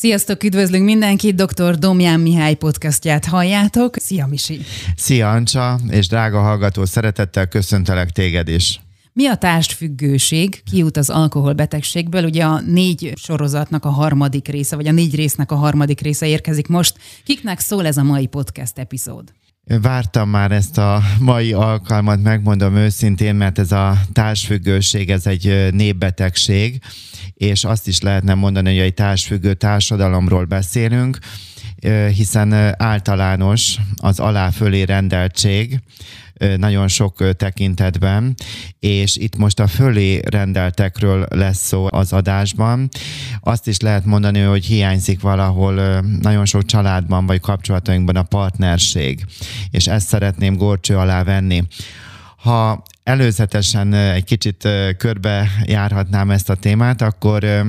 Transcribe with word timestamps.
Sziasztok, 0.00 0.44
üdvözlünk 0.44 0.84
mindenkit, 0.84 1.34
dr. 1.34 1.78
Domján 1.78 2.20
Mihály 2.20 2.54
podcastját 2.54 3.24
halljátok. 3.24 3.96
Szia 3.96 4.26
Misi! 4.26 4.60
Szia 4.96 5.30
Ancsa, 5.30 5.78
és 5.90 6.08
drága 6.08 6.40
hallgató, 6.40 6.84
szeretettel 6.84 7.48
köszöntelek 7.48 8.10
téged 8.10 8.48
is. 8.48 8.80
Mi 9.12 9.26
a 9.26 9.36
társtfüggőség? 9.36 10.62
Kiút 10.70 10.96
az 10.96 11.10
alkoholbetegségből? 11.10 12.24
Ugye 12.24 12.44
a 12.44 12.60
négy 12.60 13.12
sorozatnak 13.16 13.84
a 13.84 13.90
harmadik 13.90 14.48
része, 14.48 14.76
vagy 14.76 14.86
a 14.86 14.92
négy 14.92 15.14
résznek 15.14 15.52
a 15.52 15.56
harmadik 15.56 16.00
része 16.00 16.26
érkezik 16.26 16.66
most. 16.66 16.98
Kiknek 17.24 17.58
szól 17.58 17.86
ez 17.86 17.96
a 17.96 18.02
mai 18.02 18.26
podcast 18.26 18.78
epizód? 18.78 19.32
Vártam 19.68 20.28
már 20.28 20.52
ezt 20.52 20.78
a 20.78 21.02
mai 21.18 21.52
alkalmat, 21.52 22.22
megmondom 22.22 22.76
őszintén, 22.76 23.34
mert 23.34 23.58
ez 23.58 23.72
a 23.72 24.00
társfüggőség, 24.12 25.10
ez 25.10 25.26
egy 25.26 25.68
népbetegség, 25.70 26.80
és 27.34 27.64
azt 27.64 27.88
is 27.88 28.00
lehetne 28.00 28.34
mondani, 28.34 28.68
hogy 28.68 28.78
egy 28.78 28.94
társfüggő 28.94 29.54
társadalomról 29.54 30.44
beszélünk, 30.44 31.18
hiszen 32.14 32.52
általános 32.82 33.76
az 33.96 34.20
alá-fölé 34.20 34.82
rendeltség, 34.82 35.80
nagyon 36.56 36.88
sok 36.88 37.36
tekintetben, 37.36 38.34
és 38.78 39.16
itt 39.16 39.36
most 39.36 39.60
a 39.60 39.66
fölé 39.66 40.20
rendeltekről 40.24 41.26
lesz 41.30 41.66
szó 41.66 41.86
az 41.90 42.12
adásban. 42.12 42.88
Azt 43.40 43.66
is 43.66 43.78
lehet 43.78 44.04
mondani, 44.04 44.40
hogy 44.40 44.64
hiányzik 44.64 45.20
valahol 45.20 46.00
nagyon 46.20 46.44
sok 46.44 46.64
családban 46.64 47.26
vagy 47.26 47.40
kapcsolatainkban 47.40 48.16
a 48.16 48.22
partnerség, 48.22 49.24
és 49.70 49.86
ezt 49.86 50.08
szeretném 50.08 50.56
gorcső 50.56 50.96
alá 50.96 51.22
venni. 51.22 51.62
Ha 52.36 52.82
előzetesen 53.02 53.94
egy 53.94 54.24
kicsit 54.24 54.68
körbe 54.96 55.50
járhatnám 55.64 56.30
ezt 56.30 56.50
a 56.50 56.54
témát, 56.54 57.02
akkor 57.02 57.66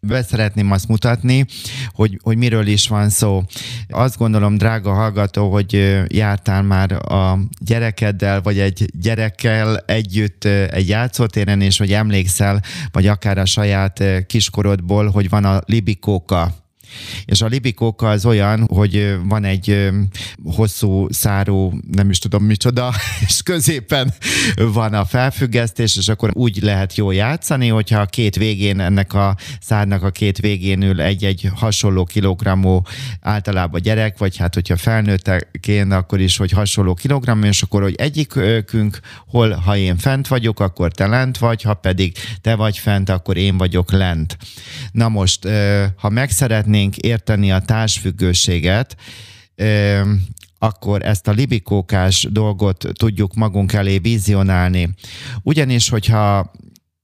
be 0.00 0.22
szeretném 0.22 0.70
azt 0.70 0.88
mutatni, 0.88 1.46
hogy, 1.92 2.18
hogy 2.22 2.36
miről 2.36 2.66
is 2.66 2.88
van 2.88 3.08
szó. 3.08 3.42
Azt 3.88 4.16
gondolom, 4.16 4.56
drága 4.56 4.92
hallgató, 4.92 5.50
hogy 5.50 6.02
jártál 6.06 6.62
már 6.62 6.92
a 6.92 7.38
gyerekeddel, 7.60 8.40
vagy 8.40 8.58
egy 8.58 8.90
gyerekkel 9.00 9.76
együtt 9.76 10.44
egy 10.44 10.88
játszótéren, 10.88 11.60
és 11.60 11.78
hogy 11.78 11.92
emlékszel, 11.92 12.62
vagy 12.92 13.06
akár 13.06 13.38
a 13.38 13.44
saját 13.44 14.02
kiskorodból, 14.26 15.10
hogy 15.10 15.28
van 15.28 15.44
a 15.44 15.60
libikóka 15.66 16.59
és 17.24 17.40
a 17.42 17.46
libikóka 17.46 18.08
az 18.08 18.26
olyan, 18.26 18.66
hogy 18.72 19.16
van 19.24 19.44
egy 19.44 19.90
hosszú 20.44 21.06
száró, 21.10 21.80
nem 21.92 22.10
is 22.10 22.18
tudom 22.18 22.44
micsoda, 22.44 22.92
és 23.26 23.42
középen 23.42 24.14
van 24.54 24.94
a 24.94 25.04
felfüggesztés, 25.04 25.96
és 25.96 26.08
akkor 26.08 26.30
úgy 26.32 26.62
lehet 26.62 26.96
jó 26.96 27.10
játszani, 27.10 27.68
hogyha 27.68 28.00
a 28.00 28.06
két 28.06 28.36
végén, 28.36 28.80
ennek 28.80 29.14
a 29.14 29.36
szárnak 29.60 30.02
a 30.02 30.10
két 30.10 30.38
végén 30.38 30.82
ül 30.82 31.00
egy-egy 31.00 31.50
hasonló 31.54 32.04
kilogrammú 32.04 32.82
általában 33.20 33.80
gyerek, 33.80 34.18
vagy 34.18 34.36
hát 34.36 34.54
hogyha 34.54 34.76
felnőtteként, 34.76 35.92
akkor 35.92 36.20
is, 36.20 36.36
hogy 36.36 36.50
hasonló 36.50 36.94
kilogramm, 36.94 37.42
és 37.42 37.62
akkor, 37.62 37.82
hogy 37.82 37.94
egyikünk, 37.94 39.00
hol, 39.26 39.50
ha 39.50 39.76
én 39.76 39.96
fent 39.96 40.28
vagyok, 40.28 40.60
akkor 40.60 40.92
te 40.92 41.06
lent 41.06 41.38
vagy, 41.38 41.62
ha 41.62 41.74
pedig 41.74 42.16
te 42.40 42.54
vagy 42.54 42.78
fent, 42.78 43.08
akkor 43.08 43.36
én 43.36 43.56
vagyok 43.56 43.92
lent. 43.92 44.36
Na 44.92 45.08
most, 45.08 45.48
ha 45.96 46.08
meg 46.08 46.30
szeretnénk 46.30 46.79
szeretnénk 46.80 46.96
érteni 46.96 47.52
a 47.52 47.60
társfüggőséget, 47.60 48.96
akkor 50.58 51.02
ezt 51.02 51.28
a 51.28 51.32
libikókás 51.32 52.26
dolgot 52.30 52.86
tudjuk 52.92 53.34
magunk 53.34 53.72
elé 53.72 53.98
vizionálni. 53.98 54.94
Ugyanis, 55.42 55.88
hogyha 55.88 56.50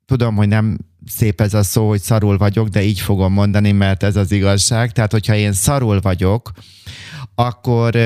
tudom, 0.07 0.35
hogy 0.37 0.49
nem 0.49 0.79
szép 1.07 1.41
ez 1.41 1.55
a 1.55 1.63
szó, 1.63 1.89
hogy 1.89 2.01
szarul 2.01 2.37
vagyok, 2.39 2.69
de 2.69 2.83
így 2.83 3.01
fogom 3.01 3.33
mondani, 3.33 3.73
mert 3.73 4.03
ez 4.03 4.17
az 4.17 4.33
igazság. 4.33 4.93
Tehát, 4.93 5.13
hogyha 5.13 5.35
én 5.35 5.53
szarul 5.53 6.01
vagyok, 6.01 6.53
akkor 7.35 7.97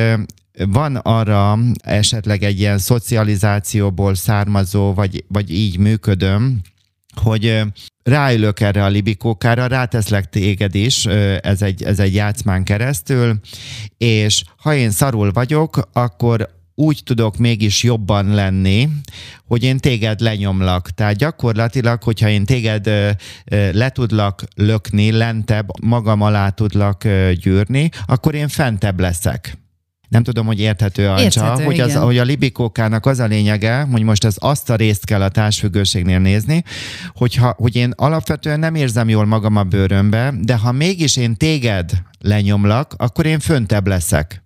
van 0.69 0.97
arra 0.97 1.59
esetleg 1.83 2.43
egy 2.43 2.59
ilyen 2.59 2.79
szocializációból 2.79 4.15
származó, 4.15 4.95
vagy, 4.95 5.25
vagy 5.29 5.51
így 5.51 5.79
működöm, 5.79 6.61
hogy 7.23 7.63
ráülök 8.03 8.61
erre 8.61 8.85
a 8.85 8.89
libikókára, 8.89 9.67
ráteszlek 9.67 10.29
téged 10.29 10.75
is, 10.75 11.07
ez 11.41 11.63
egy, 11.63 11.83
ez 11.83 11.99
egy 11.99 12.15
játszmán 12.15 12.65
keresztül, 12.65 13.41
és 13.99 14.43
ha 14.57 14.75
én 14.75 14.91
szarul 14.91 15.33
vagyok, 15.33 15.89
akkor 15.93 16.49
úgy 16.81 17.01
tudok 17.05 17.37
mégis 17.37 17.83
jobban 17.83 18.35
lenni, 18.35 18.89
hogy 19.47 19.63
én 19.63 19.79
téged 19.79 20.21
lenyomlak. 20.21 20.91
Tehát 20.91 21.17
gyakorlatilag, 21.17 22.03
hogyha 22.03 22.29
én 22.29 22.45
téged 22.45 22.87
ö, 22.87 23.11
le 23.73 23.91
tudlak 23.91 24.43
lökni, 24.55 25.11
lentebb, 25.11 25.69
magam 25.83 26.21
alá 26.21 26.49
tudlak 26.49 27.05
ö, 27.05 27.33
gyűrni, 27.33 27.91
akkor 28.07 28.35
én 28.35 28.49
fentebb 28.49 29.01
leszek. 29.01 29.59
Nem 30.11 30.23
tudom, 30.23 30.47
hogy 30.47 30.61
érthető, 30.61 31.09
Ancsa, 31.09 31.23
érthető, 31.23 31.65
hogy, 31.65 31.81
az, 31.81 31.95
hogy 31.95 32.19
a 32.19 32.23
libikókának 32.23 33.07
az 33.07 33.19
a 33.19 33.27
lényege, 33.27 33.81
hogy 33.81 34.03
most 34.03 34.25
ez 34.25 34.35
azt 34.39 34.71
a 34.71 34.75
részt 34.75 35.05
kell 35.05 35.23
a 35.23 35.29
társfüggőségnél 35.29 36.19
nézni, 36.19 36.65
hogyha, 37.15 37.55
hogy 37.59 37.77
én 37.77 37.93
alapvetően 37.97 38.59
nem 38.59 38.75
érzem 38.75 39.09
jól 39.09 39.27
magam 39.27 39.57
a 39.57 39.63
bőrömbe, 39.63 40.35
de 40.41 40.57
ha 40.57 40.73
mégis 40.73 41.17
én 41.17 41.37
téged 41.37 41.91
lenyomlak, 42.19 42.95
akkor 42.97 43.27
én 43.27 43.39
föntebb 43.39 43.87
leszek. 43.87 44.43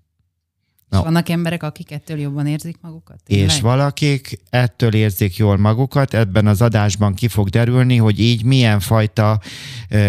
No. 0.95 1.01
És 1.01 1.05
vannak 1.05 1.29
emberek, 1.29 1.63
akik 1.63 1.91
ettől 1.91 2.19
jobban 2.21 2.47
érzik 2.47 2.77
magukat? 2.81 3.17
Tényleg? 3.25 3.47
És 3.47 3.61
valakik 3.61 4.41
ettől 4.51 4.95
érzik 4.95 5.37
jól 5.37 5.57
magukat, 5.57 6.15
ebben 6.15 6.47
az 6.47 6.63
adásban 6.63 7.15
ki 7.15 7.29
fog 7.29 7.49
derülni, 7.49 7.97
hogy 7.97 8.21
így 8.21 8.45
milyen 8.45 8.81
fajta 8.81 9.41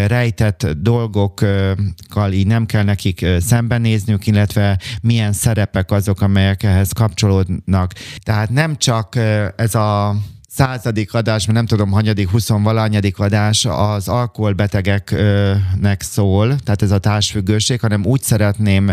rejtett 0.07 0.67
dolgokkal 0.67 2.31
így 2.31 2.47
nem 2.47 2.65
kell 2.65 2.83
nekik 2.83 3.25
szembenézniük, 3.39 4.27
illetve 4.27 4.79
milyen 5.01 5.33
szerepek 5.33 5.91
azok, 5.91 6.21
amelyek 6.21 6.63
ehhez 6.63 6.91
kapcsolódnak. 6.91 7.93
Tehát 8.19 8.49
nem 8.49 8.77
csak 8.77 9.15
ez 9.55 9.75
a 9.75 10.15
századik 10.55 11.13
adás, 11.13 11.45
mert 11.45 11.57
nem 11.57 11.65
tudom, 11.65 11.91
hanyadik, 11.91 12.29
huszonvalanyadik 12.29 13.19
adás 13.19 13.65
az 13.65 14.07
alkoholbetegeknek 14.07 16.01
szól, 16.01 16.55
tehát 16.55 16.81
ez 16.81 16.91
a 16.91 16.97
társfüggőség, 16.97 17.79
hanem 17.79 18.05
úgy 18.05 18.21
szeretném, 18.21 18.91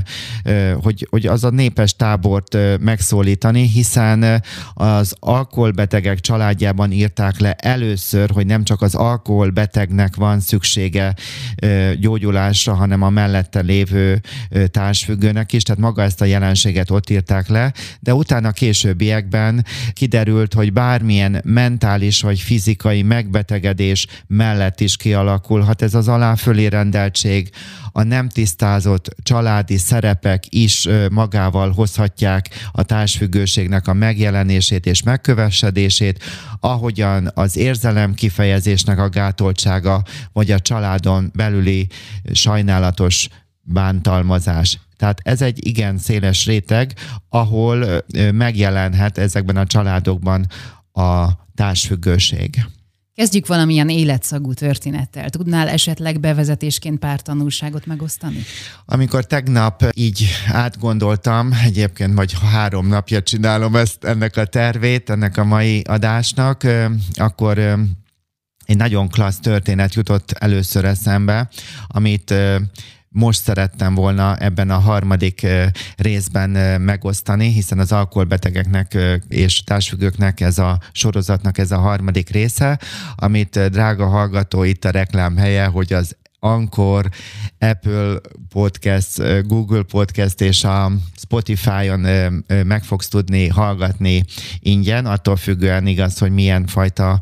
hogy, 0.82 1.06
hogy 1.10 1.26
az 1.26 1.44
a 1.44 1.50
népes 1.50 1.96
tábort 1.96 2.56
megszólítani, 2.80 3.62
hiszen 3.66 4.42
az 4.74 5.14
alkoholbetegek 5.18 6.20
családjában 6.20 6.92
írták 6.92 7.38
le 7.38 7.52
először, 7.52 8.30
hogy 8.30 8.46
nem 8.46 8.64
csak 8.64 8.82
az 8.82 8.94
alkoholbetegnek 8.94 10.16
van 10.16 10.40
szüksége 10.40 11.14
gyógyulásra, 12.00 12.74
hanem 12.74 13.02
a 13.02 13.10
mellette 13.10 13.60
lévő 13.60 14.20
társfüggőnek 14.70 15.52
is, 15.52 15.62
tehát 15.62 15.80
maga 15.80 16.02
ezt 16.02 16.20
a 16.20 16.24
jelenséget 16.24 16.90
ott 16.90 17.10
írták 17.10 17.48
le, 17.48 17.72
de 18.00 18.14
utána 18.14 18.50
későbbiekben 18.50 19.64
kiderült, 19.92 20.54
hogy 20.54 20.72
bármilyen 20.72 21.40
mentális 21.52 22.20
vagy 22.20 22.40
fizikai 22.40 23.02
megbetegedés 23.02 24.06
mellett 24.26 24.80
is 24.80 24.96
kialakulhat 24.96 25.82
ez 25.82 25.94
az 25.94 26.08
aláfölé 26.08 26.66
rendeltség, 26.66 27.50
a 27.92 28.02
nem 28.02 28.28
tisztázott 28.28 29.14
családi 29.22 29.76
szerepek 29.76 30.44
is 30.48 30.88
magával 31.10 31.70
hozhatják 31.70 32.48
a 32.72 32.82
társfüggőségnek 32.82 33.88
a 33.88 33.92
megjelenését 33.92 34.86
és 34.86 35.02
megkövesedését, 35.02 36.24
ahogyan 36.60 37.30
az 37.34 37.56
érzelem 37.56 38.14
kifejezésnek 38.14 38.98
a 38.98 39.08
gátoltsága, 39.08 40.02
vagy 40.32 40.50
a 40.50 40.60
családon 40.60 41.30
belüli 41.34 41.86
sajnálatos 42.32 43.28
bántalmazás. 43.62 44.78
Tehát 44.96 45.20
ez 45.22 45.42
egy 45.42 45.66
igen 45.66 45.98
széles 45.98 46.46
réteg, 46.46 46.94
ahol 47.28 48.04
megjelenhet 48.32 49.18
ezekben 49.18 49.56
a 49.56 49.66
családokban 49.66 50.46
a 50.92 51.28
társfüggőség. 51.54 52.64
Kezdjük 53.14 53.46
valamilyen 53.46 53.88
életszagú 53.88 54.52
történettel. 54.54 55.30
Tudnál 55.30 55.68
esetleg 55.68 56.20
bevezetésként 56.20 56.98
pár 56.98 57.20
tanulságot 57.20 57.86
megosztani? 57.86 58.42
Amikor 58.84 59.24
tegnap 59.26 59.84
így 59.94 60.28
átgondoltam, 60.48 61.52
egyébként 61.64 62.14
vagy 62.14 62.34
három 62.52 62.86
napja 62.86 63.22
csinálom 63.22 63.76
ezt, 63.76 64.04
ennek 64.04 64.36
a 64.36 64.44
tervét, 64.44 65.10
ennek 65.10 65.36
a 65.36 65.44
mai 65.44 65.80
adásnak, 65.80 66.66
akkor 67.14 67.58
egy 68.66 68.76
nagyon 68.76 69.08
klassz 69.08 69.38
történet 69.38 69.94
jutott 69.94 70.30
először 70.30 70.84
eszembe, 70.84 71.48
amit 71.86 72.34
most 73.12 73.42
szerettem 73.42 73.94
volna 73.94 74.36
ebben 74.36 74.70
a 74.70 74.78
harmadik 74.78 75.46
részben 75.96 76.80
megosztani, 76.80 77.48
hiszen 77.52 77.78
az 77.78 77.92
alkoholbetegeknek 77.92 78.98
és 79.28 79.64
társfüggőknek 79.64 80.40
ez 80.40 80.58
a 80.58 80.78
sorozatnak 80.92 81.58
ez 81.58 81.70
a 81.70 81.78
harmadik 81.78 82.30
része, 82.30 82.78
amit 83.14 83.70
drága 83.70 84.06
hallgató 84.06 84.62
itt 84.62 84.84
a 84.84 84.90
reklám 84.90 85.36
helye, 85.36 85.66
hogy 85.66 85.92
az 85.92 86.16
Anchor, 86.44 87.08
Apple 87.58 88.20
Podcast, 88.48 89.22
Google 89.46 89.82
Podcast 89.82 90.40
és 90.40 90.64
a 90.64 90.92
Spotify-on 91.16 92.00
meg 92.64 92.84
fogsz 92.84 93.08
tudni 93.08 93.48
hallgatni 93.48 94.24
ingyen, 94.58 95.06
attól 95.06 95.36
függően 95.36 95.86
igaz, 95.86 96.18
hogy 96.18 96.30
milyen 96.32 96.66
fajta 96.66 97.20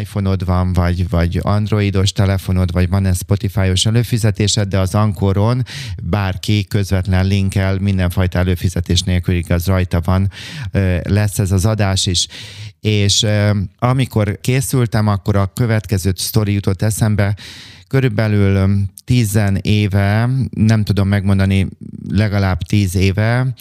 iPhone-od 0.00 0.44
van, 0.44 0.72
vagy, 0.72 1.08
vagy 1.08 1.38
androidos 1.42 2.12
telefonod, 2.12 2.72
vagy 2.72 2.88
van-e 2.88 3.12
Spotify-os 3.12 3.86
előfizetésed, 3.86 4.68
de 4.68 4.78
az 4.78 4.94
Anchoron 4.94 5.62
bárki 6.02 6.64
közvetlen 6.64 7.26
linkkel 7.26 7.78
mindenfajta 7.78 8.38
előfizetés 8.38 9.02
nélkül 9.02 9.34
igaz 9.34 9.66
rajta 9.66 10.00
van, 10.04 10.30
lesz 11.02 11.38
ez 11.38 11.52
az 11.52 11.66
adás 11.66 12.06
is. 12.06 12.26
És 12.80 13.26
amikor 13.78 14.38
készültem, 14.40 15.08
akkor 15.08 15.36
a 15.36 15.52
következő 15.54 16.12
sztori 16.16 16.52
jutott 16.52 16.82
eszembe, 16.82 17.36
körülbelül 17.92 18.84
tizen 19.04 19.56
éve, 19.56 20.28
nem 20.50 20.84
tudom 20.84 21.08
megmondani, 21.08 21.68
legalább 22.08 22.62
tíz 22.62 22.94
éve, 22.94 23.54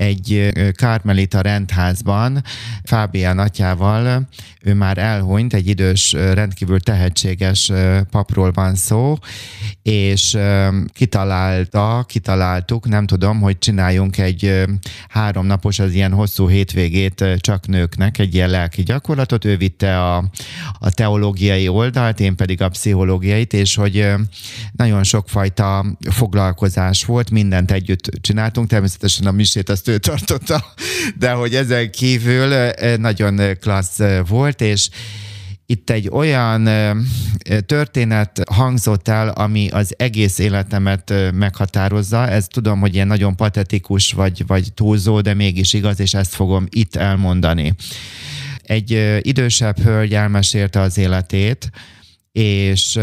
egy 0.00 0.52
Kármelita 0.74 1.40
rendházban. 1.40 2.42
Fábián 2.84 3.38
atyával, 3.38 4.28
ő 4.62 4.74
már 4.74 4.98
elhunyt, 4.98 5.54
egy 5.54 5.68
idős, 5.68 6.12
rendkívül 6.12 6.80
tehetséges 6.80 7.72
papról 8.10 8.50
van 8.52 8.74
szó, 8.74 9.16
és 9.82 10.38
kitalálta, 10.92 12.04
kitaláltuk, 12.08 12.88
nem 12.88 13.06
tudom, 13.06 13.40
hogy 13.40 13.58
csináljunk 13.58 14.18
egy 14.18 14.64
háromnapos, 15.08 15.78
az 15.78 15.92
ilyen 15.92 16.12
hosszú 16.12 16.48
hétvégét 16.48 17.24
csak 17.36 17.66
nőknek, 17.66 18.18
egy 18.18 18.34
ilyen 18.34 18.50
lelki 18.50 18.82
gyakorlatot, 18.82 19.44
ő 19.44 19.56
vitte 19.56 20.00
a, 20.00 20.24
a 20.78 20.90
teológiai 20.90 21.68
oldalt, 21.68 22.20
én 22.20 22.36
pedig 22.36 22.62
a 22.62 22.68
pszichológiait, 22.68 23.52
és 23.52 23.74
hogy 23.74 24.08
nagyon 24.72 25.04
sokfajta 25.04 25.84
foglalkozás 26.10 27.04
volt, 27.04 27.30
mindent 27.30 27.70
együtt 27.70 28.10
csináltunk, 28.20 28.68
természetesen 28.68 29.26
a 29.26 29.30
misét 29.30 29.68
azt 29.68 29.88
ő 29.90 29.98
tartotta, 29.98 30.64
de 31.18 31.30
hogy 31.30 31.54
ezen 31.54 31.90
kívül 31.90 32.70
nagyon 32.96 33.56
klassz 33.60 34.00
volt, 34.26 34.60
és 34.60 34.88
itt 35.66 35.90
egy 35.90 36.08
olyan 36.12 36.68
történet 37.66 38.42
hangzott 38.50 39.08
el, 39.08 39.28
ami 39.28 39.68
az 39.68 39.94
egész 39.96 40.38
életemet 40.38 41.14
meghatározza. 41.32 42.28
Ez 42.28 42.46
tudom, 42.46 42.80
hogy 42.80 42.94
ilyen 42.94 43.06
nagyon 43.06 43.36
patetikus 43.36 44.12
vagy, 44.12 44.46
vagy 44.46 44.72
túlzó, 44.72 45.20
de 45.20 45.34
mégis 45.34 45.72
igaz, 45.72 46.00
és 46.00 46.14
ezt 46.14 46.34
fogom 46.34 46.66
itt 46.68 46.96
elmondani. 46.96 47.74
Egy 48.62 49.18
idősebb 49.20 49.78
hölgy 49.80 50.14
elmesélte 50.14 50.80
az 50.80 50.98
életét, 50.98 51.70
és 52.32 52.98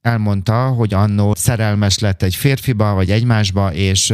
elmondta, 0.00 0.66
hogy 0.66 0.94
annó 0.94 1.34
szerelmes 1.36 1.98
lett 1.98 2.22
egy 2.22 2.34
férfiba, 2.34 2.94
vagy 2.94 3.10
egymásba, 3.10 3.72
és 3.72 4.12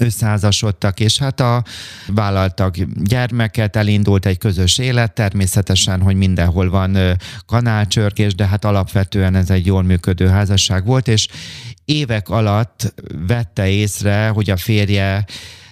összeházasodtak, 0.00 1.00
és 1.00 1.18
hát 1.18 1.40
a 1.40 1.64
vállaltak 2.06 2.74
gyermeket, 2.96 3.76
elindult 3.76 4.26
egy 4.26 4.38
közös 4.38 4.78
élet, 4.78 5.12
természetesen, 5.12 6.00
hogy 6.02 6.16
mindenhol 6.16 6.70
van 6.70 6.98
kanálcsörkés, 7.46 8.34
de 8.34 8.46
hát 8.46 8.64
alapvetően 8.64 9.34
ez 9.34 9.50
egy 9.50 9.66
jól 9.66 9.82
működő 9.82 10.28
házasság 10.28 10.84
volt, 10.84 11.08
és 11.08 11.28
évek 11.84 12.28
alatt 12.28 12.94
vette 13.26 13.68
észre, 13.68 14.28
hogy 14.28 14.50
a 14.50 14.56
férje 14.56 15.24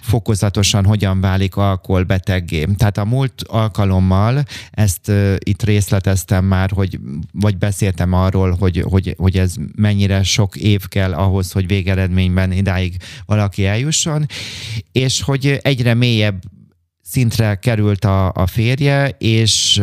fokozatosan 0.07 0.85
hogyan 0.85 1.21
válik 1.21 1.57
alkoholbeteggé. 1.57 2.65
Tehát 2.77 2.99
a 2.99 3.05
múlt 3.05 3.43
alkalommal 3.47 4.45
ezt 4.71 5.09
uh, 5.09 5.35
itt 5.39 5.63
részleteztem 5.63 6.45
már, 6.45 6.71
hogy, 6.71 6.99
vagy 7.33 7.57
beszéltem 7.59 8.13
arról, 8.13 8.57
hogy, 8.59 8.85
hogy, 8.89 9.15
hogy 9.19 9.39
ez 9.39 9.55
mennyire 9.77 10.23
sok 10.23 10.57
év 10.57 10.89
kell 10.89 11.13
ahhoz, 11.13 11.53
hogy 11.53 11.67
végeredményben 11.67 12.53
idáig 12.53 12.97
valaki 13.27 13.67
eljusson, 13.67 14.27
és 14.93 15.23
hogy 15.23 15.59
egyre 15.63 15.95
mélyebb 15.95 16.43
szintre 17.09 17.55
került 17.55 18.05
a, 18.05 18.33
a 18.33 18.47
férje, 18.47 19.09
és, 19.19 19.83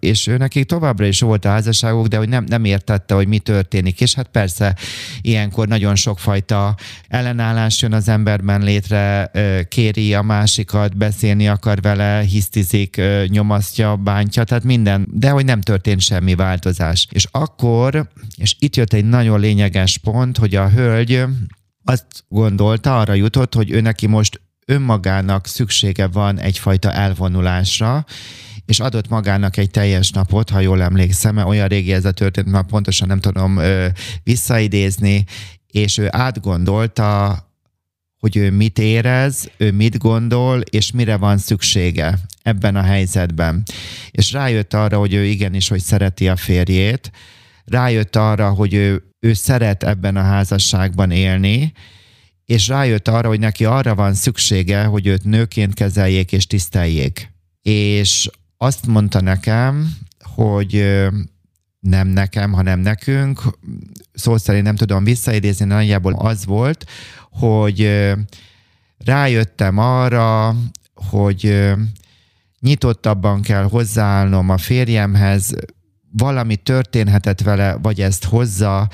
és 0.00 0.26
ő 0.26 0.36
neki 0.36 0.64
továbbra 0.64 1.06
is 1.06 1.20
volt 1.20 1.44
a 1.44 1.48
házasságok, 1.48 2.06
de 2.06 2.16
hogy 2.16 2.28
nem, 2.28 2.44
nem 2.44 2.64
értette, 2.64 3.14
hogy 3.14 3.28
mi 3.28 3.38
történik. 3.38 4.00
És 4.00 4.14
hát 4.14 4.28
persze 4.28 4.76
ilyenkor 5.20 5.68
nagyon 5.68 5.94
sokfajta 5.94 6.74
ellenállás 7.08 7.82
jön 7.82 7.92
az 7.92 8.08
emberben 8.08 8.62
létre, 8.62 9.30
kéri 9.68 10.14
a 10.14 10.22
másikat, 10.22 10.96
beszélni 10.96 11.48
akar 11.48 11.80
vele, 11.80 12.20
hisztizik, 12.20 13.00
nyomasztja, 13.26 13.96
bántja, 13.96 14.44
tehát 14.44 14.64
minden, 14.64 15.08
de 15.12 15.30
hogy 15.30 15.44
nem 15.44 15.60
történt 15.60 16.00
semmi 16.00 16.34
változás. 16.34 17.06
És 17.10 17.26
akkor, 17.30 18.08
és 18.36 18.56
itt 18.58 18.76
jött 18.76 18.92
egy 18.92 19.04
nagyon 19.04 19.40
lényeges 19.40 19.98
pont, 19.98 20.38
hogy 20.38 20.54
a 20.54 20.70
hölgy 20.70 21.24
azt 21.84 22.06
gondolta, 22.28 22.98
arra 22.98 23.14
jutott, 23.14 23.54
hogy 23.54 23.70
ő 23.70 23.80
neki 23.80 24.06
most 24.06 24.40
önmagának 24.68 25.46
szüksége 25.46 26.06
van 26.06 26.38
egyfajta 26.38 26.92
elvonulásra, 26.92 28.04
és 28.66 28.80
adott 28.80 29.08
magának 29.08 29.56
egy 29.56 29.70
teljes 29.70 30.10
napot, 30.10 30.50
ha 30.50 30.60
jól 30.60 30.82
emlékszem, 30.82 31.34
mert 31.34 31.46
olyan 31.46 31.68
régi 31.68 31.92
ez 31.92 32.04
a 32.04 32.10
történet, 32.10 32.50
már 32.50 32.64
pontosan 32.64 33.08
nem 33.08 33.20
tudom 33.20 33.56
ö, 33.56 33.86
visszaidézni, 34.22 35.24
és 35.66 35.98
ő 35.98 36.08
átgondolta, 36.10 37.38
hogy 38.18 38.36
ő 38.36 38.50
mit 38.50 38.78
érez, 38.78 39.50
ő 39.56 39.72
mit 39.72 39.98
gondol, 39.98 40.60
és 40.60 40.90
mire 40.90 41.16
van 41.16 41.38
szüksége 41.38 42.18
ebben 42.42 42.76
a 42.76 42.82
helyzetben. 42.82 43.62
És 44.10 44.32
rájött 44.32 44.74
arra, 44.74 44.98
hogy 44.98 45.14
ő 45.14 45.24
igenis, 45.24 45.68
hogy 45.68 45.80
szereti 45.80 46.28
a 46.28 46.36
férjét, 46.36 47.10
rájött 47.64 48.16
arra, 48.16 48.50
hogy 48.50 48.74
ő, 48.74 49.02
ő 49.20 49.32
szeret 49.32 49.82
ebben 49.82 50.16
a 50.16 50.22
házasságban 50.22 51.10
élni, 51.10 51.72
és 52.48 52.68
rájött 52.68 53.08
arra, 53.08 53.28
hogy 53.28 53.38
neki 53.38 53.64
arra 53.64 53.94
van 53.94 54.14
szüksége, 54.14 54.84
hogy 54.84 55.06
őt 55.06 55.24
nőként 55.24 55.74
kezeljék 55.74 56.32
és 56.32 56.46
tiszteljék. 56.46 57.32
És 57.62 58.30
azt 58.56 58.86
mondta 58.86 59.20
nekem, 59.20 59.96
hogy 60.34 60.98
nem 61.80 62.08
nekem, 62.08 62.52
hanem 62.52 62.80
nekünk, 62.80 63.42
szó 64.12 64.36
szerint 64.36 64.64
nem 64.64 64.76
tudom 64.76 65.04
visszaidézni, 65.04 65.64
nagyjából 65.64 66.12
az 66.12 66.44
volt, 66.44 66.84
hogy 67.30 68.06
rájöttem 68.98 69.78
arra, 69.78 70.56
hogy 70.94 71.72
nyitottabban 72.60 73.42
kell 73.42 73.62
hozzáállnom 73.62 74.48
a 74.48 74.58
férjemhez, 74.58 75.54
valami 76.12 76.56
történhetett 76.56 77.40
vele, 77.40 77.76
vagy 77.82 78.00
ezt 78.00 78.24
hozza, 78.24 78.88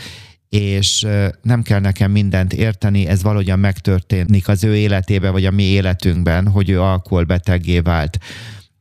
és 0.55 1.06
nem 1.43 1.62
kell 1.62 1.81
nekem 1.81 2.11
mindent 2.11 2.53
érteni, 2.53 3.06
ez 3.06 3.23
valahogyan 3.23 3.59
megtörténik 3.59 4.49
az 4.49 4.65
ő 4.65 4.77
életébe, 4.77 5.31
vagy 5.31 5.47
a 5.47 5.51
mi 5.51 5.62
életünkben, 5.62 6.49
hogy 6.49 6.71
ő 6.71 6.81
alkoholbeteggé 6.81 7.79
vált. 7.79 8.19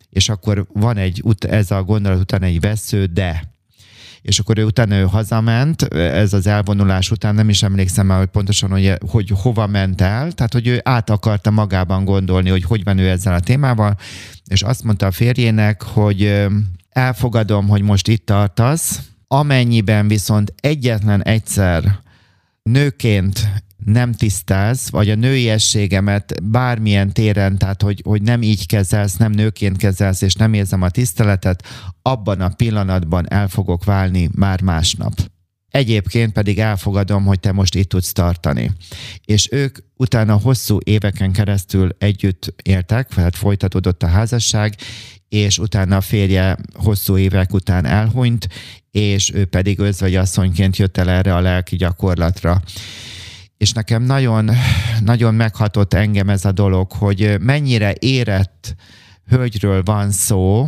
És 0.09 0.29
akkor 0.29 0.67
van 0.73 0.97
egy, 0.97 1.23
ez 1.39 1.71
a 1.71 1.83
gondolat 1.83 2.19
után 2.19 2.43
egy 2.43 2.59
vesző, 2.59 3.05
de 3.05 3.51
és 4.21 4.39
akkor 4.39 4.57
ő 4.57 4.63
utána 4.63 4.95
ő 4.95 5.03
hazament, 5.03 5.81
ez 5.93 6.33
az 6.33 6.47
elvonulás 6.47 7.11
után 7.11 7.35
nem 7.35 7.49
is 7.49 7.63
emlékszem 7.63 8.05
már, 8.05 8.17
hogy 8.17 8.27
pontosan, 8.27 8.69
hogy, 8.69 8.93
hogy 9.09 9.31
hova 9.33 9.67
ment 9.67 10.01
el, 10.01 10.31
tehát 10.31 10.53
hogy 10.53 10.67
ő 10.67 10.79
át 10.83 11.09
akarta 11.09 11.51
magában 11.51 12.05
gondolni, 12.05 12.49
hogy 12.49 12.63
hogy 12.63 12.83
van 12.83 12.97
ő 12.97 13.09
ezzel 13.09 13.33
a 13.33 13.39
témával, 13.39 13.97
és 14.47 14.61
azt 14.61 14.83
mondta 14.83 15.05
a 15.05 15.11
férjének, 15.11 15.81
hogy 15.81 16.45
elfogadom, 16.89 17.67
hogy 17.67 17.81
most 17.81 18.07
itt 18.07 18.25
tartasz, 18.25 19.01
Amennyiben 19.33 20.07
viszont 20.07 20.53
egyetlen 20.59 21.23
egyszer 21.23 21.99
nőként 22.63 23.47
nem 23.85 24.11
tisztáz, 24.11 24.89
vagy 24.91 25.09
a 25.09 25.15
nőiességemet 25.15 26.43
bármilyen 26.43 27.13
téren, 27.13 27.57
tehát 27.57 27.81
hogy, 27.81 28.01
hogy 28.03 28.21
nem 28.21 28.41
így 28.41 28.65
kezelsz, 28.65 29.15
nem 29.15 29.31
nőként 29.31 29.77
kezelsz, 29.77 30.21
és 30.21 30.35
nem 30.35 30.53
érzem 30.53 30.81
a 30.81 30.89
tiszteletet, 30.89 31.63
abban 32.01 32.41
a 32.41 32.49
pillanatban 32.49 33.31
el 33.31 33.47
fogok 33.47 33.83
válni 33.83 34.29
már 34.35 34.61
másnap. 34.61 35.13
Egyébként 35.69 36.31
pedig 36.31 36.59
elfogadom, 36.59 37.25
hogy 37.25 37.39
te 37.39 37.51
most 37.51 37.75
itt 37.75 37.89
tudsz 37.89 38.11
tartani. 38.11 38.71
És 39.25 39.47
ők 39.51 39.77
utána 39.95 40.37
hosszú 40.37 40.77
éveken 40.83 41.31
keresztül 41.31 41.89
együtt 41.97 42.53
éltek, 42.63 43.07
tehát 43.07 43.35
folytatódott 43.35 44.03
a 44.03 44.07
házasság, 44.07 44.75
és 45.33 45.59
utána 45.59 45.95
a 45.95 46.01
férje 46.01 46.57
hosszú 46.73 47.17
évek 47.17 47.53
után 47.53 47.85
elhunyt, 47.85 48.47
és 48.91 49.31
ő 49.33 49.45
pedig 49.45 49.79
asszonyként 50.15 50.77
jött 50.77 50.97
el 50.97 51.09
erre 51.09 51.35
a 51.35 51.39
lelki 51.39 51.75
gyakorlatra. 51.75 52.61
És 53.57 53.71
nekem 53.71 54.03
nagyon, 54.03 54.49
nagyon 54.99 55.33
meghatott 55.33 55.93
engem 55.93 56.29
ez 56.29 56.45
a 56.45 56.51
dolog, 56.51 56.91
hogy 56.91 57.35
mennyire 57.39 57.95
érett 57.99 58.75
hölgyről 59.27 59.83
van 59.83 60.11
szó, 60.11 60.67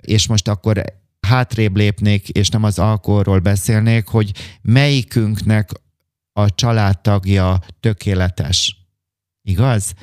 és 0.00 0.26
most 0.26 0.48
akkor 0.48 0.84
hátrébb 1.20 1.76
lépnék, 1.76 2.28
és 2.28 2.48
nem 2.48 2.62
az 2.64 2.78
alkoholról 2.78 3.38
beszélnék, 3.38 4.06
hogy 4.06 4.32
melyikünknek 4.62 5.70
a 6.32 6.54
családtagja 6.54 7.58
tökéletes. 7.80 8.76
Igaz? 9.42 9.94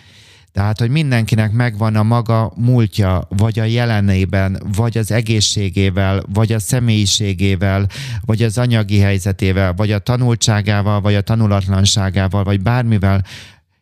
Tehát, 0.52 0.80
hogy 0.80 0.90
mindenkinek 0.90 1.52
megvan 1.52 1.96
a 1.96 2.04
maga 2.04 2.54
múltja, 2.56 3.28
vagy 3.30 3.60
a 3.60 3.64
jelenében, 3.64 4.62
vagy 4.76 4.98
az 4.98 5.12
egészségével, 5.12 6.24
vagy 6.34 6.52
a 6.52 6.60
személyiségével, 6.60 7.88
vagy 8.26 8.44
az 8.44 8.58
anyagi 8.58 9.00
helyzetével, 9.00 9.74
vagy 9.74 9.92
a 9.92 10.00
tanultságával, 10.00 11.02
vagy 11.02 11.16
a 11.16 11.22
tanulatlanságával, 11.22 12.44
vagy 12.44 12.62
bármivel 12.62 13.24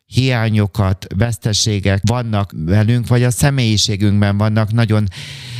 hiányokat, 0.06 1.06
veszteségek 1.16 2.00
vannak 2.06 2.52
velünk, 2.56 3.08
vagy 3.08 3.22
a 3.22 3.30
személyiségünkben 3.30 4.36
vannak 4.36 4.72
nagyon 4.72 5.08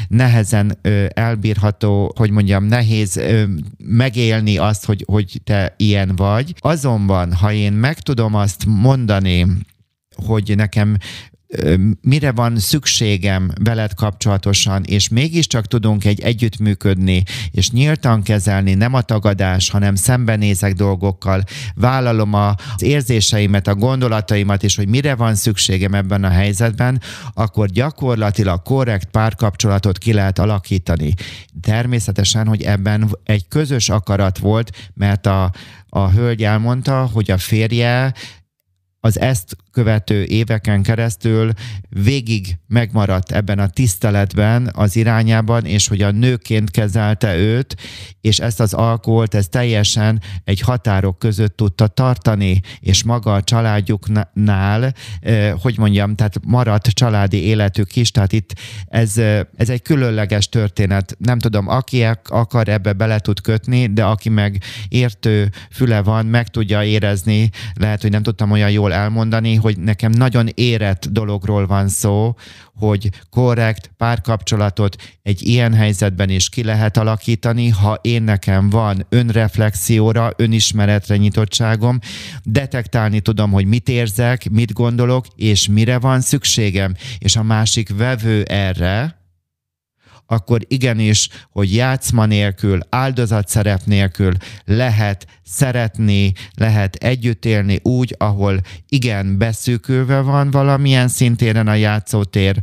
nehezen 0.08 0.78
elbírható, 1.08 2.12
hogy 2.16 2.30
mondjam, 2.30 2.64
nehéz 2.64 3.20
megélni 3.78 4.58
azt, 4.58 4.84
hogy, 4.84 5.04
hogy 5.06 5.40
te 5.44 5.74
ilyen 5.76 6.16
vagy. 6.16 6.54
Azonban, 6.58 7.32
ha 7.32 7.52
én 7.52 7.72
meg 7.72 8.00
tudom 8.00 8.34
azt 8.34 8.64
mondani, 8.66 9.46
hogy 10.26 10.52
nekem 10.56 10.96
mire 12.00 12.32
van 12.32 12.58
szükségem 12.58 13.50
veled 13.62 13.94
kapcsolatosan, 13.94 14.82
és 14.84 15.08
mégiscsak 15.08 15.66
tudunk 15.66 16.04
egy 16.04 16.20
együttműködni, 16.20 17.22
és 17.50 17.70
nyíltan 17.70 18.22
kezelni, 18.22 18.74
nem 18.74 18.94
a 18.94 19.00
tagadás, 19.00 19.70
hanem 19.70 19.94
szembenézek 19.94 20.72
dolgokkal, 20.72 21.42
vállalom 21.74 22.34
az 22.34 22.82
érzéseimet, 22.82 23.66
a 23.66 23.74
gondolataimat, 23.74 24.62
és 24.62 24.76
hogy 24.76 24.88
mire 24.88 25.14
van 25.14 25.34
szükségem 25.34 25.94
ebben 25.94 26.24
a 26.24 26.28
helyzetben, 26.28 27.00
akkor 27.34 27.68
gyakorlatilag 27.68 28.62
korrekt 28.62 29.10
párkapcsolatot 29.10 29.98
ki 29.98 30.12
lehet 30.12 30.38
alakítani. 30.38 31.14
Természetesen, 31.60 32.46
hogy 32.46 32.62
ebben 32.62 33.16
egy 33.24 33.48
közös 33.48 33.88
akarat 33.88 34.38
volt, 34.38 34.90
mert 34.94 35.26
a, 35.26 35.52
a 35.88 36.10
hölgy 36.10 36.44
elmondta, 36.44 37.10
hogy 37.12 37.30
a 37.30 37.38
férje 37.38 38.12
az 39.00 39.20
ezt 39.20 39.56
követő 39.72 40.24
éveken 40.24 40.82
keresztül 40.82 41.52
végig 41.88 42.58
megmaradt 42.66 43.32
ebben 43.32 43.58
a 43.58 43.68
tiszteletben 43.68 44.70
az 44.72 44.96
irányában, 44.96 45.64
és 45.64 45.88
hogy 45.88 46.02
a 46.02 46.10
nőként 46.10 46.70
kezelte 46.70 47.36
őt, 47.36 47.76
és 48.20 48.38
ezt 48.38 48.60
az 48.60 48.74
alkoholt, 48.74 49.34
ez 49.34 49.48
teljesen 49.48 50.20
egy 50.44 50.60
határok 50.60 51.18
között 51.18 51.56
tudta 51.56 51.86
tartani, 51.86 52.60
és 52.80 53.04
maga 53.04 53.34
a 53.34 53.42
családjuknál, 53.42 54.92
eh, 55.20 55.52
hogy 55.62 55.78
mondjam, 55.78 56.14
tehát 56.14 56.40
maradt 56.46 56.86
családi 56.86 57.42
életük 57.42 57.96
is, 57.96 58.10
tehát 58.10 58.32
itt 58.32 58.52
ez, 58.86 59.18
eh, 59.18 59.40
ez 59.56 59.68
egy 59.68 59.82
különleges 59.82 60.48
történet. 60.48 61.16
Nem 61.18 61.38
tudom, 61.38 61.68
aki 61.68 62.06
akar 62.24 62.68
ebbe 62.68 62.92
bele 62.92 63.18
tud 63.18 63.40
kötni, 63.40 63.86
de 63.86 64.04
aki 64.04 64.28
meg 64.28 64.62
értő 64.88 65.50
füle 65.70 66.02
van, 66.02 66.26
meg 66.26 66.48
tudja 66.48 66.84
érezni, 66.84 67.50
lehet, 67.74 68.02
hogy 68.02 68.10
nem 68.10 68.22
tudtam 68.22 68.50
olyan 68.50 68.70
jól 68.70 68.92
elmondani, 68.92 69.54
hogy 69.60 69.78
nekem 69.78 70.10
nagyon 70.10 70.48
érett 70.54 71.06
dologról 71.10 71.66
van 71.66 71.88
szó, 71.88 72.34
hogy 72.74 73.10
korrekt 73.30 73.90
párkapcsolatot 73.96 74.96
egy 75.22 75.46
ilyen 75.46 75.74
helyzetben 75.74 76.28
is 76.28 76.48
ki 76.48 76.64
lehet 76.64 76.96
alakítani, 76.96 77.68
ha 77.68 77.98
én 78.02 78.22
nekem 78.22 78.70
van 78.70 79.06
önreflexióra, 79.08 80.32
önismeretre 80.36 81.16
nyitottságom, 81.16 81.98
detektálni 82.42 83.20
tudom, 83.20 83.50
hogy 83.50 83.66
mit 83.66 83.88
érzek, 83.88 84.50
mit 84.50 84.72
gondolok, 84.72 85.26
és 85.36 85.68
mire 85.68 85.98
van 85.98 86.20
szükségem, 86.20 86.94
és 87.18 87.36
a 87.36 87.42
másik 87.42 87.96
vevő 87.96 88.42
erre, 88.42 89.19
akkor 90.30 90.60
igenis, 90.68 91.28
hogy 91.50 91.74
játszma 91.74 92.26
nélkül, 92.26 92.78
áldozatszerep 92.88 93.80
nélkül 93.84 94.32
lehet 94.64 95.26
szeretni, 95.44 96.32
lehet 96.54 96.94
együtt 96.94 97.44
élni 97.44 97.78
úgy, 97.82 98.14
ahol 98.18 98.60
igen, 98.88 99.38
beszűkülve 99.38 100.20
van 100.20 100.50
valamilyen 100.50 101.08
szintéren 101.08 101.68
a 101.68 101.74
játszótér, 101.74 102.60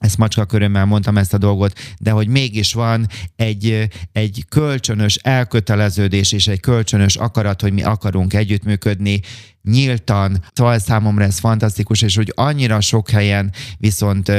ezt 0.00 0.18
macska 0.18 0.44
körömmel 0.44 0.84
mondtam 0.84 1.16
ezt 1.16 1.34
a 1.34 1.38
dolgot, 1.38 1.78
de 1.98 2.10
hogy 2.10 2.28
mégis 2.28 2.72
van 2.72 3.06
egy, 3.36 3.88
egy 4.12 4.44
kölcsönös 4.48 5.16
elköteleződés 5.16 6.32
és 6.32 6.46
egy 6.46 6.60
kölcsönös 6.60 7.16
akarat, 7.16 7.60
hogy 7.60 7.72
mi 7.72 7.82
akarunk 7.82 8.34
együttműködni, 8.34 9.20
nyíltan, 9.62 10.44
szóval 10.52 10.78
számomra 10.78 11.24
ez 11.24 11.38
fantasztikus, 11.38 12.02
és 12.02 12.16
hogy 12.16 12.32
annyira 12.36 12.80
sok 12.80 13.10
helyen 13.10 13.52
viszont 13.78 14.32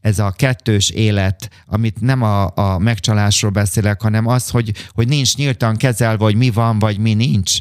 ez 0.00 0.18
a 0.18 0.30
kettős 0.30 0.90
élet, 0.90 1.50
amit 1.66 2.00
nem 2.00 2.22
a, 2.22 2.56
a 2.56 2.78
megcsalásról 2.78 3.50
beszélek, 3.50 4.02
hanem 4.02 4.26
az, 4.26 4.48
hogy, 4.48 4.72
hogy 4.88 5.08
nincs 5.08 5.36
nyíltan 5.36 5.76
kezelve, 5.76 6.24
hogy 6.24 6.36
mi 6.36 6.50
van, 6.50 6.78
vagy 6.78 6.98
mi 6.98 7.14
nincs 7.14 7.58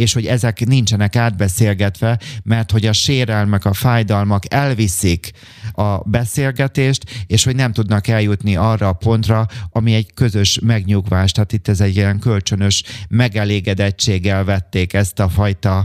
és 0.00 0.12
hogy 0.12 0.26
ezek 0.26 0.66
nincsenek 0.66 1.16
átbeszélgetve, 1.16 2.18
mert 2.42 2.70
hogy 2.70 2.86
a 2.86 2.92
sérelmek, 2.92 3.64
a 3.64 3.72
fájdalmak 3.72 4.54
elviszik 4.54 5.30
a 5.72 6.08
beszélgetést, 6.08 7.24
és 7.26 7.44
hogy 7.44 7.54
nem 7.54 7.72
tudnak 7.72 8.08
eljutni 8.08 8.56
arra 8.56 8.88
a 8.88 8.92
pontra, 8.92 9.46
ami 9.70 9.94
egy 9.94 10.14
közös 10.14 10.58
megnyugvás. 10.62 11.32
Tehát 11.32 11.52
itt 11.52 11.68
ez 11.68 11.80
egy 11.80 11.96
ilyen 11.96 12.18
kölcsönös 12.18 12.82
megelégedettséggel 13.08 14.44
vették 14.44 14.92
ezt 14.92 15.18
a 15.18 15.28
fajta, 15.28 15.84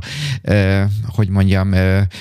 hogy 1.05 1.29
mondjam, 1.29 1.73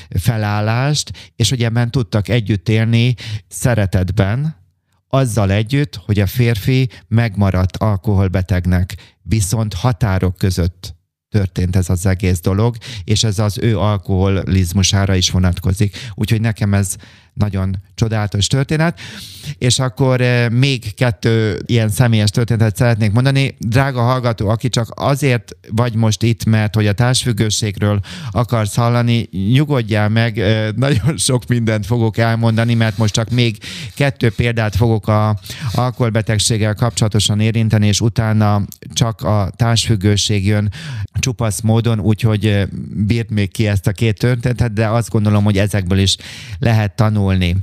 felállást, 0.08 1.32
és 1.36 1.48
hogy 1.48 1.62
ebben 1.62 1.90
tudtak 1.90 2.28
együtt 2.28 2.68
élni 2.68 3.14
szeretetben, 3.48 4.62
azzal 5.08 5.50
együtt, 5.50 5.96
hogy 5.96 6.20
a 6.20 6.26
férfi 6.26 6.88
megmaradt 7.08 7.76
alkoholbetegnek, 7.76 8.94
viszont 9.22 9.74
határok 9.74 10.36
között 10.36 11.02
történt 11.34 11.76
ez 11.76 11.90
az 11.90 12.06
egész 12.06 12.40
dolog, 12.40 12.76
és 13.04 13.24
ez 13.24 13.38
az 13.38 13.58
ő 13.58 13.78
alkoholizmusára 13.78 15.14
is 15.14 15.30
vonatkozik. 15.30 15.96
Úgyhogy 16.14 16.40
nekem 16.40 16.74
ez 16.74 16.96
nagyon 17.32 17.76
csodálatos 17.94 18.46
történet. 18.46 19.00
És 19.58 19.78
akkor 19.78 20.20
eh, 20.20 20.48
még 20.48 20.94
kettő 20.94 21.62
ilyen 21.66 21.88
személyes 21.88 22.30
történetet 22.30 22.76
szeretnék 22.76 23.12
mondani. 23.12 23.56
Drága 23.58 24.02
hallgató, 24.02 24.48
aki 24.48 24.68
csak 24.68 24.88
azért 24.94 25.56
vagy 25.70 25.94
most 25.94 26.22
itt, 26.22 26.44
mert 26.44 26.74
hogy 26.74 26.86
a 26.86 26.92
társfüggőségről 26.92 28.00
akarsz 28.30 28.74
hallani, 28.74 29.28
nyugodjál 29.52 30.08
meg, 30.08 30.38
eh, 30.38 30.68
nagyon 30.76 31.16
sok 31.16 31.46
mindent 31.46 31.86
fogok 31.86 32.18
elmondani, 32.18 32.74
mert 32.74 32.98
most 32.98 33.14
csak 33.14 33.30
még 33.30 33.58
kettő 33.94 34.30
példát 34.30 34.76
fogok 34.76 35.08
a 35.08 35.38
alkoholbetegséggel 35.72 36.74
kapcsolatosan 36.74 37.40
érinteni, 37.40 37.86
és 37.86 38.00
utána 38.00 38.62
csak 38.92 39.22
a 39.22 39.50
társfüggőség 39.56 40.46
jön 40.46 40.72
csupasz 41.18 41.60
módon, 41.60 42.00
úgyhogy 42.00 42.46
eh, 42.46 42.66
bírt 43.06 43.30
még 43.30 43.50
ki 43.52 43.66
ezt 43.66 43.86
a 43.86 43.92
két 43.92 44.18
történetet, 44.18 44.72
de 44.72 44.86
azt 44.86 45.10
gondolom, 45.10 45.44
hogy 45.44 45.58
ezekből 45.58 45.98
is 45.98 46.16
lehet 46.58 46.96
tanulni 46.96 47.12
tanulni. 47.14 47.56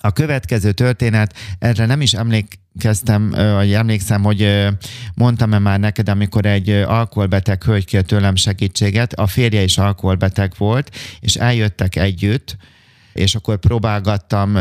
A 0.00 0.12
következő 0.12 0.72
történet, 0.72 1.34
erre 1.58 1.86
nem 1.86 2.00
is 2.00 2.14
emlékeztem, 2.14 3.30
vagy 3.30 3.72
emlékszem, 3.72 4.22
hogy 4.22 4.66
mondtam-e 5.14 5.58
már 5.58 5.80
neked, 5.80 6.08
amikor 6.08 6.46
egy 6.46 6.70
alkoholbeteg 6.70 7.62
hölgy 7.62 7.84
kért 7.84 8.06
tőlem 8.06 8.36
segítséget, 8.36 9.12
a 9.12 9.26
férje 9.26 9.62
is 9.62 9.78
alkoholbeteg 9.78 10.52
volt, 10.58 10.96
és 11.20 11.34
eljöttek 11.34 11.96
együtt, 11.96 12.56
és 13.12 13.34
akkor 13.34 13.56
próbálgattam 13.56 14.58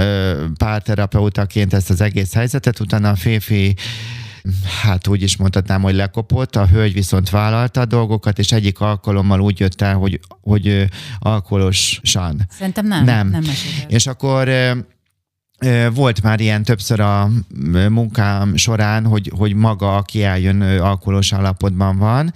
párterapeutaként 0.58 1.74
ezt 1.74 1.90
az 1.90 2.02
egész 2.02 2.34
helyzetet, 2.34 2.80
utána 2.80 3.10
a 3.10 3.16
férfi 3.16 3.76
hát 4.82 5.08
úgy 5.08 5.22
is 5.22 5.38
mondhatnám, 5.38 5.82
hogy 5.82 5.96
lekopott, 5.96 6.56
a 6.56 6.68
hölgy 6.68 6.94
viszont 6.94 7.30
vállalta 7.30 7.82
a 7.82 7.86
dolgokat, 7.86 8.40
és 8.40 8.52
egyik 8.52 8.80
alkalommal 8.80 9.42
úgy 9.42 9.60
jött 9.60 9.82
el, 9.82 9.96
hogy, 9.96 10.20
hogy 10.42 10.88
alkoholosan. 11.20 12.48
Szerintem 12.50 12.88
nem. 12.88 13.04
Nem. 13.04 13.30
nem 13.30 13.44
és 13.88 14.08
akkor 14.08 14.50
volt 15.94 16.22
már 16.22 16.40
ilyen 16.40 16.64
többször 16.64 17.00
a 17.00 17.30
munkám 17.90 18.56
során, 18.56 19.06
hogy, 19.06 19.32
hogy 19.36 19.54
maga, 19.54 19.96
aki 19.96 20.24
eljön, 20.24 20.62
alkoholos 20.62 21.34
állapotban 21.34 21.98
van, 21.98 22.34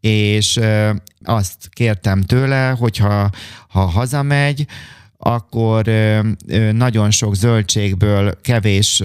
és 0.00 0.60
azt 1.24 1.68
kértem 1.70 2.22
tőle, 2.22 2.70
hogyha 2.78 3.30
ha 3.68 3.80
hazamegy, 3.80 4.66
akkor 5.22 5.84
nagyon 6.72 7.10
sok 7.10 7.34
zöldségből 7.34 8.40
kevés, 8.40 9.02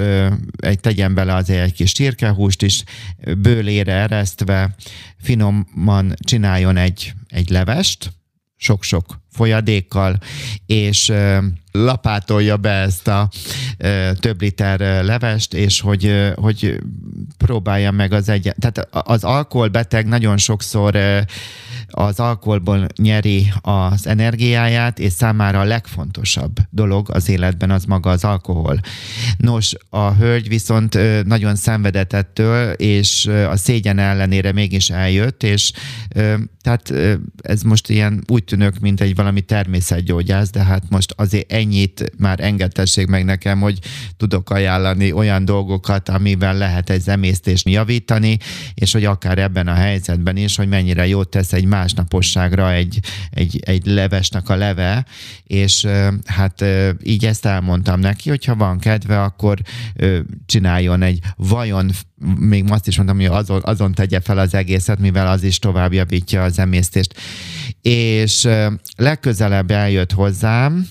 egy 0.58 0.80
tegyen 0.80 1.14
bele 1.14 1.34
azért 1.34 1.64
egy 1.64 1.74
kis 1.74 1.92
csirkehúst 1.92 2.62
is, 2.62 2.84
bőlére 3.38 3.94
eresztve 3.94 4.76
finoman 5.18 6.14
csináljon 6.20 6.78
egy, 6.78 7.14
egy 7.28 7.50
levest, 7.50 8.12
sok-sok 8.56 9.24
folyadékkal, 9.36 10.18
és 10.66 11.14
lapátolja 11.72 12.58
be 12.58 12.70
ezt 12.70 13.08
a 13.08 13.30
több 14.20 14.42
liter 14.42 15.04
levest, 15.04 15.54
és 15.54 15.82
hogy, 15.82 16.32
hogy 16.36 16.80
próbálja 17.38 17.92
meg 17.92 18.14
az 18.14 18.30
egy... 18.30 18.54
Tehát 18.60 18.88
az 18.92 19.24
alkoholbeteg 19.24 20.08
nagyon 20.08 20.38
sokszor 20.38 20.98
az 21.88 22.20
alkoholból 22.20 22.88
nyeri 22.96 23.54
az 23.62 24.08
energiáját, 24.08 25.00
és 25.00 25.12
számára 25.12 25.60
a 25.60 25.64
legfontosabb 25.64 26.58
dolog 26.70 27.10
az 27.12 27.30
életben 27.30 27.72
az 27.72 27.86
maga 27.86 28.10
az 28.10 28.24
alkohol. 28.24 28.80
Nos, 29.38 29.74
a 29.90 30.14
hölgy 30.14 30.48
viszont 30.48 30.98
nagyon 31.26 31.56
szenvedett 31.56 32.14
ettől, 32.14 32.72
és 32.72 33.26
a 33.26 33.56
szégyen 33.56 34.00
ellenére 34.00 34.52
mégis 34.52 34.90
eljött, 34.90 35.44
és 35.44 35.72
tehát 36.62 36.94
ez 37.42 37.62
most 37.62 37.90
ilyen 37.90 38.24
úgy 38.28 38.44
tűnök, 38.44 38.80
mint 38.80 39.02
egy 39.02 39.16
valami 39.16 39.25
természetgyógyász, 39.34 40.50
de 40.50 40.64
hát 40.64 40.84
most 40.90 41.14
azért 41.18 41.52
ennyit 41.52 42.12
már 42.18 42.40
engedtessék 42.40 43.08
meg 43.08 43.26
nekem, 43.26 43.60
hogy 43.60 43.80
tudok 44.18 44.50
ajánlani 44.50 45.12
olyan 45.12 45.46
dolgokat, 45.46 46.10
amivel 46.10 46.58
lehet 46.58 46.90
egy 46.90 47.10
emésztést 47.10 47.70
javítani, 47.70 48.38
és 48.74 48.92
hogy 48.92 49.06
akár 49.06 49.38
ebben 49.38 49.68
a 49.68 49.74
helyzetben 49.74 50.38
is, 50.38 50.56
hogy 50.56 50.68
mennyire 50.68 51.08
jót 51.08 51.30
tesz 51.30 51.54
egy 51.54 51.66
másnaposságra 51.66 52.72
egy, 52.72 53.00
egy, 53.30 53.60
egy 53.66 53.86
levesnek 53.86 54.50
a 54.50 54.56
leve, 54.56 55.06
és 55.44 55.88
hát 56.26 56.66
így 57.04 57.26
ezt 57.26 57.46
elmondtam 57.46 58.00
neki, 58.00 58.30
hogyha 58.30 58.56
van 58.56 58.80
kedve, 58.80 59.22
akkor 59.22 59.60
csináljon 60.46 61.02
egy 61.02 61.20
vajon 61.36 61.92
még 62.40 62.66
azt 62.70 62.88
is 62.88 62.96
mondtam, 62.96 63.18
hogy 63.18 63.26
azon, 63.26 63.62
azon 63.64 63.94
tegye 63.94 64.20
fel 64.20 64.38
az 64.38 64.54
egészet, 64.54 65.00
mivel 65.00 65.28
az 65.28 65.44
is 65.44 65.60
tovább 65.60 65.94
javítja 65.94 66.44
az 66.44 66.60
emésztést. 66.60 67.14
És 67.90 68.48
legközelebb 68.96 69.72
eljött 69.72 70.12
hozzám, 70.12 70.88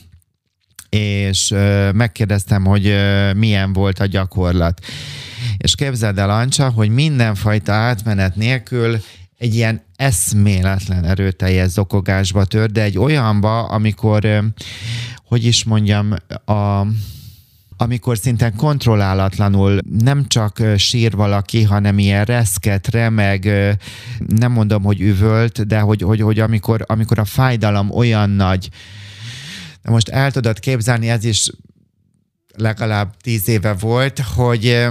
és 0.89 1.55
megkérdeztem, 1.95 2.65
hogy 2.65 2.95
milyen 3.37 3.73
volt 3.73 3.99
a 3.99 4.07
gyakorlat. 4.07 4.85
És 5.57 5.75
képzeld 5.75 6.19
el, 6.19 6.31
Ancsa, 6.31 6.71
hogy 6.71 6.91
mindenfajta 6.91 7.73
átmenet 7.73 8.37
nélkül 8.37 9.01
egy 9.39 9.55
ilyen 9.55 9.83
eszméletlen 9.97 11.05
erőteljes 11.05 11.69
zokogásba 11.69 12.45
tör, 12.45 12.71
de 12.71 12.83
egy 12.83 12.99
olyanba, 12.99 13.63
amikor, 13.63 14.45
hogy 15.25 15.45
is 15.45 15.65
mondjam, 15.65 16.15
a, 16.45 16.87
amikor 17.77 18.19
szinte 18.19 18.51
kontrollálatlanul 18.51 19.79
nem 19.99 20.27
csak 20.27 20.63
sír 20.77 21.13
valaki, 21.13 21.63
hanem 21.63 21.99
ilyen 21.99 22.25
reszket, 22.25 22.89
remeg, 22.89 23.45
nem 24.27 24.53
mondom, 24.53 24.83
hogy 24.83 25.01
üvölt, 25.01 25.67
de 25.67 25.79
hogy, 25.81 26.03
hogy, 26.03 26.21
hogy 26.21 26.39
amikor, 26.39 26.85
amikor 26.87 27.19
a 27.19 27.25
fájdalom 27.25 27.91
olyan 27.91 28.31
nagy, 28.31 28.69
de 29.83 29.91
most 29.91 30.09
el 30.09 30.31
tudod 30.31 30.59
képzelni, 30.59 31.09
ez 31.09 31.25
is 31.25 31.51
legalább 32.57 33.17
tíz 33.17 33.49
éve 33.49 33.73
volt, 33.73 34.19
hogy 34.19 34.87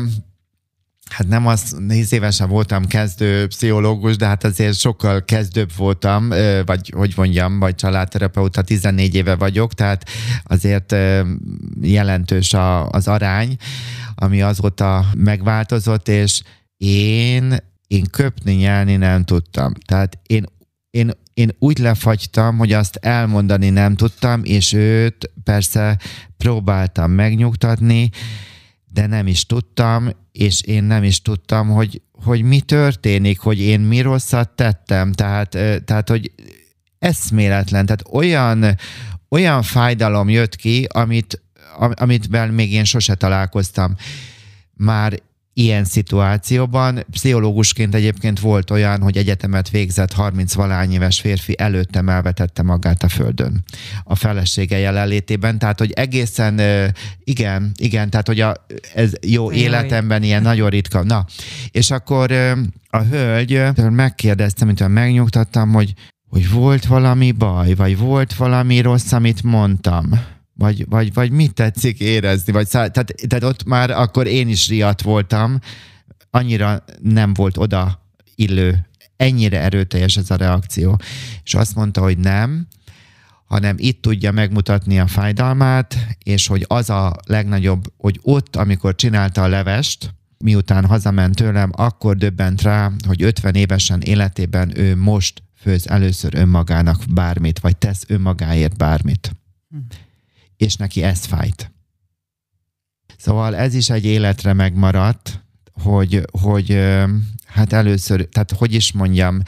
Hát 1.13 1.27
nem 1.27 1.47
az, 1.47 1.75
négy 1.79 2.13
évesen 2.13 2.49
voltam 2.49 2.85
kezdő 2.85 3.47
pszichológus, 3.47 4.15
de 4.15 4.25
hát 4.25 4.43
azért 4.43 4.79
sokkal 4.79 5.25
kezdőbb 5.25 5.71
voltam, 5.75 6.29
vagy 6.65 6.93
hogy 6.95 7.13
mondjam, 7.15 7.59
vagy 7.59 7.75
családterapeuta, 7.75 8.61
14 8.61 9.15
éve 9.15 9.35
vagyok, 9.35 9.73
tehát 9.73 10.09
azért 10.43 10.95
jelentős 11.81 12.53
a, 12.53 12.89
az 12.89 13.07
arány, 13.07 13.55
ami 14.15 14.41
azóta 14.41 15.05
megváltozott, 15.17 16.07
és 16.07 16.41
én, 16.77 17.57
én 17.87 18.05
köpni, 18.11 18.53
nyelni 18.53 18.95
nem 18.95 19.23
tudtam. 19.23 19.73
Tehát 19.85 20.19
én, 20.27 20.45
én, 20.89 21.11
én 21.33 21.49
úgy 21.59 21.77
lefagytam, 21.77 22.57
hogy 22.57 22.71
azt 22.71 22.95
elmondani 22.95 23.69
nem 23.69 23.95
tudtam, 23.95 24.41
és 24.43 24.73
őt 24.73 25.31
persze 25.43 25.99
próbáltam 26.37 27.11
megnyugtatni, 27.11 28.09
de 28.93 29.07
nem 29.07 29.27
is 29.27 29.45
tudtam, 29.45 30.09
és 30.31 30.61
én 30.61 30.83
nem 30.83 31.03
is 31.03 31.21
tudtam, 31.21 31.69
hogy, 31.69 32.01
hogy 32.11 32.41
mi 32.41 32.59
történik, 32.59 33.39
hogy 33.39 33.59
én 33.59 33.79
mi 33.79 34.01
rosszat 34.01 34.49
tettem, 34.49 35.11
tehát, 35.11 35.49
tehát 35.85 36.09
hogy 36.09 36.31
eszméletlen, 36.99 37.85
tehát 37.85 38.03
olyan, 38.11 38.77
olyan 39.29 39.61
fájdalom 39.61 40.29
jött 40.29 40.55
ki, 40.55 40.87
amit, 40.91 41.41
amit 41.93 42.51
még 42.51 42.73
én 42.73 42.83
sose 42.83 43.15
találkoztam. 43.15 43.95
Már 44.73 45.19
ilyen 45.53 45.83
szituációban. 45.83 47.05
Pszichológusként 47.11 47.95
egyébként 47.95 48.39
volt 48.39 48.71
olyan, 48.71 49.01
hogy 49.01 49.17
egyetemet 49.17 49.69
végzett 49.69 50.13
30 50.13 50.53
valány 50.53 50.91
éves 50.91 51.19
férfi 51.19 51.55
előttem 51.57 52.09
elvetette 52.09 52.63
magát 52.63 53.03
a 53.03 53.09
földön 53.09 53.63
a 54.03 54.15
felesége 54.15 54.77
jelenlétében, 54.77 55.59
tehát 55.59 55.79
hogy 55.79 55.91
egészen, 55.91 56.61
igen, 57.23 57.71
igen, 57.75 58.09
tehát 58.09 58.27
hogy 58.27 58.39
a, 58.39 58.65
ez 58.93 59.11
jó 59.21 59.51
Jaj. 59.51 59.59
életemben 59.59 60.23
ilyen 60.23 60.41
nagyon 60.41 60.69
ritka. 60.69 61.03
Na, 61.03 61.25
és 61.71 61.91
akkor 61.91 62.31
a 62.89 62.99
hölgy 63.01 63.61
megkérdeztem, 63.89 64.67
mint 64.67 64.87
megnyugtattam, 64.87 65.73
hogy 65.73 65.93
hogy 66.29 66.51
volt 66.51 66.85
valami 66.85 67.31
baj, 67.31 67.73
vagy 67.73 67.97
volt 67.97 68.33
valami 68.33 68.81
rossz, 68.81 69.11
amit 69.11 69.43
mondtam 69.43 70.09
vagy, 70.53 70.85
vagy, 70.89 71.13
vagy 71.13 71.31
mit 71.31 71.53
tetszik 71.53 71.99
érezni? 71.99 72.53
Vagy 72.53 72.67
szá- 72.67 72.91
tehát, 72.91 73.13
tehát 73.27 73.43
ott 73.43 73.63
már 73.63 73.89
akkor 73.89 74.27
én 74.27 74.47
is 74.47 74.67
riadt 74.67 75.01
voltam, 75.01 75.59
annyira 76.29 76.83
nem 77.01 77.33
volt 77.33 77.57
oda 77.57 78.11
illő, 78.35 78.87
ennyire 79.17 79.61
erőteljes 79.61 80.17
ez 80.17 80.31
a 80.31 80.35
reakció. 80.35 80.99
És 81.43 81.53
azt 81.53 81.75
mondta, 81.75 82.01
hogy 82.01 82.17
nem, 82.17 82.67
hanem 83.45 83.75
itt 83.79 84.01
tudja 84.01 84.31
megmutatni 84.31 84.99
a 84.99 85.07
fájdalmát, 85.07 86.07
és 86.23 86.47
hogy 86.47 86.65
az 86.67 86.89
a 86.89 87.15
legnagyobb, 87.25 87.83
hogy 87.97 88.19
ott, 88.21 88.55
amikor 88.55 88.95
csinálta 88.95 89.43
a 89.43 89.47
levest, 89.47 90.13
miután 90.37 90.85
hazament 90.85 91.35
tőlem, 91.35 91.69
akkor 91.75 92.17
döbbent 92.17 92.61
rá, 92.61 92.91
hogy 93.07 93.23
50 93.23 93.55
évesen 93.55 94.01
életében 94.01 94.77
ő 94.77 94.95
most 94.95 95.43
főz 95.55 95.87
először 95.87 96.35
önmagának 96.35 97.03
bármit, 97.13 97.59
vagy 97.59 97.77
tesz 97.77 98.03
önmagáért 98.07 98.77
bármit. 98.77 99.35
Hm 99.69 99.77
és 100.57 100.75
neki 100.75 101.03
ez 101.03 101.25
fájt. 101.25 101.71
Szóval 103.17 103.55
ez 103.55 103.73
is 103.73 103.89
egy 103.89 104.05
életre 104.05 104.53
megmaradt, 104.53 105.43
hogy, 105.81 106.21
hogy 106.41 106.79
hát 107.45 107.73
először, 107.73 108.27
tehát 108.27 108.51
hogy 108.51 108.73
is 108.73 108.91
mondjam, 108.91 109.41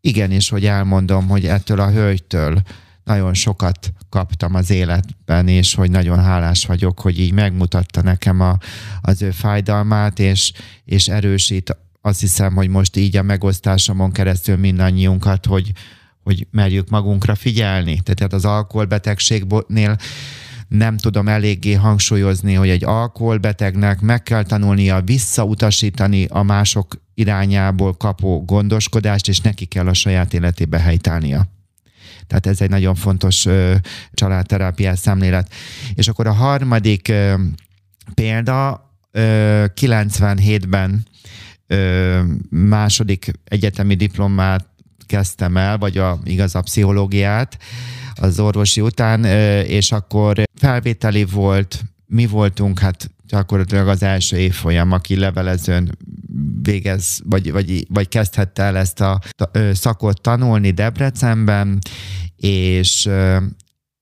igenis, 0.00 0.48
hogy 0.48 0.66
elmondom, 0.66 1.28
hogy 1.28 1.46
ettől 1.46 1.80
a 1.80 1.90
hölgytől 1.90 2.62
nagyon 3.04 3.34
sokat 3.34 3.92
kaptam 4.08 4.54
az 4.54 4.70
életben, 4.70 5.48
és 5.48 5.74
hogy 5.74 5.90
nagyon 5.90 6.22
hálás 6.22 6.66
vagyok, 6.66 7.00
hogy 7.00 7.20
így 7.20 7.32
megmutatta 7.32 8.02
nekem 8.02 8.40
a, 8.40 8.58
az 9.00 9.22
ő 9.22 9.30
fájdalmát, 9.30 10.18
és, 10.18 10.52
és 10.84 11.08
erősít 11.08 11.76
azt 12.00 12.20
hiszem, 12.20 12.54
hogy 12.54 12.68
most 12.68 12.96
így 12.96 13.16
a 13.16 13.22
megosztásomon 13.22 14.12
keresztül 14.12 14.56
mindannyiunkat, 14.56 15.46
hogy, 15.46 15.72
hogy 16.22 16.46
merjük 16.50 16.88
magunkra 16.88 17.34
figyelni. 17.34 18.00
Tehát 18.02 18.32
az 18.32 18.44
alkoholbetegségnél 18.44 19.96
nem 20.68 20.96
tudom 20.96 21.28
eléggé 21.28 21.72
hangsúlyozni, 21.72 22.54
hogy 22.54 22.68
egy 22.68 22.84
alkoholbetegnek 22.84 24.00
meg 24.00 24.22
kell 24.22 24.42
tanulnia 24.42 25.00
visszautasítani 25.00 26.24
a 26.24 26.42
mások 26.42 27.02
irányából 27.14 27.94
kapó 27.94 28.44
gondoskodást, 28.44 29.28
és 29.28 29.40
neki 29.40 29.64
kell 29.64 29.88
a 29.88 29.94
saját 29.94 30.34
életébe 30.34 30.78
helytálnia. 30.78 31.46
Tehát 32.26 32.46
ez 32.46 32.60
egy 32.60 32.70
nagyon 32.70 32.94
fontos 32.94 33.46
ö, 33.46 33.74
családterápiás 34.12 34.98
szemlélet. 34.98 35.52
És 35.94 36.08
akkor 36.08 36.26
a 36.26 36.32
harmadik 36.32 37.08
ö, 37.08 37.34
példa, 38.14 38.90
ö, 39.10 39.64
97-ben 39.80 41.06
ö, 41.66 42.20
második 42.50 43.30
egyetemi 43.44 43.94
diplomát 43.94 44.69
kezdtem 45.10 45.56
el, 45.56 45.78
vagy 45.78 45.98
a, 45.98 46.18
igaz 46.24 46.54
a 46.54 46.60
pszichológiát, 46.60 47.58
az 48.14 48.40
orvosi 48.40 48.80
után, 48.80 49.24
és 49.64 49.92
akkor 49.92 50.42
felvételi 50.54 51.24
volt, 51.24 51.82
mi 52.06 52.26
voltunk, 52.26 52.78
hát 52.78 53.10
gyakorlatilag 53.26 53.88
az 53.88 54.02
első 54.02 54.36
évfolyam, 54.36 54.92
aki 54.92 55.16
levelezőn 55.16 55.96
végez, 56.62 57.20
vagy, 57.24 57.52
vagy, 57.52 57.86
vagy 57.88 58.08
kezdhette 58.08 58.62
el 58.62 58.76
ezt 58.76 59.00
a 59.00 59.20
szakot 59.72 60.20
tanulni 60.20 60.70
Debrecenben, 60.70 61.78
és 62.36 63.08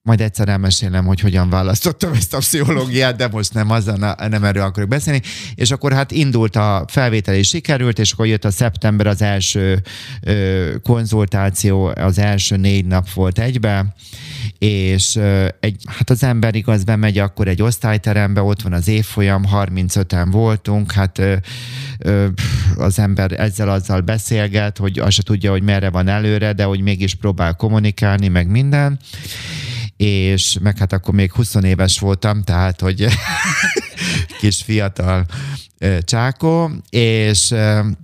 majd 0.01 0.21
egyszer 0.21 0.49
elmesélem, 0.49 1.05
hogy 1.05 1.19
hogyan 1.19 1.49
választottam 1.49 2.13
ezt 2.13 2.33
a 2.33 2.37
pszichológiát, 2.37 3.15
de 3.15 3.27
most 3.27 3.53
nem 3.53 3.69
azon, 3.69 4.05
nem 4.29 4.43
erről 4.43 4.63
akarok 4.63 4.89
beszélni. 4.89 5.21
És 5.55 5.71
akkor 5.71 5.93
hát 5.93 6.11
indult 6.11 6.55
a 6.55 6.85
felvétel 6.87 7.35
és 7.35 7.47
sikerült, 7.47 7.99
és 7.99 8.11
akkor 8.11 8.27
jött 8.27 8.45
a 8.45 8.51
szeptember 8.51 9.07
az 9.07 9.21
első 9.21 9.81
ö, 10.21 10.71
konzultáció, 10.83 11.85
az 11.85 12.17
első 12.17 12.55
négy 12.55 12.85
nap 12.85 13.11
volt 13.11 13.39
egybe, 13.39 13.95
és 14.57 15.15
ö, 15.15 15.47
egy, 15.59 15.83
hát 15.85 16.09
az 16.09 16.23
ember 16.23 16.55
igaz 16.55 16.83
bemegy 16.83 17.17
akkor 17.17 17.47
egy 17.47 17.61
osztályterembe, 17.61 18.41
ott 18.41 18.61
van 18.61 18.73
az 18.73 18.87
évfolyam, 18.87 19.43
35-en 19.53 20.27
voltunk, 20.31 20.91
hát 20.91 21.17
ö, 21.17 21.35
ö, 21.97 22.27
az 22.77 22.99
ember 22.99 23.39
ezzel-azzal 23.39 24.01
beszélget, 24.01 24.77
hogy 24.77 24.99
azt 24.99 25.11
se 25.11 25.23
tudja, 25.23 25.51
hogy 25.51 25.63
merre 25.63 25.89
van 25.89 26.07
előre, 26.07 26.53
de 26.53 26.63
hogy 26.63 26.81
mégis 26.81 27.15
próbál 27.15 27.53
kommunikálni, 27.53 28.27
meg 28.27 28.47
minden 28.47 28.99
és 30.01 30.57
meg 30.61 30.77
hát 30.77 30.93
akkor 30.93 31.13
még 31.13 31.31
20 31.31 31.55
éves 31.55 31.99
voltam, 31.99 32.43
tehát 32.43 32.81
hogy 32.81 33.07
kis 34.39 34.61
fiatal 34.61 35.25
csákó, 36.01 36.71
és 36.89 37.55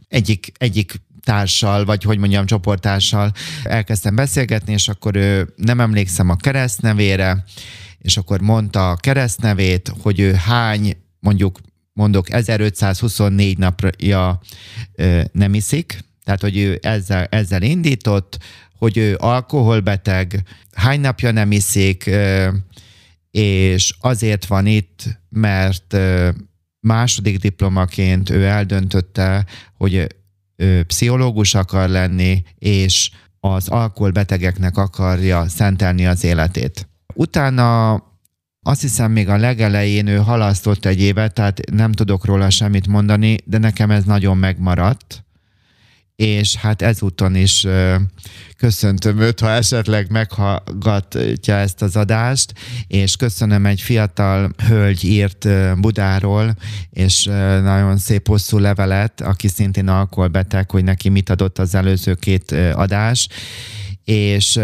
egyik, 0.08 0.52
egyik 0.58 1.02
társal, 1.24 1.86
vagy 1.86 2.04
hogy 2.04 2.18
mondjam, 2.18 2.46
csoporttársal 2.46 3.32
elkezdtem 3.64 4.16
beszélgetni, 4.16 4.74
és 4.74 4.88
akkor 4.88 5.16
ő 5.16 5.54
nem 5.56 5.80
emlékszem 5.80 6.30
a 6.30 6.36
keresztnevére, 6.36 7.44
és 8.00 8.18
akkor 8.18 8.42
mondta 8.42 8.90
a 8.90 8.96
keresztnevét, 8.96 9.92
hogy 10.02 10.20
ő 10.20 10.34
hány, 10.34 10.98
mondjuk 11.20 11.60
mondok 11.94 12.32
1524 12.32 13.58
napja 13.58 14.40
nem 15.32 15.54
iszik, 15.54 16.04
tehát 16.24 16.42
hogy 16.42 16.58
ő 16.58 16.80
ezzel, 16.82 17.28
ezzel 17.30 17.62
indított, 17.62 18.38
hogy 18.78 18.98
ő 18.98 19.16
alkoholbeteg, 19.20 20.44
hány 20.74 21.00
napja 21.00 21.32
nem 21.32 21.52
iszik, 21.52 22.10
és 23.32 23.96
azért 24.00 24.46
van 24.46 24.66
itt, 24.66 25.20
mert 25.30 25.98
második 26.80 27.40
diplomaként 27.40 28.30
ő 28.30 28.46
eldöntötte, 28.46 29.46
hogy 29.78 30.08
ő 30.56 30.84
pszichológus 30.84 31.56
akar 31.56 31.90
lenni, 31.90 32.44
és 32.58 33.12
az 33.40 33.68
alkoholbetegeknek 33.68 34.78
akarja 34.78 35.48
szentelni 35.48 36.06
az 36.06 36.24
életét. 36.24 36.88
Utána 37.14 37.94
azt 38.62 38.82
hiszem 38.82 39.12
még 39.12 39.30
a 39.30 39.38
legelején 39.38 40.08
ő 40.08 40.18
halasztott 40.18 40.86
egy 40.86 41.02
évet, 41.02 41.34
tehát 41.34 41.72
nem 41.72 41.92
tudok 41.92 42.26
róla 42.26 42.50
semmit 42.50 42.88
mondani, 42.88 43.38
de 43.46 43.58
nekem 43.58 43.92
ez 43.92 44.04
nagyon 44.04 44.38
megmaradt 44.38 45.25
és 46.16 46.56
hát 46.56 46.82
ezúton 46.82 47.36
is 47.36 47.68
köszöntöm 48.58 49.20
őt, 49.20 49.40
ha 49.40 49.50
esetleg 49.50 50.12
meghallgatja 50.12 51.56
ezt 51.56 51.82
az 51.82 51.96
adást, 51.96 52.54
és 52.88 53.16
köszönöm 53.16 53.66
egy 53.66 53.82
fiatal 53.82 54.52
hölgy 54.68 55.04
írt 55.04 55.48
Budáról, 55.80 56.56
és 56.90 57.24
nagyon 57.62 57.98
szép 57.98 58.28
hosszú 58.28 58.58
levelet, 58.58 59.22
aki 59.22 59.48
szintén 59.48 59.88
alkoholbeteg, 59.88 60.72
hogy 60.72 60.84
neki 60.84 61.10
mit 61.10 61.30
adott 61.30 61.60
az 61.60 61.76
előző 61.76 62.14
két 62.14 62.52
adás, 62.52 63.28
és 64.04 64.60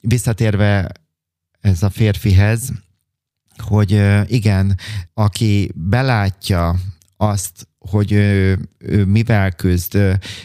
visszatérve 0.00 0.90
ez 1.60 1.82
a 1.82 1.90
férfihez, 1.90 2.72
hogy 3.56 4.02
igen, 4.26 4.78
aki 5.14 5.70
belátja 5.74 6.76
azt, 7.16 7.68
hogy 7.90 8.12
ő, 8.12 8.58
ő 8.78 9.04
mivel 9.04 9.50
küzd, 9.50 9.98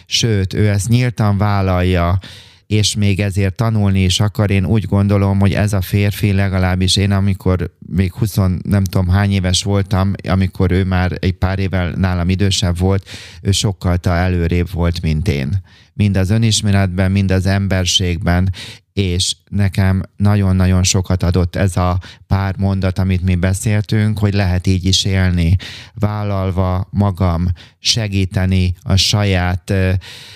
sőt, 0.05 0.53
ő 0.53 0.67
ezt 0.67 0.87
nyíltan 0.87 1.37
vállalja, 1.37 2.19
és 2.67 2.95
még 2.95 3.19
ezért 3.19 3.55
tanulni 3.55 4.03
is 4.03 4.19
akar. 4.19 4.51
Én 4.51 4.65
úgy 4.65 4.85
gondolom, 4.85 5.39
hogy 5.39 5.53
ez 5.53 5.73
a 5.73 5.81
férfi 5.81 6.31
legalábbis 6.31 6.95
én, 6.95 7.11
amikor 7.11 7.73
még 7.79 8.13
20 8.13 8.35
nem 8.61 8.83
tudom 8.83 9.07
hány 9.07 9.31
éves 9.31 9.63
voltam, 9.63 10.13
amikor 10.29 10.71
ő 10.71 10.83
már 10.83 11.17
egy 11.19 11.33
pár 11.33 11.59
évvel 11.59 11.91
nálam 11.91 12.29
idősebb 12.29 12.77
volt, 12.77 13.09
ő 13.41 13.51
sokkal 13.51 13.97
előrébb 14.03 14.71
volt, 14.71 15.01
mint 15.01 15.27
én. 15.27 15.63
Mind 15.93 16.17
az 16.17 16.29
önismeretben, 16.29 17.11
mind 17.11 17.31
az 17.31 17.45
emberségben, 17.45 18.53
és 18.97 19.35
nekem 19.49 20.03
nagyon-nagyon 20.15 20.83
sokat 20.83 21.23
adott 21.23 21.55
ez 21.55 21.77
a 21.77 21.99
pár 22.27 22.55
mondat, 22.57 22.99
amit 22.99 23.21
mi 23.21 23.35
beszéltünk, 23.35 24.19
hogy 24.19 24.33
lehet 24.33 24.67
így 24.67 24.85
is 24.85 25.05
élni, 25.05 25.55
vállalva 25.93 26.87
magam, 26.91 27.47
segíteni 27.79 28.73
a 28.81 28.95
saját 28.95 29.73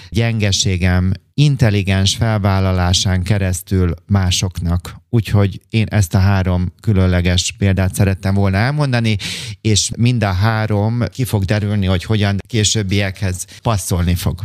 gyengeségem 0.10 1.12
intelligens 1.34 2.16
felvállalásán 2.16 3.24
keresztül 3.24 3.94
másoknak. 4.08 4.96
Úgyhogy 5.10 5.62
én 5.70 5.86
ezt 5.90 6.14
a 6.14 6.20
három 6.20 6.74
különleges 6.82 7.56
példát 7.58 7.96
szerettem 7.96 8.34
volna 8.34 8.58
elmondani, 8.58 9.18
és 9.62 9.92
mind 9.98 10.24
a 10.24 10.32
három 10.32 11.04
ki 11.12 11.24
fog 11.24 11.44
derülni, 11.44 11.86
hogy 11.86 12.04
hogyan 12.04 12.38
későbbiekhez 12.48 13.46
passzolni 13.62 14.16
fog. 14.16 14.40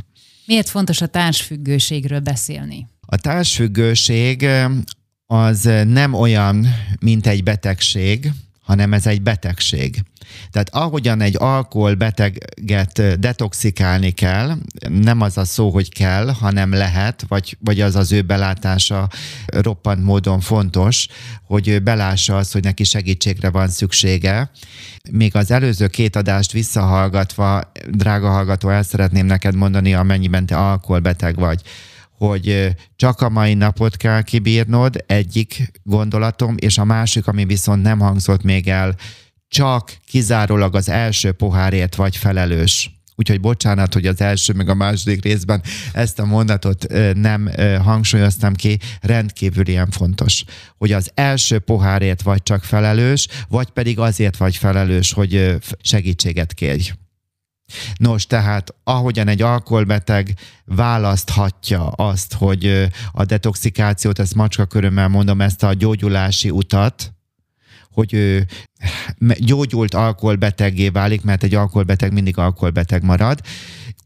Miért 0.46 0.68
fontos 0.68 1.00
a 1.00 1.06
társfüggőségről 1.06 2.20
beszélni? 2.20 2.86
A 3.06 3.16
társfüggőség 3.16 4.46
az 5.26 5.70
nem 5.86 6.14
olyan, 6.14 6.66
mint 7.00 7.26
egy 7.26 7.42
betegség, 7.42 8.32
hanem 8.60 8.92
ez 8.92 9.06
egy 9.06 9.22
betegség. 9.22 10.02
Tehát 10.50 10.74
ahogyan 10.74 11.20
egy 11.20 11.34
alkoholbeteget 11.38 13.18
detoxikálni 13.18 14.10
kell, 14.10 14.56
nem 14.88 15.20
az 15.20 15.38
a 15.38 15.44
szó, 15.44 15.70
hogy 15.70 15.92
kell, 15.92 16.30
hanem 16.30 16.72
lehet, 16.72 17.24
vagy, 17.28 17.56
vagy 17.60 17.80
az 17.80 17.96
az 17.96 18.12
ő 18.12 18.22
belátása 18.22 19.08
roppant 19.46 20.02
módon 20.02 20.40
fontos, 20.40 21.06
hogy 21.42 21.68
ő 21.68 21.78
belássa 21.78 22.36
azt, 22.36 22.52
hogy 22.52 22.62
neki 22.62 22.84
segítségre 22.84 23.50
van 23.50 23.68
szüksége. 23.68 24.50
Még 25.10 25.36
az 25.36 25.50
előző 25.50 25.86
két 25.86 26.16
adást 26.16 26.52
visszahallgatva, 26.52 27.72
drága 27.90 28.30
hallgató, 28.30 28.68
el 28.68 28.82
szeretném 28.82 29.26
neked 29.26 29.54
mondani, 29.54 29.94
amennyiben 29.94 30.46
te 30.46 30.56
alkoholbeteg 30.56 31.36
vagy 31.36 31.62
hogy 32.18 32.74
csak 32.96 33.20
a 33.20 33.28
mai 33.28 33.54
napot 33.54 33.96
kell 33.96 34.22
kibírnod, 34.22 35.04
egyik 35.06 35.72
gondolatom, 35.82 36.54
és 36.58 36.78
a 36.78 36.84
másik, 36.84 37.26
ami 37.26 37.44
viszont 37.44 37.82
nem 37.82 37.98
hangzott 37.98 38.42
még 38.42 38.68
el, 38.68 38.94
csak 39.48 39.96
kizárólag 40.06 40.74
az 40.74 40.88
első 40.88 41.32
pohárért 41.32 41.94
vagy 41.94 42.16
felelős. 42.16 42.90
Úgyhogy 43.18 43.40
bocsánat, 43.40 43.94
hogy 43.94 44.06
az 44.06 44.20
első 44.20 44.52
meg 44.52 44.68
a 44.68 44.74
második 44.74 45.22
részben 45.22 45.62
ezt 45.92 46.18
a 46.18 46.24
mondatot 46.24 46.86
nem 47.14 47.50
hangsúlyoztam 47.82 48.54
ki, 48.54 48.78
rendkívül 49.00 49.68
ilyen 49.68 49.90
fontos, 49.90 50.44
hogy 50.78 50.92
az 50.92 51.10
első 51.14 51.58
pohárért 51.58 52.22
vagy 52.22 52.42
csak 52.42 52.64
felelős, 52.64 53.28
vagy 53.48 53.70
pedig 53.70 53.98
azért 53.98 54.36
vagy 54.36 54.56
felelős, 54.56 55.12
hogy 55.12 55.56
segítséget 55.80 56.54
kérj. 56.54 56.90
Nos, 57.96 58.26
tehát 58.26 58.74
ahogyan 58.84 59.28
egy 59.28 59.42
alkoholbeteg 59.42 60.34
választhatja 60.64 61.86
azt, 61.88 62.34
hogy 62.34 62.88
a 63.12 63.24
detoxikációt, 63.24 64.18
ezt 64.18 64.34
macska 64.34 64.64
körömmel 64.64 65.08
mondom, 65.08 65.40
ezt 65.40 65.62
a 65.62 65.72
gyógyulási 65.72 66.50
utat, 66.50 67.12
hogy 67.90 68.12
ő 68.14 68.46
gyógyult 69.38 69.94
alkoholbeteggé 69.94 70.88
válik, 70.88 71.22
mert 71.22 71.42
egy 71.42 71.54
alkoholbeteg 71.54 72.12
mindig 72.12 72.38
alkoholbeteg 72.38 73.02
marad. 73.02 73.40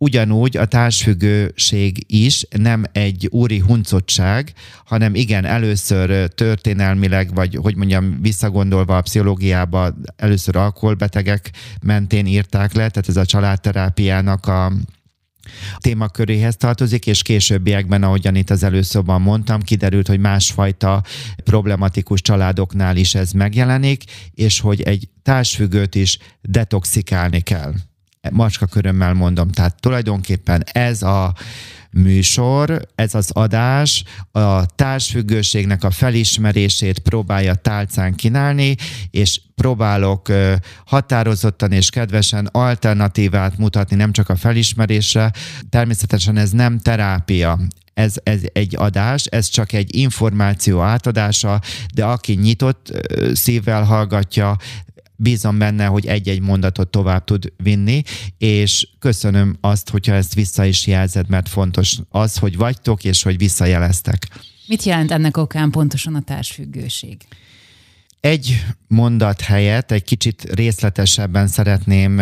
Ugyanúgy 0.03 0.57
a 0.57 0.65
társfüggőség 0.65 2.05
is 2.07 2.47
nem 2.57 2.85
egy 2.93 3.29
úri 3.31 3.59
huncottság, 3.59 4.53
hanem 4.85 5.15
igen, 5.15 5.45
először 5.45 6.29
történelmileg, 6.29 7.35
vagy 7.35 7.55
hogy 7.55 7.77
mondjam, 7.77 8.19
visszagondolva 8.21 8.97
a 8.97 9.01
pszichológiába, 9.01 9.95
először 10.17 10.57
alkoholbetegek 10.57 11.51
mentén 11.83 12.27
írták 12.27 12.73
le, 12.73 12.89
tehát 12.89 13.09
ez 13.09 13.17
a 13.17 13.25
családterápiának 13.25 14.47
a 14.47 14.73
témaköréhez 15.79 16.57
tartozik, 16.57 17.07
és 17.07 17.23
későbbiekben, 17.23 18.03
ahogyan 18.03 18.35
itt 18.35 18.51
az 18.51 18.63
előszóban 18.63 19.21
mondtam, 19.21 19.61
kiderült, 19.61 20.09
hogy 20.09 20.21
másfajta 20.21 21.03
problematikus 21.45 22.23
családoknál 22.23 22.97
is 22.97 23.15
ez 23.15 23.33
megjelenik, 23.33 24.05
és 24.35 24.61
hogy 24.61 24.83
egy 24.83 25.09
társfüggőt 25.23 25.95
is 25.95 26.19
detoxikálni 26.41 27.41
kell. 27.41 27.73
Macska 28.31 28.67
körömmel 28.67 29.15
mondom. 29.15 29.51
Tehát 29.51 29.81
tulajdonképpen 29.81 30.65
ez 30.73 31.03
a 31.03 31.35
műsor, 31.91 32.81
ez 32.95 33.15
az 33.15 33.31
adás 33.31 34.05
a 34.31 34.67
társfüggőségnek 34.67 35.85
a 35.85 35.91
felismerését 35.91 36.99
próbálja 36.99 37.55
tálcán 37.55 38.15
kínálni, 38.15 38.77
és 39.11 39.41
próbálok 39.55 40.29
határozottan 40.85 41.73
és 41.73 41.91
kedvesen 41.91 42.49
alternatívát 42.53 43.59
mutatni 43.59 43.97
nem 43.97 44.13
csak 44.13 44.29
a 44.29 44.37
felismerésre. 44.37 45.33
Természetesen 45.71 46.37
ez 46.37 46.51
nem 46.51 46.79
terápia, 46.79 47.59
ez, 47.95 48.15
ez 48.23 48.41
egy 48.53 48.77
adás, 48.77 49.25
ez 49.25 49.49
csak 49.49 49.73
egy 49.73 49.97
információ 49.97 50.81
átadása, 50.81 51.61
de 51.95 52.05
aki 52.05 52.33
nyitott 52.33 52.93
szívvel 53.33 53.85
hallgatja, 53.85 54.57
bízom 55.21 55.59
benne, 55.59 55.87
hogy 55.87 56.07
egy-egy 56.07 56.41
mondatot 56.41 56.89
tovább 56.89 57.25
tud 57.25 57.53
vinni, 57.57 58.03
és 58.39 58.89
köszönöm 58.99 59.57
azt, 59.61 59.91
hogyha 59.91 60.15
ezt 60.15 60.35
vissza 60.35 60.65
is 60.65 60.87
jelzed, 60.87 61.29
mert 61.29 61.49
fontos 61.49 61.99
az, 62.09 62.37
hogy 62.37 62.57
vagytok, 62.57 63.05
és 63.05 63.23
hogy 63.23 63.39
visszajeleztek. 63.39 64.29
Mit 64.67 64.83
jelent 64.83 65.11
ennek 65.11 65.37
okán 65.37 65.71
pontosan 65.71 66.15
a 66.15 66.21
társfüggőség? 66.21 67.17
Egy 68.21 68.65
mondat 68.89 69.41
helyett 69.41 69.91
egy 69.91 70.05
kicsit 70.05 70.55
részletesebben 70.55 71.47
szeretném 71.47 72.19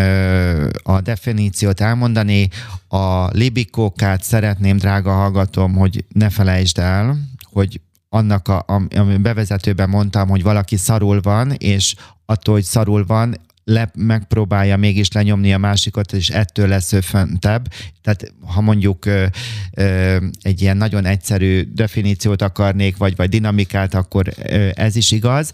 a 0.82 1.00
definíciót 1.00 1.80
elmondani. 1.80 2.48
A 2.88 3.26
libikókát 3.26 4.22
szeretném, 4.22 4.76
drága 4.76 5.12
hallgatom, 5.12 5.74
hogy 5.74 6.04
ne 6.08 6.30
felejtsd 6.30 6.78
el, 6.78 7.18
hogy 7.52 7.80
annak, 8.08 8.48
a, 8.48 8.64
ami 8.94 9.16
bevezetőben 9.16 9.88
mondtam, 9.88 10.28
hogy 10.28 10.42
valaki 10.42 10.76
szarul 10.76 11.20
van, 11.20 11.50
és 11.50 11.94
attól, 12.30 12.54
hogy 12.54 12.64
szarul 12.64 13.04
van, 13.06 13.36
le, 13.64 13.90
megpróbálja 13.94 14.76
mégis 14.76 15.12
lenyomni 15.12 15.52
a 15.52 15.58
másikat, 15.58 16.12
és 16.12 16.28
ettől 16.28 16.68
lesz 16.68 16.92
ő 16.92 17.00
föntebb. 17.00 17.68
Tehát 18.02 18.32
ha 18.46 18.60
mondjuk 18.60 19.04
ö, 19.04 19.26
ö, 19.74 20.16
egy 20.42 20.62
ilyen 20.62 20.76
nagyon 20.76 21.04
egyszerű 21.04 21.62
definíciót 21.74 22.42
akarnék, 22.42 22.96
vagy, 22.96 23.16
vagy 23.16 23.28
dinamikát, 23.28 23.94
akkor 23.94 24.26
ö, 24.42 24.68
ez 24.74 24.96
is 24.96 25.10
igaz 25.10 25.52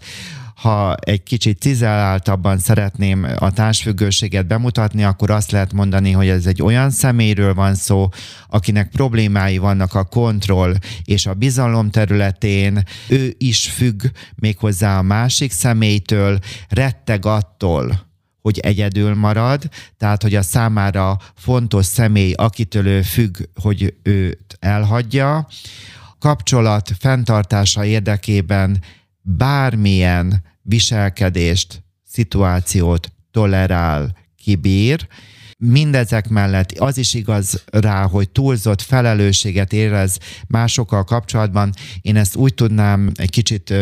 ha 0.55 0.95
egy 0.95 1.23
kicsit 1.23 1.59
cizeláltabban 1.59 2.57
szeretném 2.57 3.27
a 3.37 3.51
társfüggőséget 3.51 4.47
bemutatni, 4.47 5.03
akkor 5.03 5.29
azt 5.29 5.51
lehet 5.51 5.73
mondani, 5.73 6.11
hogy 6.11 6.27
ez 6.27 6.45
egy 6.45 6.61
olyan 6.61 6.89
személyről 6.89 7.53
van 7.53 7.75
szó, 7.75 8.09
akinek 8.47 8.89
problémái 8.89 9.57
vannak 9.57 9.93
a 9.93 10.03
kontroll 10.03 10.75
és 11.03 11.25
a 11.25 11.33
bizalom 11.33 11.89
területén, 11.89 12.83
ő 13.07 13.33
is 13.37 13.69
függ 13.69 14.01
méghozzá 14.35 14.97
a 14.97 15.01
másik 15.01 15.51
személytől, 15.51 16.39
retteg 16.69 17.25
attól, 17.25 18.05
hogy 18.41 18.59
egyedül 18.59 19.15
marad, 19.15 19.69
tehát 19.97 20.21
hogy 20.21 20.35
a 20.35 20.41
számára 20.41 21.17
fontos 21.35 21.85
személy, 21.85 22.33
akitől 22.33 22.87
ő 22.87 23.01
függ, 23.01 23.37
hogy 23.61 23.93
őt 24.03 24.57
elhagyja, 24.59 25.47
kapcsolat 26.19 26.91
fenntartása 26.99 27.85
érdekében 27.85 28.83
bármilyen 29.25 30.43
viselkedést, 30.61 31.83
szituációt 32.03 33.11
tolerál, 33.31 34.17
kibír, 34.35 35.07
Mindezek 35.57 36.29
mellett 36.29 36.71
az 36.71 36.97
is 36.97 37.13
igaz 37.13 37.63
rá, 37.71 38.07
hogy 38.07 38.29
túlzott 38.29 38.81
felelősséget 38.81 39.73
érez 39.73 40.17
másokkal 40.47 41.03
kapcsolatban. 41.03 41.73
Én 42.01 42.15
ezt 42.15 42.35
úgy 42.35 42.53
tudnám 42.53 43.11
egy 43.13 43.29
kicsit 43.29 43.73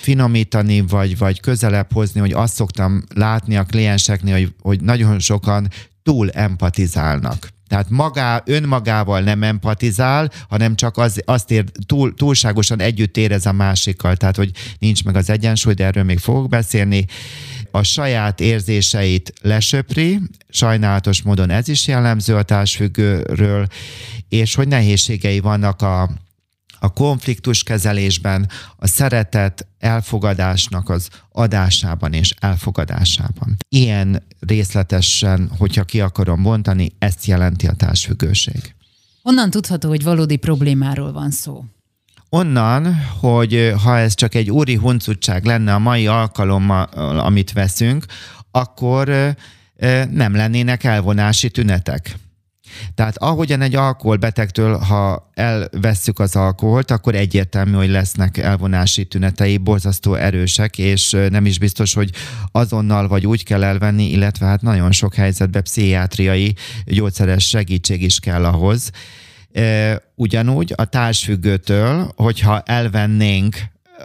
finomítani, 0.00 0.80
vagy, 0.80 1.18
vagy 1.18 1.40
közelebb 1.40 1.92
hozni, 1.92 2.20
hogy 2.20 2.32
azt 2.32 2.54
szoktam 2.54 3.02
látni 3.14 3.56
a 3.56 3.64
klienseknél, 3.64 4.34
hogy, 4.34 4.54
hogy 4.60 4.80
nagyon 4.80 5.18
sokan 5.18 5.68
túl 6.02 6.30
empatizálnak. 6.30 7.48
Tehát 7.68 7.90
magá, 7.90 8.42
önmagával 8.46 9.20
nem 9.20 9.42
empatizál, 9.42 10.30
hanem 10.48 10.76
csak 10.76 10.96
az, 10.96 11.22
azt 11.24 11.50
ér, 11.50 11.64
túl, 11.86 12.14
túlságosan 12.14 12.80
együtt 12.80 13.16
érez 13.16 13.46
a 13.46 13.52
másikkal, 13.52 14.16
tehát 14.16 14.36
hogy 14.36 14.50
nincs 14.78 15.04
meg 15.04 15.16
az 15.16 15.30
egyensúly, 15.30 15.74
de 15.74 15.84
erről 15.84 16.04
még 16.04 16.18
fogok 16.18 16.48
beszélni. 16.48 17.06
A 17.70 17.82
saját 17.82 18.40
érzéseit 18.40 19.32
lesöpri, 19.42 20.20
sajnálatos 20.48 21.22
módon 21.22 21.50
ez 21.50 21.68
is 21.68 21.86
jellemző 21.86 22.36
a 22.36 22.42
társfüggőről, 22.42 23.66
és 24.28 24.54
hogy 24.54 24.68
nehézségei 24.68 25.40
vannak 25.40 25.82
a 25.82 26.10
a 26.80 26.92
konfliktus 26.92 27.62
kezelésben, 27.62 28.48
a 28.76 28.86
szeretet 28.86 29.66
elfogadásnak 29.78 30.88
az 30.88 31.08
adásában 31.32 32.12
és 32.12 32.34
elfogadásában. 32.40 33.56
Ilyen 33.68 34.22
részletesen, 34.40 35.50
hogyha 35.58 35.84
ki 35.84 36.00
akarom 36.00 36.42
bontani, 36.42 36.92
ezt 36.98 37.24
jelenti 37.24 37.66
a 37.66 37.72
társfüggőség. 37.72 38.74
Honnan 39.22 39.50
tudható, 39.50 39.88
hogy 39.88 40.02
valódi 40.02 40.36
problémáról 40.36 41.12
van 41.12 41.30
szó? 41.30 41.64
Onnan, 42.28 42.94
hogy 43.20 43.72
ha 43.82 43.98
ez 43.98 44.14
csak 44.14 44.34
egy 44.34 44.50
úri 44.50 44.74
huncutság 44.74 45.44
lenne 45.44 45.74
a 45.74 45.78
mai 45.78 46.06
alkalommal, 46.06 46.84
amit 47.18 47.52
veszünk, 47.52 48.04
akkor 48.50 49.34
nem 50.10 50.34
lennének 50.34 50.84
elvonási 50.84 51.50
tünetek. 51.50 52.16
Tehát 52.94 53.16
ahogyan 53.16 53.60
egy 53.60 53.74
alkoholbetegtől, 53.74 54.78
ha 54.78 55.30
elvesszük 55.34 56.18
az 56.18 56.36
alkoholt, 56.36 56.90
akkor 56.90 57.14
egyértelmű, 57.14 57.72
hogy 57.72 57.88
lesznek 57.88 58.36
elvonási 58.36 59.04
tünetei, 59.04 59.56
borzasztó 59.56 60.14
erősek, 60.14 60.78
és 60.78 61.16
nem 61.30 61.46
is 61.46 61.58
biztos, 61.58 61.94
hogy 61.94 62.10
azonnal 62.52 63.08
vagy 63.08 63.26
úgy 63.26 63.44
kell 63.44 63.64
elvenni, 63.64 64.10
illetve 64.10 64.46
hát 64.46 64.62
nagyon 64.62 64.92
sok 64.92 65.14
helyzetben 65.14 65.62
pszichiátriai 65.62 66.54
gyógyszeres 66.84 67.48
segítség 67.48 68.02
is 68.02 68.20
kell 68.20 68.44
ahhoz. 68.44 68.90
Ugyanúgy 70.14 70.72
a 70.76 70.84
társfüggőtől, 70.84 72.12
hogyha 72.16 72.60
elvennénk 72.60 73.56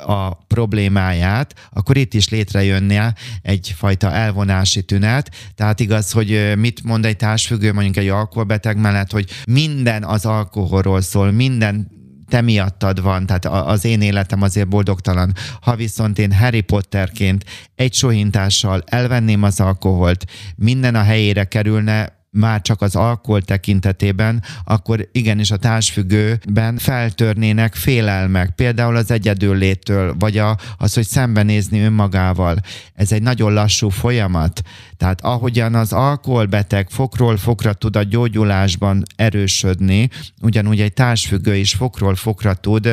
a 0.05 0.33
problémáját, 0.33 1.69
akkor 1.71 1.97
itt 1.97 2.13
is 2.13 2.29
létrejönne 2.29 3.13
egyfajta 3.41 4.11
elvonási 4.11 4.81
tünet. 4.81 5.31
Tehát 5.55 5.79
igaz, 5.79 6.11
hogy 6.11 6.53
mit 6.57 6.83
mond 6.83 7.05
egy 7.05 7.17
társfüggő, 7.17 7.73
mondjuk 7.73 7.97
egy 7.97 8.07
alkoholbeteg 8.07 8.77
mellett, 8.77 9.11
hogy 9.11 9.29
minden 9.45 10.03
az 10.03 10.25
alkoholról 10.25 11.01
szól, 11.01 11.31
minden 11.31 11.91
te 12.29 12.41
miattad 12.41 13.01
van, 13.01 13.25
tehát 13.25 13.45
az 13.45 13.85
én 13.85 14.01
életem 14.01 14.41
azért 14.41 14.67
boldogtalan. 14.67 15.33
Ha 15.61 15.75
viszont 15.75 16.19
én 16.19 16.33
Harry 16.33 16.61
Potterként 16.61 17.45
egy 17.75 17.93
sohintással 17.93 18.83
elvenném 18.85 19.43
az 19.43 19.59
alkoholt, 19.59 20.25
minden 20.55 20.95
a 20.95 21.01
helyére 21.03 21.43
kerülne, 21.43 22.22
már 22.33 22.61
csak 22.61 22.81
az 22.81 22.95
alkohol 22.95 23.41
tekintetében, 23.41 24.43
akkor 24.63 25.09
igenis 25.11 25.51
a 25.51 25.57
társfüggőben 25.57 26.77
feltörnének 26.77 27.75
félelmek, 27.75 28.49
például 28.55 28.95
az 28.95 29.11
egyedülléttől, 29.11 30.15
vagy 30.19 30.37
a, 30.37 30.57
az, 30.77 30.93
hogy 30.93 31.07
szembenézni 31.07 31.79
önmagával. 31.79 32.57
Ez 32.93 33.11
egy 33.11 33.21
nagyon 33.21 33.53
lassú 33.53 33.89
folyamat. 33.89 34.61
Tehát 35.03 35.21
ahogyan 35.21 35.75
az 35.75 35.93
alkoholbeteg 35.93 36.89
fokról 36.89 37.37
fokra 37.37 37.73
tud 37.73 37.95
a 37.95 38.03
gyógyulásban 38.03 39.03
erősödni, 39.15 40.09
ugyanúgy 40.41 40.81
egy 40.81 40.93
társfüggő 40.93 41.55
is 41.55 41.73
fokról 41.73 42.15
fokra 42.15 42.53
tud, 42.53 42.83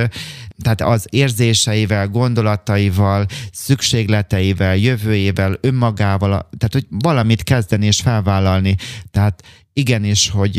tehát 0.62 0.80
az 0.80 1.06
érzéseivel, 1.10 2.08
gondolataival, 2.08 3.26
szükségleteivel, 3.52 4.76
jövőjével, 4.76 5.58
önmagával, 5.60 6.48
tehát 6.58 6.72
hogy 6.72 6.86
valamit 6.88 7.42
kezdeni 7.42 7.86
és 7.86 8.00
felvállalni. 8.00 8.76
Tehát 9.10 9.42
igenis, 9.72 10.30
hogy 10.30 10.58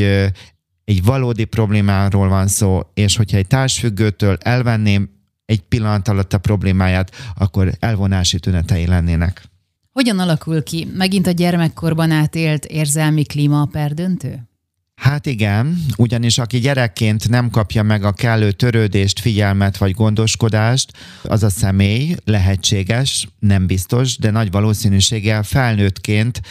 egy 0.86 1.04
valódi 1.04 1.46
problémáról 1.46 2.28
van 2.28 2.48
szó, 2.48 2.80
és 2.94 3.16
hogyha 3.16 3.38
egy 3.38 3.48
társfüggőtől 3.48 4.38
elvenném 4.42 5.10
egy 5.46 5.62
pillanat 5.62 6.08
alatt 6.08 6.34
a 6.34 6.38
problémáját, 6.38 7.12
akkor 7.38 7.72
elvonási 7.80 8.40
tünetei 8.40 8.88
lennének. 8.88 9.51
Hogyan 9.92 10.20
alakul 10.20 10.64
ki 10.64 10.88
megint 10.94 11.28
a 11.28 11.32
gyermekkorban 11.32 12.12
átélt 12.12 12.66
érzelmi 12.66 13.24
klíma 13.24 13.66
perdöntő? 13.66 14.50
Hát 14.96 15.26
igen, 15.26 15.86
ugyanis 15.98 16.38
aki 16.38 16.60
gyerekként 16.60 17.30
nem 17.30 17.50
kapja 17.50 17.84
meg 17.84 18.04
a 18.04 18.12
kellő 18.12 18.52
törődést, 18.52 19.20
figyelmet 19.20 19.78
vagy 19.78 19.92
gondoskodást, 19.92 20.92
az 21.24 21.44
a 21.44 21.50
személy 21.50 22.16
lehetséges, 22.24 23.28
nem 23.40 23.68
biztos, 23.68 24.18
de 24.18 24.32
nagy 24.32 24.52
valószínűséggel 24.52 25.44
felnőttként 25.44 26.42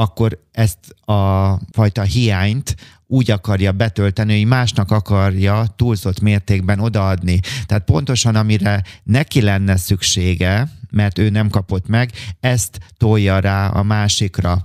akkor 0.00 0.38
ezt 0.52 1.08
a 1.08 1.50
fajta 1.72 2.02
hiányt 2.02 2.76
úgy 3.10 3.30
akarja 3.30 3.72
betölteni, 3.72 4.38
hogy 4.38 4.46
másnak 4.46 4.90
akarja 4.90 5.64
túlzott 5.76 6.20
mértékben 6.20 6.80
odaadni. 6.80 7.40
Tehát 7.66 7.84
pontosan 7.84 8.36
amire 8.36 8.82
neki 9.02 9.40
lenne 9.40 9.76
szüksége, 9.76 10.68
mert 10.90 11.18
ő 11.18 11.30
nem 11.30 11.48
kapott 11.48 11.88
meg, 11.88 12.10
ezt 12.40 12.78
tolja 12.96 13.38
rá 13.38 13.68
a 13.68 13.82
másikra. 13.82 14.62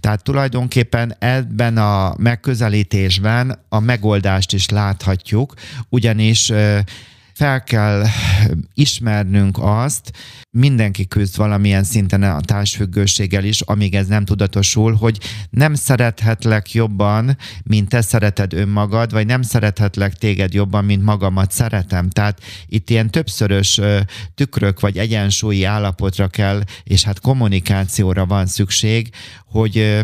Tehát 0.00 0.22
tulajdonképpen 0.24 1.14
ebben 1.18 1.76
a 1.76 2.14
megközelítésben 2.18 3.58
a 3.68 3.80
megoldást 3.80 4.52
is 4.52 4.68
láthatjuk, 4.68 5.54
ugyanis 5.88 6.52
fel 7.34 7.62
kell 7.62 8.04
ismernünk 8.74 9.58
azt, 9.60 10.10
mindenki 10.50 11.06
küzd 11.06 11.36
valamilyen 11.36 11.84
szinten 11.84 12.22
a 12.22 12.40
társfüggőséggel 12.40 13.44
is, 13.44 13.60
amíg 13.60 13.94
ez 13.94 14.06
nem 14.06 14.24
tudatosul, 14.24 14.94
hogy 14.94 15.18
nem 15.50 15.74
szerethetlek 15.74 16.72
jobban, 16.72 17.36
mint 17.62 17.88
te 17.88 18.00
szereted 18.00 18.52
önmagad, 18.52 19.12
vagy 19.12 19.26
nem 19.26 19.42
szerethetlek 19.42 20.14
téged 20.14 20.54
jobban, 20.54 20.84
mint 20.84 21.02
magamat 21.02 21.50
szeretem. 21.50 22.10
Tehát 22.10 22.40
itt 22.66 22.90
ilyen 22.90 23.10
többszörös 23.10 23.80
tükrök 24.34 24.80
vagy 24.80 24.98
egyensúlyi 24.98 25.64
állapotra 25.64 26.28
kell, 26.28 26.62
és 26.84 27.02
hát 27.02 27.20
kommunikációra 27.20 28.26
van 28.26 28.46
szükség, 28.46 29.10
hogy 29.46 30.00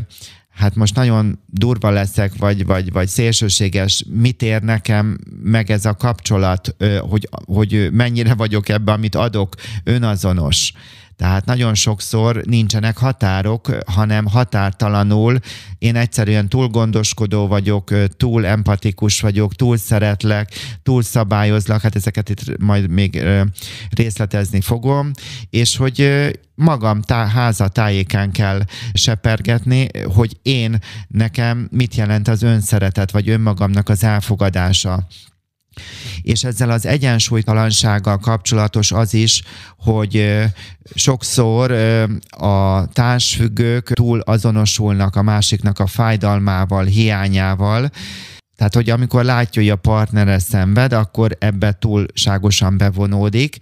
hát 0.59 0.75
most 0.75 0.95
nagyon 0.95 1.39
durva 1.47 1.91
leszek, 1.91 2.33
vagy, 2.37 2.67
vagy, 2.67 2.93
vagy 2.93 3.09
szélsőséges, 3.09 4.05
mit 4.11 4.43
ér 4.43 4.63
nekem 4.63 5.19
meg 5.43 5.71
ez 5.71 5.85
a 5.85 5.95
kapcsolat, 5.95 6.77
hogy, 7.01 7.29
hogy 7.31 7.89
mennyire 7.93 8.35
vagyok 8.35 8.69
ebben, 8.69 8.95
amit 8.95 9.15
adok, 9.15 9.55
önazonos. 9.85 10.73
Tehát 11.19 11.45
nagyon 11.45 11.75
sokszor 11.75 12.43
nincsenek 12.45 12.99
határok, 12.99 13.71
hanem 13.87 14.27
határtalanul. 14.27 15.39
Én 15.79 15.97
egyszerűen 15.97 16.49
túl 16.49 16.69
gondoskodó 16.69 17.47
vagyok, 17.47 17.93
túl 18.17 18.47
empatikus 18.47 19.21
vagyok, 19.21 19.55
túl 19.55 19.77
szeretlek, 19.77 20.51
túl 20.83 21.03
szabályozlak, 21.03 21.81
hát 21.81 21.97
ezeket 21.97 22.29
itt 22.29 22.59
majd 22.59 22.91
még 22.91 23.23
részletezni 23.91 24.61
fogom, 24.61 25.11
és 25.51 25.77
hogy 25.77 26.31
magam 26.55 27.01
tá- 27.01 27.31
háza 27.31 27.69
tájékán 27.69 28.31
kell 28.31 28.61
sepergetni, 28.93 29.87
hogy 30.15 30.37
én 30.43 30.79
nekem 31.09 31.69
mit 31.71 31.95
jelent 31.95 32.29
az 32.29 32.43
önszeretet, 32.43 33.11
vagy 33.11 33.29
önmagamnak 33.29 33.89
az 33.89 34.05
elfogadása. 34.05 35.07
És 36.23 36.45
ezzel 36.45 36.71
az 36.71 36.87
egyensúlytalansággal 36.87 38.19
kapcsolatos 38.19 38.93
az 38.93 39.15
is, 39.15 39.43
hogy 39.77 40.45
sokszor 40.95 41.71
a 42.31 42.87
társfüggők 42.87 43.93
túl 43.93 44.21
azonosulnak 44.21 45.17
a 45.17 45.23
másiknak 45.23 45.79
a 45.79 45.87
fájdalmával, 45.87 46.85
hiányával, 46.85 47.91
tehát, 48.57 48.75
hogy 48.75 48.91
amikor 48.91 49.25
látja, 49.25 49.63
hogy 49.63 49.71
a 49.71 49.77
partnere 49.77 50.39
szenved, 50.39 50.93
akkor 50.93 51.37
ebbe 51.39 51.73
túlságosan 51.73 52.79
bevonódik, 52.79 53.57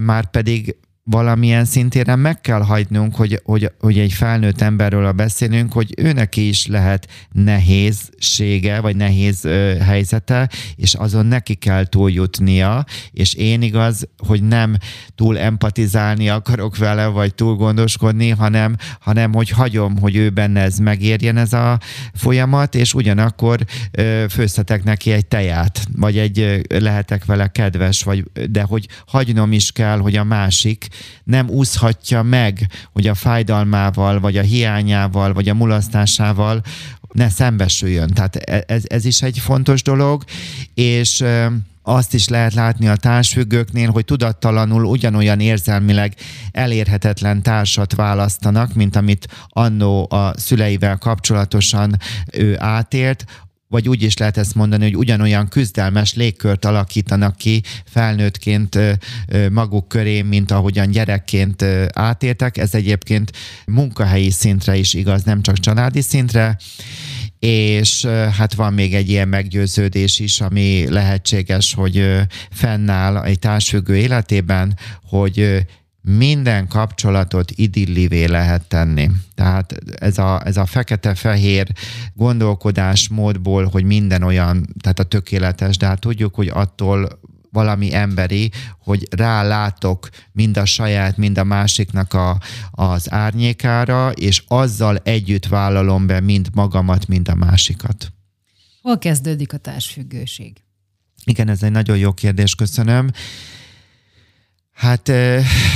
már 0.00 0.30
pedig 0.30 0.76
valamilyen 1.04 1.64
szintéren 1.64 2.18
meg 2.18 2.40
kell 2.40 2.60
hagynunk, 2.60 3.14
hogy, 3.14 3.40
hogy, 3.44 3.72
hogy 3.80 3.98
egy 3.98 4.12
felnőtt 4.12 4.60
emberről 4.60 5.06
a 5.06 5.12
beszélünk, 5.12 5.72
hogy 5.72 5.94
őnek 5.96 6.36
is 6.36 6.66
lehet 6.66 7.08
nehézsége, 7.32 8.80
vagy 8.80 8.96
nehéz 8.96 9.44
ö, 9.44 9.74
helyzete, 9.80 10.48
és 10.76 10.94
azon 10.94 11.26
neki 11.26 11.54
kell 11.54 11.86
túljutnia, 11.86 12.84
és 13.10 13.34
én 13.34 13.62
igaz, 13.62 14.08
hogy 14.26 14.42
nem 14.42 14.76
túl 15.14 15.38
empatizálni 15.38 16.28
akarok 16.28 16.76
vele, 16.76 17.06
vagy 17.06 17.34
túl 17.34 17.54
gondoskodni, 17.54 18.28
hanem, 18.28 18.76
hanem 19.00 19.32
hogy 19.32 19.48
hagyom, 19.48 19.98
hogy 19.98 20.16
ő 20.16 20.30
benne 20.30 20.60
ez 20.60 20.78
megérjen 20.78 21.36
ez 21.36 21.52
a 21.52 21.78
folyamat, 22.14 22.74
és 22.74 22.94
ugyanakkor 22.94 23.60
ö, 23.90 24.24
főzhetek 24.30 24.84
neki 24.84 25.12
egy 25.12 25.26
teját, 25.26 25.86
vagy 25.96 26.18
egy 26.18 26.66
lehetek 26.68 27.24
vele 27.24 27.46
kedves, 27.46 28.02
vagy, 28.02 28.24
de 28.50 28.62
hogy 28.62 28.88
hagynom 29.06 29.52
is 29.52 29.72
kell, 29.72 29.98
hogy 29.98 30.16
a 30.16 30.24
másik 30.24 30.90
nem 31.24 31.48
úszhatja 31.48 32.22
meg, 32.22 32.66
hogy 32.92 33.06
a 33.06 33.14
fájdalmával, 33.14 34.20
vagy 34.20 34.36
a 34.36 34.42
hiányával, 34.42 35.32
vagy 35.32 35.48
a 35.48 35.54
mulasztásával 35.54 36.62
ne 37.12 37.28
szembesüljön. 37.28 38.08
Tehát 38.08 38.36
e, 38.36 38.64
ez, 38.66 38.82
ez 38.86 39.04
is 39.04 39.22
egy 39.22 39.38
fontos 39.38 39.82
dolog, 39.82 40.24
és 40.74 41.24
azt 41.82 42.14
is 42.14 42.28
lehet 42.28 42.54
látni 42.54 42.88
a 42.88 42.96
társfüggőknél, 42.96 43.90
hogy 43.90 44.04
tudattalanul 44.04 44.84
ugyanolyan 44.84 45.40
érzelmileg 45.40 46.14
elérhetetlen 46.50 47.42
társat 47.42 47.94
választanak, 47.94 48.74
mint 48.74 48.96
amit 48.96 49.28
annó 49.48 50.06
a 50.10 50.32
szüleivel 50.36 50.96
kapcsolatosan 50.96 51.96
ő 52.32 52.56
átélt, 52.58 53.24
vagy 53.72 53.88
úgy 53.88 54.02
is 54.02 54.16
lehet 54.16 54.36
ezt 54.36 54.54
mondani, 54.54 54.82
hogy 54.82 54.96
ugyanolyan 54.96 55.48
küzdelmes 55.48 56.14
légkört 56.14 56.64
alakítanak 56.64 57.36
ki 57.36 57.62
felnőttként 57.84 58.78
maguk 59.50 59.88
köré, 59.88 60.22
mint 60.22 60.50
ahogyan 60.50 60.90
gyerekként 60.90 61.64
átéltek. 61.92 62.56
Ez 62.56 62.74
egyébként 62.74 63.32
munkahelyi 63.66 64.30
szintre 64.30 64.76
is 64.76 64.94
igaz, 64.94 65.22
nem 65.22 65.42
csak 65.42 65.58
családi 65.58 66.00
szintre 66.00 66.56
és 67.38 68.04
hát 68.36 68.54
van 68.54 68.72
még 68.72 68.94
egy 68.94 69.08
ilyen 69.08 69.28
meggyőződés 69.28 70.18
is, 70.18 70.40
ami 70.40 70.88
lehetséges, 70.88 71.74
hogy 71.74 72.20
fennáll 72.50 73.22
egy 73.24 73.38
társfüggő 73.38 73.96
életében, 73.96 74.78
hogy 75.08 75.66
minden 76.02 76.68
kapcsolatot 76.68 77.50
idillivé 77.50 78.24
lehet 78.24 78.68
tenni. 78.68 79.10
Tehát 79.34 79.74
ez 79.98 80.18
a, 80.18 80.46
ez 80.46 80.56
a 80.56 80.66
fekete-fehér 80.66 81.72
gondolkodás 82.14 83.08
módból, 83.08 83.64
hogy 83.66 83.84
minden 83.84 84.22
olyan, 84.22 84.66
tehát 84.80 84.98
a 84.98 85.04
tökéletes, 85.04 85.76
de 85.76 85.86
hát 85.86 86.00
tudjuk, 86.00 86.34
hogy 86.34 86.48
attól 86.48 87.20
valami 87.50 87.94
emberi, 87.94 88.50
hogy 88.78 89.06
rálátok 89.10 90.08
mind 90.32 90.56
a 90.56 90.64
saját, 90.64 91.16
mind 91.16 91.38
a 91.38 91.44
másiknak 91.44 92.14
a, 92.14 92.40
az 92.70 93.12
árnyékára, 93.12 94.10
és 94.10 94.42
azzal 94.48 94.96
együtt 94.96 95.46
vállalom 95.46 96.06
be 96.06 96.20
mind 96.20 96.48
magamat, 96.54 97.08
mind 97.08 97.28
a 97.28 97.34
másikat. 97.34 98.12
Hol 98.82 98.98
kezdődik 98.98 99.52
a 99.52 99.56
társfüggőség? 99.56 100.56
Igen, 101.24 101.48
ez 101.48 101.62
egy 101.62 101.70
nagyon 101.70 101.96
jó 101.96 102.12
kérdés, 102.12 102.54
köszönöm. 102.54 103.10
Hát 104.82 105.08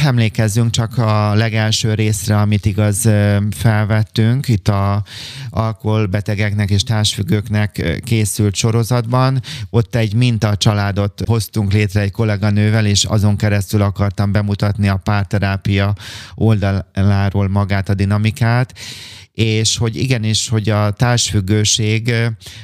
emlékezzünk 0.04 0.70
csak 0.70 0.98
a 0.98 1.34
legelső 1.34 1.94
részre, 1.94 2.38
amit 2.38 2.66
igaz 2.66 3.08
felvettünk, 3.50 4.48
itt 4.48 4.68
a 4.68 5.02
alkoholbetegeknek 5.50 6.70
és 6.70 6.82
társfüggőknek 6.82 8.00
készült 8.04 8.54
sorozatban. 8.54 9.42
Ott 9.70 9.94
egy 9.94 10.14
minta 10.14 10.56
családot 10.56 11.22
hoztunk 11.26 11.72
létre 11.72 12.00
egy 12.00 12.10
kolléganővel, 12.10 12.86
és 12.86 13.04
azon 13.04 13.36
keresztül 13.36 13.82
akartam 13.82 14.32
bemutatni 14.32 14.88
a 14.88 14.96
párterápia 14.96 15.94
oldaláról 16.34 17.48
magát 17.48 17.88
a 17.88 17.94
dinamikát, 17.94 18.74
és 19.36 19.76
hogy 19.76 19.96
igenis, 19.96 20.48
hogy 20.48 20.68
a 20.68 20.90
társfüggőség, 20.90 22.04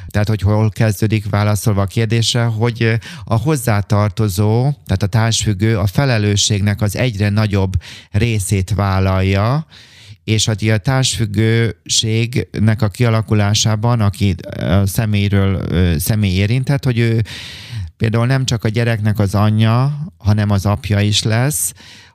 tehát 0.08 0.28
hogy 0.28 0.40
hol 0.40 0.70
kezdődik 0.70 1.30
válaszolva 1.30 1.82
a 1.82 1.86
kérdésre, 1.86 2.42
hogy 2.42 2.98
a 3.24 3.34
hozzátartozó, 3.34 4.60
tehát 4.60 5.02
a 5.02 5.06
társfüggő 5.06 5.78
a 5.78 5.86
felelősségnek 5.86 6.80
az 6.80 6.96
egyre 6.96 7.28
nagyobb 7.28 7.72
részét 8.10 8.72
vállalja, 8.74 9.66
és 10.24 10.48
a 10.48 10.54
társfüggőségnek 10.82 12.82
a 12.82 12.88
kialakulásában, 12.88 14.00
aki 14.00 14.34
a 14.58 14.86
személyről 14.86 15.66
személy 15.98 16.34
érintett, 16.34 16.84
hogy 16.84 16.98
ő 16.98 17.22
például 17.96 18.26
nem 18.26 18.44
csak 18.44 18.64
a 18.64 18.68
gyereknek 18.68 19.18
az 19.18 19.34
anyja, 19.34 20.06
hanem 20.18 20.50
az 20.50 20.66
apja 20.66 21.00
is 21.00 21.22
lesz, 21.22 21.72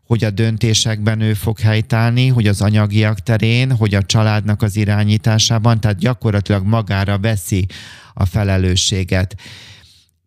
hogy 0.07 0.23
a 0.23 0.29
döntésekben 0.29 1.21
ő 1.21 1.33
fog 1.33 1.59
helytállni, 1.59 2.27
hogy 2.27 2.47
az 2.47 2.61
anyagiak 2.61 3.19
terén, 3.19 3.71
hogy 3.71 3.95
a 3.95 4.03
családnak 4.03 4.61
az 4.61 4.75
irányításában, 4.75 5.79
tehát 5.79 5.97
gyakorlatilag 5.97 6.65
magára 6.65 7.19
veszi 7.19 7.65
a 8.13 8.25
felelősséget 8.25 9.35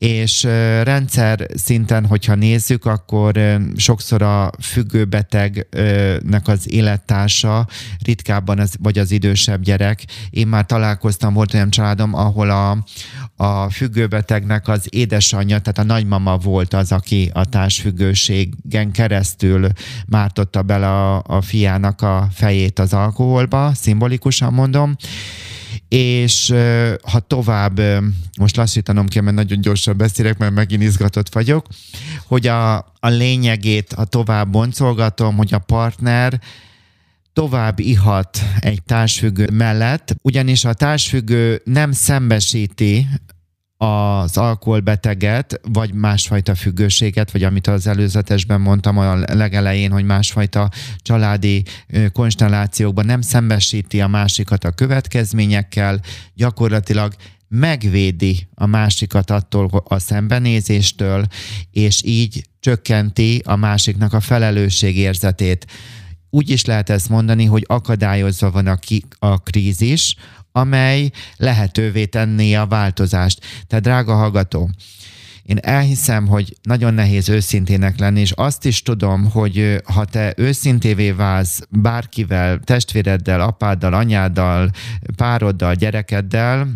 és 0.01 0.43
rendszer 0.83 1.47
szinten, 1.55 2.07
hogyha 2.07 2.35
nézzük, 2.35 2.85
akkor 2.85 3.61
sokszor 3.77 4.23
a 4.23 4.51
függőbetegnek 4.63 6.49
az 6.49 6.73
élettársa 6.73 7.67
ritkábban 8.05 8.59
az, 8.59 8.75
vagy 8.79 8.99
az 8.99 9.11
idősebb 9.11 9.63
gyerek. 9.63 10.05
Én 10.31 10.47
már 10.47 10.67
találkoztam, 10.67 11.35
volt 11.35 11.55
olyan 11.55 11.71
családom, 11.71 12.15
ahol 12.15 12.51
a, 12.51 12.85
a 13.41 13.71
függőbetegnek 13.71 14.69
az 14.69 14.87
édesanyja, 14.91 15.59
tehát 15.59 15.79
a 15.79 15.93
nagymama 15.93 16.37
volt 16.37 16.75
az, 16.75 16.93
aki 16.93 17.31
a 17.35 17.45
társfüggőségen 17.45 18.93
keresztül 18.93 19.69
mártotta 20.07 20.63
bele 20.63 20.89
a, 20.89 21.23
a 21.27 21.41
fiának 21.41 22.03
a 22.03 22.29
fejét 22.33 22.79
az 22.79 22.93
alkoholba, 22.93 23.73
szimbolikusan 23.75 24.53
mondom, 24.53 24.97
és 25.89 26.55
ha 27.03 27.21
tovább, 27.21 27.81
most 28.39 28.57
lassítanom 28.57 29.07
kell, 29.07 29.23
mert 29.23 29.37
nagyon 29.37 29.61
gyorsan 29.61 29.97
beszélek, 29.97 30.39
mert 30.39 30.55
megint 30.55 30.83
izgatott 30.83 31.33
vagyok, 31.33 31.67
hogy 32.27 32.47
a, 32.47 32.77
a 32.77 33.09
lényegét, 33.09 33.93
ha 33.93 34.05
tovább 34.05 34.51
boncolgatom, 34.51 35.37
hogy 35.37 35.55
a 35.55 35.59
partner 35.59 36.41
tovább 37.33 37.79
ihat 37.79 38.43
egy 38.59 38.83
társfüggő 38.83 39.49
mellett, 39.53 40.15
ugyanis 40.23 40.65
a 40.65 40.73
társfüggő 40.73 41.61
nem 41.65 41.93
szembesíti 41.93 43.07
az 43.83 44.37
alkoholbeteget, 44.37 45.61
vagy 45.73 45.95
másfajta 45.95 46.55
függőséget, 46.55 47.31
vagy 47.31 47.43
amit 47.43 47.67
az 47.67 47.87
előzetesben 47.87 48.61
mondtam 48.61 48.99
a 48.99 49.15
legelején, 49.15 49.91
hogy 49.91 50.05
másfajta 50.05 50.71
családi 50.97 51.63
konstellációkban 52.13 53.07
nem 53.07 53.21
szembesíti 53.21 54.01
a 54.01 54.09
másikat 54.09 54.65
a 54.65 54.71
következményekkel, 54.71 56.01
gyakorlatilag 56.35 57.15
megvédi 57.49 58.49
a 58.55 58.67
másikat 58.67 59.31
attól 59.31 59.83
a 59.85 59.99
szembenézéstől, 59.99 61.27
és 61.71 62.03
így 62.05 62.45
csökkenti 62.61 63.43
a 63.45 63.57
másiknak 63.57 64.13
a 64.13 64.21
felelősségérzetét. 64.21 65.67
Úgy 66.31 66.51
is 66.51 66.65
lehet 66.65 66.91
ezt 66.91 67.09
mondani, 67.09 67.45
hogy 67.45 67.65
akadályozva 67.67 68.51
van 68.51 68.67
a, 68.67 68.77
ki, 68.77 69.05
a 69.19 69.39
krízis, 69.39 70.17
amely 70.61 71.11
lehetővé 71.37 72.05
tenné 72.05 72.55
a 72.55 72.67
változást. 72.67 73.41
Tehát 73.67 73.85
drága 73.85 74.15
hallgató, 74.15 74.71
én 75.43 75.59
elhiszem, 75.61 76.27
hogy 76.27 76.57
nagyon 76.63 76.95
nehéz 76.95 77.29
őszintének 77.29 77.99
lenni, 77.99 78.21
és 78.21 78.33
azt 78.33 78.65
is 78.65 78.83
tudom, 78.83 79.31
hogy 79.31 79.83
ha 79.85 80.05
te 80.05 80.35
őszintévé 80.37 81.11
válsz 81.11 81.61
bárkivel, 81.71 82.61
testvéreddel, 82.65 83.41
apáddal, 83.41 83.95
anyáddal, 83.95 84.71
pároddal, 85.17 85.75
gyerekeddel, 85.75 86.69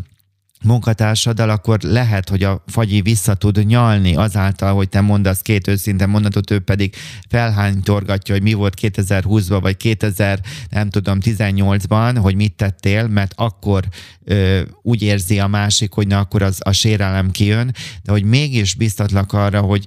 munkatársaddal, 0.65 1.51
akkor 1.51 1.79
lehet, 1.81 2.29
hogy 2.29 2.43
a 2.43 2.65
fagyi 2.67 3.01
vissza 3.01 3.35
tud 3.35 3.67
nyalni 3.67 4.15
azáltal, 4.15 4.75
hogy 4.75 4.89
te 4.89 5.01
mondasz 5.01 5.41
két 5.41 5.69
őszinte 5.69 6.07
mondatot, 6.07 6.51
ő 6.51 6.59
pedig 6.59 6.95
felhánytorgatja, 7.29 8.35
hogy 8.35 8.43
mi 8.43 8.53
volt 8.53 8.79
2020-ban, 8.81 9.59
vagy 9.61 9.77
2000, 9.77 10.41
nem 10.71 10.91
tudom, 10.91 11.19
18-ban, 11.23 12.19
hogy 12.21 12.35
mit 12.35 12.55
tettél, 12.55 13.07
mert 13.07 13.33
akkor 13.37 13.85
ö, 14.25 14.61
úgy 14.83 15.03
érzi 15.03 15.39
a 15.39 15.47
másik, 15.47 15.93
hogy 15.93 16.07
na 16.07 16.19
akkor 16.19 16.43
az 16.43 16.59
a 16.65 16.73
sérelem 16.73 17.31
kijön, 17.31 17.75
de 18.03 18.13
hogy 18.13 18.25
mégis 18.25 18.75
biztatlak 18.75 19.33
arra, 19.33 19.61
hogy 19.61 19.85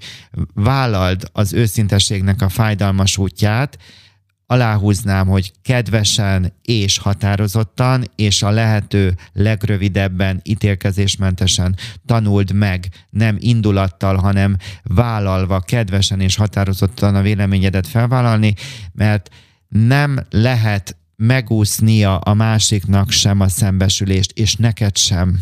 vállald 0.54 1.30
az 1.32 1.54
őszintességnek 1.54 2.42
a 2.42 2.50
fájdalmas 2.50 3.18
útját, 3.18 3.78
aláhúznám, 4.48 5.28
hogy 5.28 5.52
kedvesen 5.62 6.54
és 6.62 6.98
határozottan, 6.98 8.04
és 8.16 8.44
a 8.44 8.50
lehető 8.50 9.18
legrövidebben, 9.34 10.40
ítélkezésmentesen 10.44 11.76
tanuld 12.06 12.52
meg, 12.52 12.88
nem 13.10 13.36
indulattal, 13.40 14.16
hanem 14.16 14.58
vállalva, 14.84 15.60
kedvesen 15.60 16.20
és 16.20 16.36
határozottan 16.36 17.16
a 17.16 17.22
véleményedet 17.22 17.88
felvállalni, 17.88 18.54
mert 18.94 19.30
nem 19.68 20.20
lehet 20.30 20.98
megúsznia 21.16 22.18
a 22.18 22.34
másiknak 22.34 23.12
sem 23.12 23.40
a 23.40 23.48
szembesülést, 23.48 24.32
és 24.32 24.56
neked 24.56 24.98
sem. 24.98 25.40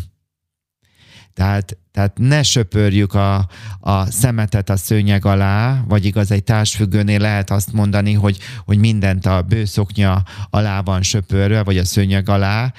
Tehát, 1.36 1.76
tehát 1.92 2.18
ne 2.18 2.42
söpörjük 2.42 3.14
a, 3.14 3.48
a 3.80 4.10
szemetet 4.10 4.70
a 4.70 4.76
szőnyeg 4.76 5.24
alá, 5.24 5.84
vagy 5.88 6.04
igaz, 6.04 6.30
egy 6.30 6.44
társfüggőnél 6.44 7.18
lehet 7.18 7.50
azt 7.50 7.72
mondani, 7.72 8.12
hogy, 8.12 8.38
hogy 8.64 8.78
mindent 8.78 9.26
a 9.26 9.42
bőszoknya 9.42 10.22
alá 10.50 10.80
van 10.80 11.02
söpörve, 11.02 11.62
vagy 11.62 11.78
a 11.78 11.84
szőnyeg 11.84 12.28
alá, 12.28 12.72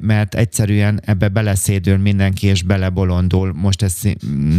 mert 0.00 0.34
egyszerűen 0.34 1.00
ebbe 1.04 1.28
beleszédül 1.28 1.96
mindenki, 1.96 2.46
és 2.46 2.62
belebolondul, 2.62 3.52
most 3.52 3.82
ez 3.82 3.94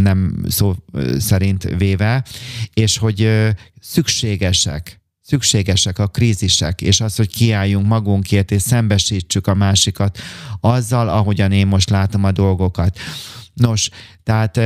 nem 0.02 0.44
szó 0.48 0.74
szerint 1.18 1.62
véve, 1.62 2.24
és 2.74 2.98
hogy 2.98 3.48
szükségesek 3.80 4.99
szükségesek 5.30 5.98
a 5.98 6.06
krízisek, 6.06 6.80
és 6.80 7.00
az, 7.00 7.16
hogy 7.16 7.28
kiálljunk 7.28 7.86
magunkért, 7.86 8.50
és 8.50 8.62
szembesítsük 8.62 9.46
a 9.46 9.54
másikat 9.54 10.18
azzal, 10.60 11.08
ahogyan 11.08 11.52
én 11.52 11.66
most 11.66 11.90
látom 11.90 12.24
a 12.24 12.32
dolgokat. 12.32 12.98
Nos, 13.54 13.90
tehát 14.22 14.60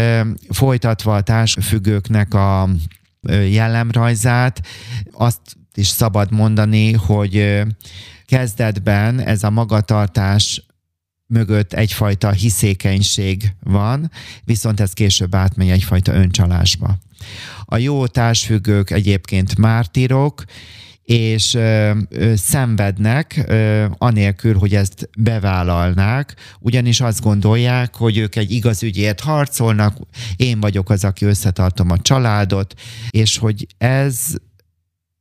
folytatva 0.49 1.15
a 1.15 1.21
társfüggőknek 1.21 2.35
a 2.35 2.69
jellemrajzát, 3.51 4.61
azt 5.13 5.41
is 5.75 5.87
szabad 5.87 6.33
mondani, 6.33 6.93
hogy 6.93 7.63
kezdetben 8.27 9.21
ez 9.21 9.43
a 9.43 9.51
magatartás 9.51 10.67
mögött 11.27 11.73
egyfajta 11.73 12.31
hiszékenység 12.31 13.55
van, 13.61 14.11
viszont 14.45 14.81
ez 14.81 14.93
később 14.93 15.35
átmegy 15.35 15.71
egyfajta 15.71 16.13
öncsalásba. 16.13 16.99
A 17.65 17.77
jó 17.77 18.07
társfüggők 18.07 18.91
egyébként 18.91 19.59
mártirok, 19.59 20.45
és 21.03 21.55
ö, 21.55 21.93
ö, 22.09 22.33
szenvednek, 22.37 23.45
ö, 23.47 23.85
anélkül, 23.99 24.59
hogy 24.59 24.75
ezt 24.75 25.09
bevállalnák, 25.19 26.37
ugyanis 26.61 27.01
azt 27.01 27.21
gondolják, 27.21 27.95
hogy 27.95 28.17
ők 28.17 28.37
egy 28.37 28.51
igaz 28.51 28.83
ügyért 28.83 29.21
harcolnak, 29.21 29.97
én 30.37 30.61
vagyok 30.61 30.91
az, 30.91 31.05
aki 31.05 31.25
összetartom 31.25 31.91
a 31.91 31.99
családot, 31.99 32.75
és 33.11 33.39
hogy 33.39 33.67
ez 33.79 34.19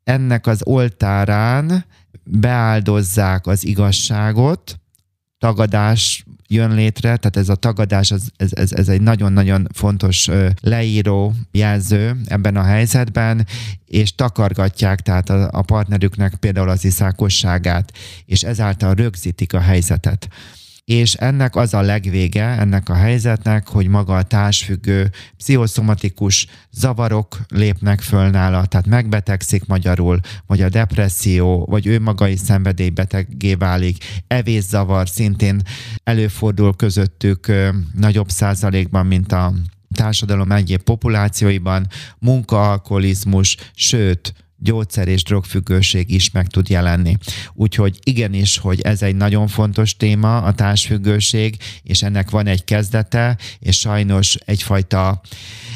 ennek 0.03 0.47
az 0.47 0.61
oltárán 0.63 1.85
beáldozzák 2.23 3.47
az 3.47 3.65
igazságot, 3.65 4.82
tagadás 5.43 6.25
jön 6.47 6.73
létre, 6.73 7.17
tehát 7.17 7.37
ez 7.37 7.49
a 7.49 7.55
tagadás, 7.55 8.11
ez, 8.11 8.21
ez, 8.37 8.49
ez, 8.53 8.71
ez 8.71 8.87
egy 8.87 9.01
nagyon-nagyon 9.01 9.67
fontos 9.73 10.29
leíró 10.61 11.33
jelző 11.51 12.21
ebben 12.25 12.55
a 12.55 12.63
helyzetben, 12.63 13.47
és 13.85 14.15
takargatják 14.15 15.01
tehát 15.01 15.29
a, 15.29 15.49
a 15.51 15.61
partnerüknek 15.61 16.35
például 16.35 16.69
az 16.69 16.85
iszákosságát, 16.85 17.91
és 18.25 18.41
ezáltal 18.43 18.93
rögzítik 18.93 19.53
a 19.53 19.59
helyzetet 19.59 20.27
és 20.85 21.13
ennek 21.13 21.55
az 21.55 21.73
a 21.73 21.81
legvége, 21.81 22.43
ennek 22.43 22.89
a 22.89 22.93
helyzetnek, 22.93 23.67
hogy 23.67 23.87
maga 23.87 24.15
a 24.15 24.23
társfüggő 24.23 25.09
pszichoszomatikus 25.37 26.47
zavarok 26.71 27.39
lépnek 27.47 28.01
föl 28.01 28.29
nála, 28.29 28.65
tehát 28.65 28.87
megbetegszik 28.87 29.65
magyarul, 29.65 30.19
vagy 30.47 30.61
a 30.61 30.69
depresszió, 30.69 31.65
vagy 31.69 31.87
ő 31.87 31.99
maga 31.99 32.27
is 32.27 32.39
szenvedélybetegé 32.39 33.53
válik, 33.53 34.23
evészavar 34.27 35.09
szintén 35.09 35.61
előfordul 36.03 36.75
közöttük 36.75 37.51
nagyobb 37.93 38.29
százalékban, 38.29 39.05
mint 39.05 39.31
a 39.31 39.53
társadalom 39.93 40.51
egyéb 40.51 40.81
populációiban, 40.81 41.87
munkaalkoholizmus, 42.19 43.57
sőt, 43.75 44.33
gyógyszer 44.63 45.07
és 45.07 45.23
drogfüggőség 45.23 46.09
is 46.09 46.31
meg 46.31 46.47
tud 46.47 46.69
jelenni. 46.69 47.17
Úgyhogy 47.53 47.99
igenis, 48.03 48.57
hogy 48.57 48.81
ez 48.81 49.01
egy 49.01 49.15
nagyon 49.15 49.47
fontos 49.47 49.95
téma, 49.95 50.37
a 50.37 50.53
társfüggőség, 50.53 51.57
és 51.83 52.03
ennek 52.03 52.29
van 52.29 52.47
egy 52.47 52.63
kezdete, 52.63 53.37
és 53.59 53.79
sajnos 53.79 54.35
egyfajta, 54.45 55.21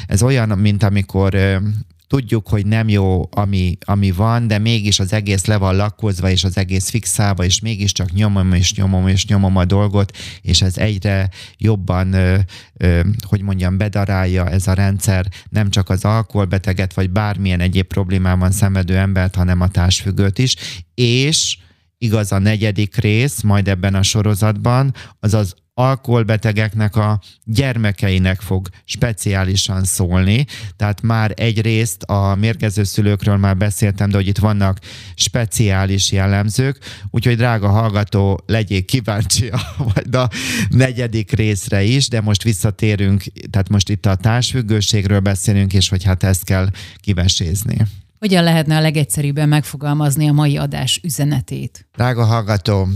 ez 0.06 0.22
olyan, 0.22 0.48
mint 0.48 0.82
amikor 0.82 1.60
tudjuk, 2.08 2.48
hogy 2.48 2.66
nem 2.66 2.88
jó, 2.88 3.28
ami, 3.30 3.76
ami 3.84 4.10
van, 4.10 4.46
de 4.46 4.58
mégis 4.58 4.98
az 4.98 5.12
egész 5.12 5.44
le 5.44 5.56
van 5.56 5.76
lakkozva, 5.76 6.30
és 6.30 6.44
az 6.44 6.56
egész 6.56 6.90
fixálva, 6.90 7.44
és 7.44 7.60
mégiscsak 7.60 8.12
nyomom, 8.12 8.52
és 8.52 8.74
nyomom, 8.74 9.08
és 9.08 9.26
nyomom 9.26 9.56
a 9.56 9.64
dolgot, 9.64 10.16
és 10.40 10.62
ez 10.62 10.78
egyre 10.78 11.28
jobban, 11.58 12.12
ö, 12.12 12.38
ö, 12.76 13.00
hogy 13.26 13.42
mondjam, 13.42 13.76
bedarálja 13.76 14.50
ez 14.50 14.66
a 14.66 14.72
rendszer. 14.72 15.26
Nem 15.48 15.70
csak 15.70 15.88
az 15.88 16.04
alkoholbeteget, 16.04 16.94
vagy 16.94 17.10
bármilyen 17.10 17.60
egyéb 17.60 17.86
problémában 17.86 18.50
szenvedő 18.50 18.96
embert, 18.96 19.34
hanem 19.34 19.60
a 19.60 19.68
társfüggőt 19.68 20.38
is, 20.38 20.56
és 20.94 21.58
igaz 21.98 22.32
a 22.32 22.38
negyedik 22.38 22.96
rész, 22.96 23.40
majd 23.40 23.68
ebben 23.68 23.94
a 23.94 24.02
sorozatban, 24.02 24.94
az 25.20 25.34
az 25.34 25.54
alkoholbetegeknek 25.78 26.96
a 26.96 27.20
gyermekeinek 27.44 28.40
fog 28.40 28.68
speciálisan 28.84 29.84
szólni. 29.84 30.46
Tehát 30.76 31.02
már 31.02 31.32
egyrészt 31.36 32.02
a 32.02 32.34
mérgező 32.34 32.82
szülőkről 32.82 33.36
már 33.36 33.56
beszéltem, 33.56 34.10
de 34.10 34.16
hogy 34.16 34.26
itt 34.26 34.38
vannak 34.38 34.78
speciális 35.14 36.12
jellemzők, 36.12 36.78
úgyhogy 37.10 37.36
drága 37.36 37.68
hallgató, 37.68 38.40
legyél 38.46 38.84
kíváncsi 38.84 39.48
a, 39.48 39.60
majd 39.94 40.14
a 40.14 40.28
negyedik 40.70 41.32
részre 41.32 41.82
is, 41.82 42.08
de 42.08 42.20
most 42.20 42.42
visszatérünk, 42.42 43.22
tehát 43.50 43.68
most 43.68 43.88
itt 43.88 44.06
a 44.06 44.14
társfüggőségről 44.14 45.20
beszélünk, 45.20 45.72
és 45.72 45.88
hogy 45.88 46.04
hát 46.04 46.22
ezt 46.22 46.44
kell 46.44 46.68
kivesézni. 46.96 47.76
Hogyan 48.18 48.44
lehetne 48.44 48.76
a 48.76 48.80
legegyszerűbben 48.80 49.48
megfogalmazni 49.48 50.28
a 50.28 50.32
mai 50.32 50.56
adás 50.56 51.00
üzenetét? 51.02 51.86
Drága 51.94 52.24
hallgató, 52.24 52.88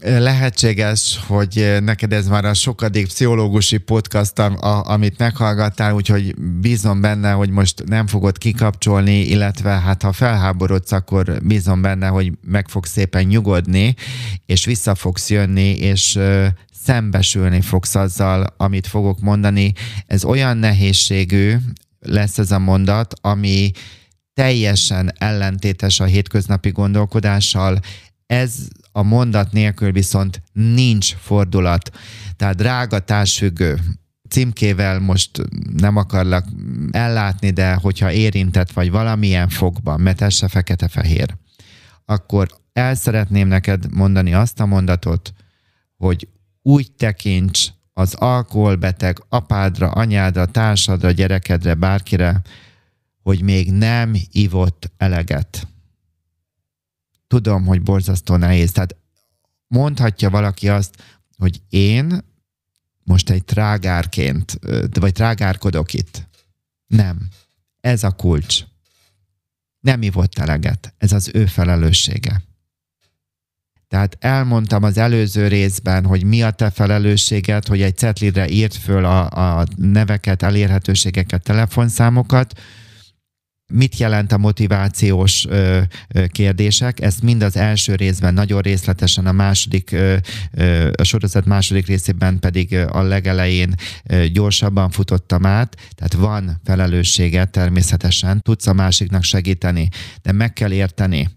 Lehetséges, 0.00 1.20
hogy 1.26 1.76
neked 1.80 2.12
ez 2.12 2.28
már 2.28 2.44
a 2.44 2.54
sokadik 2.54 3.06
pszichológusi 3.06 3.78
podcast, 3.78 4.38
amit 4.82 5.18
meghallgattál, 5.18 5.94
úgyhogy 5.94 6.34
bízom 6.60 7.00
benne, 7.00 7.30
hogy 7.30 7.50
most 7.50 7.84
nem 7.86 8.06
fogod 8.06 8.38
kikapcsolni, 8.38 9.20
illetve 9.20 9.70
hát 9.70 10.02
ha 10.02 10.12
felháborodsz, 10.12 10.92
akkor 10.92 11.38
bízom 11.42 11.82
benne, 11.82 12.06
hogy 12.06 12.32
meg 12.46 12.68
fogsz 12.68 12.90
szépen 12.90 13.24
nyugodni, 13.24 13.94
és 14.46 14.64
vissza 14.64 14.94
fogsz 14.94 15.30
jönni, 15.30 15.70
és 15.70 16.18
szembesülni 16.84 17.60
fogsz 17.60 17.94
azzal, 17.94 18.54
amit 18.56 18.86
fogok 18.86 19.20
mondani. 19.20 19.72
Ez 20.06 20.24
olyan 20.24 20.56
nehézségű 20.56 21.56
lesz 22.00 22.38
ez 22.38 22.50
a 22.50 22.58
mondat, 22.58 23.14
ami 23.20 23.70
teljesen 24.34 25.12
ellentétes 25.18 26.00
a 26.00 26.04
hétköznapi 26.04 26.70
gondolkodással, 26.70 27.80
ez 28.28 28.68
a 28.92 29.02
mondat 29.02 29.52
nélkül 29.52 29.92
viszont 29.92 30.42
nincs 30.52 31.14
fordulat. 31.14 31.90
Tehát 32.36 32.56
drága 32.56 32.98
társfüggő, 32.98 33.78
címkével 34.28 34.98
most 34.98 35.42
nem 35.76 35.96
akarlak 35.96 36.46
ellátni, 36.90 37.50
de 37.50 37.74
hogyha 37.74 38.12
érintett 38.12 38.72
vagy 38.72 38.90
valamilyen 38.90 39.48
fogban, 39.48 40.00
mert 40.00 40.20
ez 40.20 40.34
se 40.34 40.48
fekete-fehér, 40.48 41.36
akkor 42.04 42.48
el 42.72 42.94
szeretném 42.94 43.48
neked 43.48 43.92
mondani 43.92 44.34
azt 44.34 44.60
a 44.60 44.66
mondatot, 44.66 45.32
hogy 45.96 46.28
úgy 46.62 46.92
tekints 46.92 47.66
az 47.92 48.14
alkoholbeteg 48.14 49.24
apádra, 49.28 49.90
anyádra, 49.90 50.46
társadra, 50.46 51.10
gyerekedre, 51.10 51.74
bárkire, 51.74 52.42
hogy 53.22 53.42
még 53.42 53.72
nem 53.72 54.16
ivott 54.32 54.92
eleget 54.96 55.68
tudom, 57.28 57.66
hogy 57.66 57.82
borzasztó 57.82 58.36
nehéz. 58.36 58.72
Tehát 58.72 58.96
mondhatja 59.66 60.30
valaki 60.30 60.68
azt, 60.68 61.02
hogy 61.36 61.60
én 61.68 62.20
most 63.02 63.30
egy 63.30 63.44
trágárként, 63.44 64.58
vagy 65.00 65.12
trágárkodok 65.12 65.94
itt. 65.94 66.28
Nem. 66.86 67.28
Ez 67.80 68.04
a 68.04 68.10
kulcs. 68.10 68.64
Nem 69.80 70.02
ivott 70.02 70.38
eleget. 70.38 70.94
Ez 70.98 71.12
az 71.12 71.30
ő 71.32 71.46
felelőssége. 71.46 72.42
Tehát 73.88 74.16
elmondtam 74.20 74.82
az 74.82 74.98
előző 74.98 75.48
részben, 75.48 76.04
hogy 76.04 76.24
mi 76.24 76.42
a 76.42 76.50
te 76.50 76.70
felelősséged, 76.70 77.66
hogy 77.66 77.82
egy 77.82 77.96
cetlidre 77.96 78.48
írt 78.48 78.74
föl 78.74 79.04
a, 79.04 79.58
a 79.58 79.66
neveket, 79.76 80.42
elérhetőségeket, 80.42 81.42
telefonszámokat, 81.42 82.60
Mit 83.72 83.98
jelent 83.98 84.32
a 84.32 84.38
motivációs 84.38 85.46
ö, 85.48 85.80
ö, 86.08 86.26
kérdések? 86.26 87.00
Ezt 87.00 87.22
mind 87.22 87.42
az 87.42 87.56
első 87.56 87.94
részben 87.94 88.34
nagyon 88.34 88.60
részletesen, 88.60 89.26
a 89.26 89.32
második, 89.32 89.92
ö, 89.92 90.16
ö, 90.52 90.90
a 90.96 91.02
sorozat 91.02 91.44
második 91.44 91.86
részében 91.86 92.38
pedig 92.38 92.74
a 92.74 93.02
legelején 93.02 93.74
ö, 94.04 94.26
gyorsabban 94.26 94.90
futottam 94.90 95.46
át, 95.46 95.76
tehát 95.94 96.12
van 96.12 96.60
felelőssége 96.64 97.44
természetesen, 97.44 98.40
tudsz 98.42 98.66
a 98.66 98.72
másiknak 98.72 99.22
segíteni, 99.22 99.88
de 100.22 100.32
meg 100.32 100.52
kell 100.52 100.72
érteni, 100.72 101.28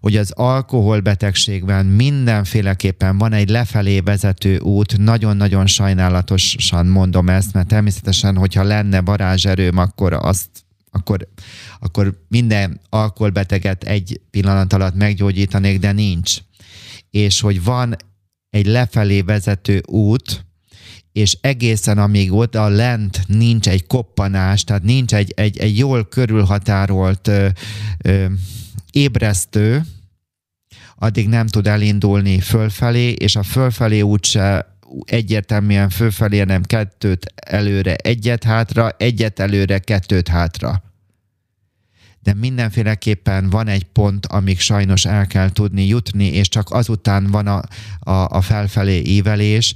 hogy 0.00 0.16
az 0.16 0.30
alkoholbetegségben 0.30 1.86
mindenféleképpen 1.86 3.18
van 3.18 3.32
egy 3.32 3.48
lefelé 3.48 4.00
vezető 4.00 4.58
út, 4.58 4.98
nagyon-nagyon 4.98 5.66
sajnálatosan 5.66 6.86
mondom 6.86 7.28
ezt, 7.28 7.52
mert 7.52 7.68
természetesen, 7.68 8.36
hogyha 8.36 8.62
lenne 8.62 9.00
varázserőm, 9.00 9.76
akkor 9.76 10.12
azt 10.12 10.48
akkor, 10.90 11.28
akkor 11.80 12.24
minden 12.28 12.80
alkoholbeteget 12.88 13.84
egy 13.84 14.20
pillanat 14.30 14.72
alatt 14.72 14.94
meggyógyítanék, 14.94 15.78
de 15.78 15.92
nincs. 15.92 16.36
És 17.10 17.40
hogy 17.40 17.62
van 17.64 17.96
egy 18.50 18.66
lefelé 18.66 19.20
vezető 19.20 19.82
út, 19.86 20.46
és 21.12 21.38
egészen 21.40 21.98
amíg 21.98 22.32
oda 22.32 22.68
lent 22.68 23.20
nincs 23.26 23.68
egy 23.68 23.86
koppanás, 23.86 24.64
tehát 24.64 24.82
nincs 24.82 25.14
egy, 25.14 25.32
egy, 25.36 25.58
egy 25.58 25.78
jól 25.78 26.04
körülhatárolt 26.04 27.28
ö, 27.28 27.48
ö, 28.04 28.26
ébresztő, 28.92 29.82
addig 30.96 31.28
nem 31.28 31.46
tud 31.46 31.66
elindulni 31.66 32.40
fölfelé, 32.40 33.10
és 33.10 33.36
a 33.36 33.42
fölfelé 33.42 34.00
úgyse 34.00 34.77
egyértelműen 35.04 35.88
fölfelé, 35.88 36.42
nem 36.42 36.62
kettőt 36.62 37.32
előre, 37.34 37.94
egyet 37.94 38.44
hátra, 38.44 38.90
egyet 38.98 39.38
előre, 39.38 39.78
kettőt 39.78 40.28
hátra. 40.28 40.82
De 42.22 42.34
mindenféleképpen 42.34 43.50
van 43.50 43.68
egy 43.68 43.84
pont, 43.84 44.26
amíg 44.26 44.60
sajnos 44.60 45.04
el 45.04 45.26
kell 45.26 45.50
tudni 45.50 45.86
jutni, 45.86 46.24
és 46.24 46.48
csak 46.48 46.70
azután 46.70 47.26
van 47.30 47.46
a, 47.46 47.62
a, 47.98 48.28
a 48.28 48.40
felfelé 48.40 49.02
ívelés, 49.04 49.74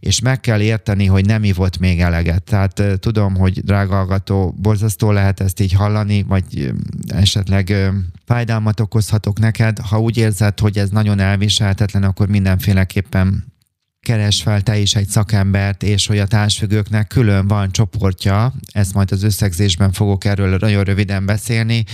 és 0.00 0.20
meg 0.20 0.40
kell 0.40 0.60
érteni, 0.60 1.06
hogy 1.06 1.26
nem 1.26 1.44
ivott 1.44 1.78
még 1.78 2.00
eleget. 2.00 2.42
Tehát 2.42 2.82
tudom, 3.00 3.36
hogy 3.36 3.64
drága 3.64 3.94
hallgató, 3.94 4.54
borzasztó 4.58 5.10
lehet 5.10 5.40
ezt 5.40 5.60
így 5.60 5.72
hallani, 5.72 6.22
vagy 6.22 6.72
esetleg 7.06 7.92
fájdalmat 8.24 8.80
okozhatok 8.80 9.38
neked. 9.38 9.78
Ha 9.78 10.00
úgy 10.00 10.16
érzed, 10.16 10.60
hogy 10.60 10.78
ez 10.78 10.90
nagyon 10.90 11.18
elviselhetetlen, 11.18 12.02
akkor 12.02 12.28
mindenféleképpen 12.28 13.52
keres 14.00 14.42
fel 14.42 14.62
te 14.62 14.78
is 14.78 14.94
egy 14.94 15.08
szakembert, 15.08 15.82
és 15.82 16.06
hogy 16.06 16.18
a 16.18 16.26
társfüggőknek 16.26 17.06
külön 17.06 17.46
van 17.48 17.70
csoportja, 17.70 18.54
ezt 18.72 18.94
majd 18.94 19.12
az 19.12 19.22
összegzésben 19.22 19.92
fogok 19.92 20.24
erről 20.24 20.56
nagyon 20.56 20.84
röviden 20.84 21.26
beszélni, 21.26 21.84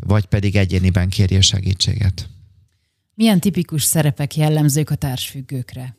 vagy 0.00 0.24
pedig 0.24 0.56
egyéniben 0.56 1.08
kérje 1.08 1.40
segítséget. 1.40 2.28
Milyen 3.14 3.40
tipikus 3.40 3.82
szerepek 3.82 4.36
jellemzők 4.36 4.90
a 4.90 4.94
társfüggőkre? 4.94 5.96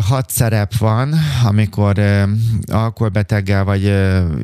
Hat 0.00 0.30
szerep 0.30 0.76
van, 0.76 1.14
amikor 1.44 2.00
alkoholbeteggel 2.66 3.64
vagy 3.64 3.82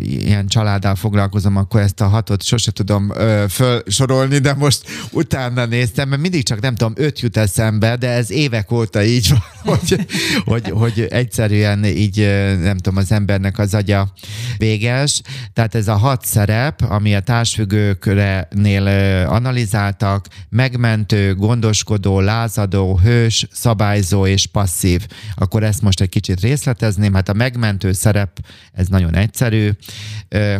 ilyen 0.02 0.46
családdal 0.46 0.94
foglalkozom, 0.94 1.56
akkor 1.56 1.80
ezt 1.80 2.00
a 2.00 2.08
hatot 2.08 2.42
sose 2.42 2.70
tudom 2.70 3.12
felsorolni, 3.48 4.38
de 4.38 4.54
most 4.54 4.86
utána 5.10 5.64
néztem, 5.64 6.08
mert 6.08 6.20
mindig 6.20 6.44
csak 6.44 6.60
nem 6.60 6.74
tudom, 6.74 6.92
öt 6.96 7.20
jut 7.20 7.36
eszembe, 7.36 7.96
de 7.96 8.10
ez 8.10 8.30
évek 8.30 8.70
óta 8.70 9.04
így 9.04 9.28
van, 9.28 9.42
hogy, 9.76 10.06
hogy, 10.44 10.70
hogy 10.70 11.06
egyszerűen 11.10 11.84
így 11.84 12.16
nem 12.62 12.76
tudom, 12.76 12.96
az 12.96 13.12
embernek 13.12 13.58
az 13.58 13.74
agya 13.74 14.12
véges. 14.58 15.20
Tehát 15.52 15.74
ez 15.74 15.88
a 15.88 15.96
hat 15.96 16.24
szerep, 16.24 16.82
ami 16.82 17.14
a 17.14 17.20
társfüggőknél 17.20 18.86
analizáltak, 19.28 20.26
megmentő, 20.48 21.34
gondoskodó, 21.34 22.20
lázadó, 22.20 22.98
hős, 23.02 23.46
szabályzó 23.52 24.26
és 24.26 24.46
passzív 24.46 25.06
akkor 25.34 25.62
ezt 25.62 25.82
most 25.82 26.00
egy 26.00 26.08
kicsit 26.08 26.40
részletezném. 26.40 27.14
Hát 27.14 27.28
a 27.28 27.32
megmentő 27.32 27.92
szerep, 27.92 28.46
ez 28.72 28.86
nagyon 28.86 29.14
egyszerű, 29.14 29.70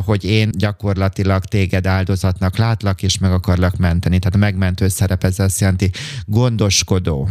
hogy 0.04 0.24
én 0.24 0.50
gyakorlatilag 0.52 1.44
téged 1.44 1.86
áldozatnak 1.86 2.56
látlak, 2.56 3.02
és 3.02 3.18
meg 3.18 3.32
akarlak 3.32 3.76
menteni. 3.76 4.18
Tehát 4.18 4.34
a 4.34 4.38
megmentő 4.38 4.88
szerep 4.88 5.24
ez 5.24 5.38
azt 5.38 5.60
jelenti 5.60 5.90
gondoskodó. 6.24 7.28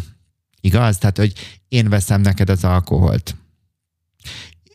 Igaz? 0.62 0.98
Tehát, 0.98 1.18
hogy 1.18 1.34
én 1.68 1.90
veszem 1.90 2.22
neked 2.22 2.50
az 2.50 2.64
alkoholt 2.64 3.36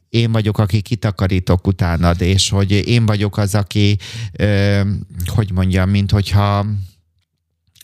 én 0.09 0.33
vagyok, 0.33 0.59
aki 0.59 0.81
kitakarítok 0.81 1.67
utánad, 1.67 2.21
és 2.21 2.49
hogy 2.49 2.71
én 2.71 3.07
vagyok 3.07 3.37
az, 3.37 3.55
aki, 3.55 3.99
hogy 5.27 5.53
mondjam, 5.53 5.91
mint 5.91 6.11
hogyha 6.11 6.67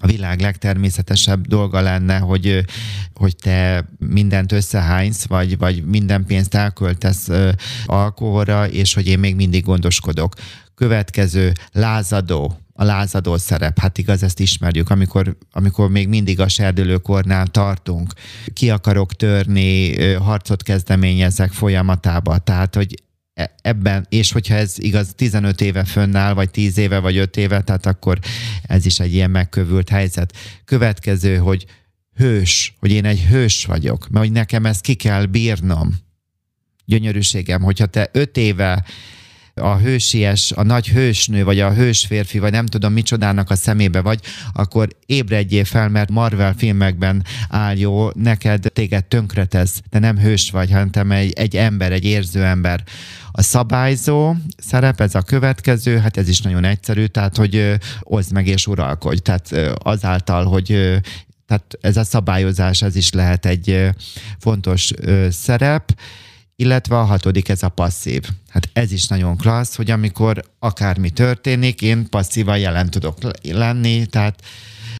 a 0.01 0.07
világ 0.07 0.41
legtermészetesebb 0.41 1.47
dolga 1.47 1.81
lenne, 1.81 2.19
hogy, 2.19 2.65
hogy 3.15 3.37
te 3.37 3.89
mindent 3.99 4.53
összehánysz, 4.53 5.27
vagy, 5.27 5.59
vagy 5.59 5.85
minden 5.85 6.25
pénzt 6.25 6.55
elköltesz 6.55 7.29
alkoholra, 7.87 8.69
és 8.69 8.95
hogy 8.95 9.07
én 9.07 9.19
még 9.19 9.35
mindig 9.35 9.65
gondoskodok. 9.65 10.35
Következő, 10.75 11.53
lázadó 11.73 12.61
a 12.79 12.85
lázadó 12.85 13.37
szerep. 13.37 13.79
Hát 13.79 13.99
igaz, 13.99 14.23
ezt 14.23 14.41
ismerjük, 14.41 14.91
amikor, 14.91 15.37
amikor 15.53 15.91
még 15.91 16.09
mindig 16.09 16.41
a 16.41 16.49
serdülőkornál 16.49 17.47
tartunk. 17.47 18.13
Ki 18.53 18.71
akarok 18.71 19.15
törni, 19.15 19.97
harcot 20.15 20.63
kezdeményezek 20.63 21.53
folyamatába. 21.53 22.39
Tehát, 22.39 22.75
hogy 22.75 22.95
ebben, 23.63 24.07
és 24.09 24.33
hogyha 24.33 24.55
ez 24.55 24.75
igaz 24.79 25.13
15 25.17 25.61
éve 25.61 25.85
fönnáll, 25.85 26.35
vagy 26.35 26.51
10 26.51 26.79
éve, 26.79 26.99
vagy 26.99 27.17
5 27.17 27.37
éve, 27.37 27.61
tehát 27.61 27.87
akkor 27.87 28.19
ez 28.63 28.87
is 28.87 29.01
egy 29.01 29.15
ilyen 29.15 29.31
megkövült 29.31 29.89
helyzet. 29.89 30.37
Következő, 30.65 31.37
hogy 31.37 31.67
hős, 32.15 32.75
hogy 32.79 32.91
én 32.91 33.05
egy 33.05 33.21
hős 33.21 33.65
vagyok, 33.65 34.09
mert 34.09 34.25
hogy 34.25 34.35
nekem 34.35 34.67
ezt 34.67 34.81
ki 34.81 34.95
kell 34.95 35.25
bírnom. 35.25 35.95
Gyönyörűségem, 36.85 37.63
hogyha 37.63 37.87
te 37.87 38.09
5 38.13 38.37
éve 38.37 38.85
a 39.61 39.77
hősies, 39.77 40.53
a 40.53 40.63
nagy 40.63 40.89
hősnő, 40.89 41.45
vagy 41.45 41.61
a 41.61 41.73
hős 41.73 42.07
férfi, 42.07 42.39
vagy 42.39 42.53
nem 42.53 42.67
tudom 42.67 42.93
micsodának 42.93 43.51
a 43.51 43.57
szemébe 43.57 44.01
vagy, 44.01 44.21
akkor 44.53 44.89
ébredjél 45.07 45.65
fel, 45.65 45.89
mert 45.89 46.11
Marvel 46.11 46.55
filmekben 46.57 47.25
áll 47.49 47.77
jó, 47.77 48.09
neked 48.15 48.67
téged 48.73 49.05
tönkretesz, 49.05 49.83
de 49.91 49.99
nem 49.99 50.19
hős 50.19 50.51
vagy, 50.51 50.71
hanem 50.71 51.11
egy, 51.11 51.33
egy 51.33 51.57
ember, 51.57 51.93
egy 51.93 52.05
érző 52.05 52.45
ember. 52.45 52.85
A 53.31 53.43
szabályzó 53.43 54.35
szerep, 54.57 55.01
ez 55.01 55.15
a 55.15 55.23
következő, 55.23 55.99
hát 55.99 56.17
ez 56.17 56.29
is 56.29 56.41
nagyon 56.41 56.65
egyszerű, 56.65 57.05
tehát 57.05 57.37
hogy 57.37 57.75
oszd 58.01 58.33
meg 58.33 58.47
és 58.47 58.67
uralkodj. 58.67 59.19
Tehát 59.19 59.75
azáltal, 59.83 60.45
hogy 60.45 61.01
tehát 61.47 61.79
ez 61.81 61.97
a 61.97 62.05
szabályozás, 62.05 62.83
ez 62.83 62.97
is 62.97 63.13
lehet 63.13 63.47
egy 63.47 63.89
fontos 64.39 64.93
szerep 65.31 65.93
illetve 66.57 66.99
a 66.99 67.05
hatodik 67.05 67.49
ez 67.49 67.63
a 67.63 67.69
passzív. 67.69 68.23
Hát 68.49 68.69
ez 68.73 68.93
is 68.93 69.07
nagyon 69.07 69.37
klassz, 69.37 69.77
hogy 69.77 69.91
amikor 69.91 70.45
akármi 70.59 71.11
történik, 71.11 71.83
én 71.83 72.09
passzívan 72.09 72.59
jelen 72.59 72.91
tudok 72.91 73.19
lenni, 73.43 74.07
tehát 74.07 74.43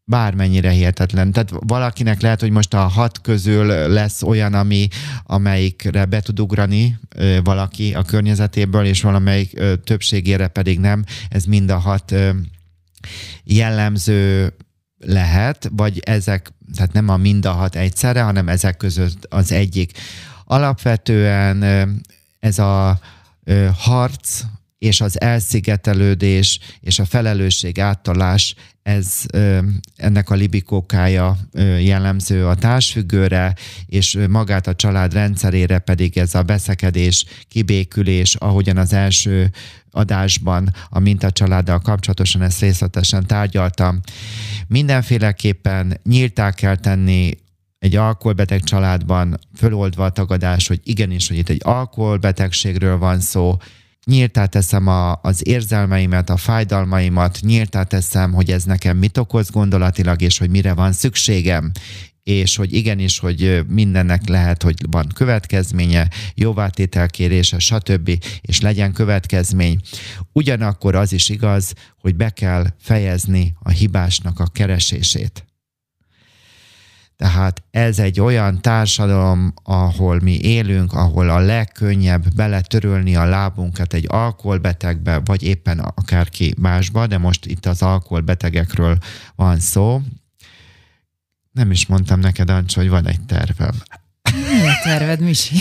bármennyire 0.05 0.69
hihetetlen. 0.69 1.31
Tehát 1.31 1.51
valakinek 1.59 2.21
lehet, 2.21 2.39
hogy 2.39 2.49
most 2.49 2.73
a 2.73 2.87
hat 2.87 3.21
közül 3.21 3.65
lesz 3.87 4.23
olyan, 4.23 4.53
ami, 4.53 4.87
amelyikre 5.23 6.05
be 6.05 6.19
tud 6.19 6.39
ugrani 6.39 6.99
ö, 7.15 7.39
valaki 7.43 7.93
a 7.93 8.03
környezetéből, 8.03 8.85
és 8.85 9.01
valamelyik 9.01 9.51
ö, 9.55 9.75
többségére 9.75 10.47
pedig 10.47 10.79
nem. 10.79 11.03
Ez 11.29 11.45
mind 11.45 11.69
a 11.69 11.77
hat 11.77 12.11
ö, 12.11 12.29
jellemző 13.43 14.53
lehet, 14.99 15.69
vagy 15.71 15.99
ezek, 16.05 16.51
tehát 16.75 16.93
nem 16.93 17.09
a 17.09 17.17
mind 17.17 17.45
a 17.45 17.51
hat 17.51 17.75
egyszerre, 17.75 18.21
hanem 18.21 18.49
ezek 18.49 18.77
között 18.77 19.25
az 19.29 19.51
egyik. 19.51 19.91
Alapvetően 20.49 21.63
ez 22.39 22.59
a 22.59 22.99
harc 23.77 24.43
és 24.77 25.01
az 25.01 25.21
elszigetelődés 25.21 26.59
és 26.79 26.99
a 26.99 27.05
felelősség 27.05 27.79
áttalás, 27.79 28.55
ez 28.83 29.25
ennek 29.95 30.29
a 30.29 30.35
libikókája 30.35 31.37
jellemző 31.79 32.47
a 32.47 32.55
társfüggőre, 32.55 33.55
és 33.85 34.17
magát 34.29 34.67
a 34.67 34.75
család 34.75 35.13
rendszerére 35.13 35.79
pedig 35.79 36.17
ez 36.17 36.35
a 36.35 36.43
beszekedés, 36.43 37.25
kibékülés, 37.47 38.35
ahogyan 38.35 38.77
az 38.77 38.93
első 38.93 39.49
adásban 39.91 40.73
a 40.89 40.99
mintacsaláddal 40.99 41.79
kapcsolatosan 41.79 42.41
ezt 42.41 42.61
részletesen 42.61 43.25
tárgyaltam. 43.25 43.99
Mindenféleképpen 44.67 45.99
nyíltá 46.03 46.51
kell 46.51 46.75
tenni 46.75 47.31
egy 47.79 47.95
alkoholbeteg 47.95 48.63
családban 48.63 49.39
föloldva 49.55 50.05
a 50.05 50.09
tagadás, 50.09 50.67
hogy 50.67 50.79
igenis, 50.83 51.27
hogy 51.27 51.37
itt 51.37 51.49
egy 51.49 51.61
alkoholbetegségről 51.63 52.97
van 52.97 53.19
szó, 53.19 53.57
nyíltá 54.05 54.45
teszem 54.45 54.87
a, 54.87 55.19
az 55.21 55.47
érzelmeimet, 55.47 56.29
a 56.29 56.37
fájdalmaimat, 56.37 57.39
nyíltá 57.41 57.83
teszem, 57.83 58.33
hogy 58.33 58.51
ez 58.51 58.63
nekem 58.63 58.97
mit 58.97 59.17
okoz 59.17 59.49
gondolatilag, 59.49 60.21
és 60.21 60.37
hogy 60.37 60.49
mire 60.49 60.73
van 60.73 60.91
szükségem, 60.91 61.71
és 62.23 62.55
hogy 62.55 62.73
igenis, 62.73 63.19
hogy 63.19 63.63
mindennek 63.67 64.27
lehet, 64.27 64.63
hogy 64.63 64.75
van 64.89 65.07
következménye, 65.13 66.09
jóvátételkérése, 66.35 67.59
stb., 67.59 68.11
és 68.41 68.61
legyen 68.61 68.93
következmény. 68.93 69.79
Ugyanakkor 70.33 70.95
az 70.95 71.13
is 71.13 71.29
igaz, 71.29 71.73
hogy 72.01 72.15
be 72.15 72.29
kell 72.29 72.65
fejezni 72.79 73.53
a 73.59 73.69
hibásnak 73.69 74.39
a 74.39 74.47
keresését. 74.53 75.46
Tehát 77.17 77.63
ez 77.71 77.99
egy 77.99 78.19
olyan 78.19 78.61
társadalom, 78.61 79.53
ahol 79.63 80.19
mi 80.19 80.39
élünk, 80.41 80.93
ahol 80.93 81.29
a 81.29 81.39
legkönnyebb 81.39 82.33
beletörölni 82.35 83.15
a 83.15 83.25
lábunkat 83.25 83.93
egy 83.93 84.05
alkoholbetegbe, 84.07 85.21
vagy 85.25 85.43
éppen 85.43 85.79
akárki 85.79 86.53
másba, 86.57 87.07
de 87.07 87.17
most 87.17 87.45
itt 87.45 87.65
az 87.65 87.81
alkoholbetegekről 87.81 88.97
van 89.35 89.59
szó. 89.59 90.01
Nem 91.51 91.71
is 91.71 91.85
mondtam 91.85 92.19
neked, 92.19 92.49
Ancs, 92.49 92.75
hogy 92.75 92.89
van 92.89 93.07
egy 93.07 93.21
tervem. 93.21 93.81
Mi 94.33 94.67
a 94.67 94.79
terved, 94.83 95.19
Misi? 95.19 95.55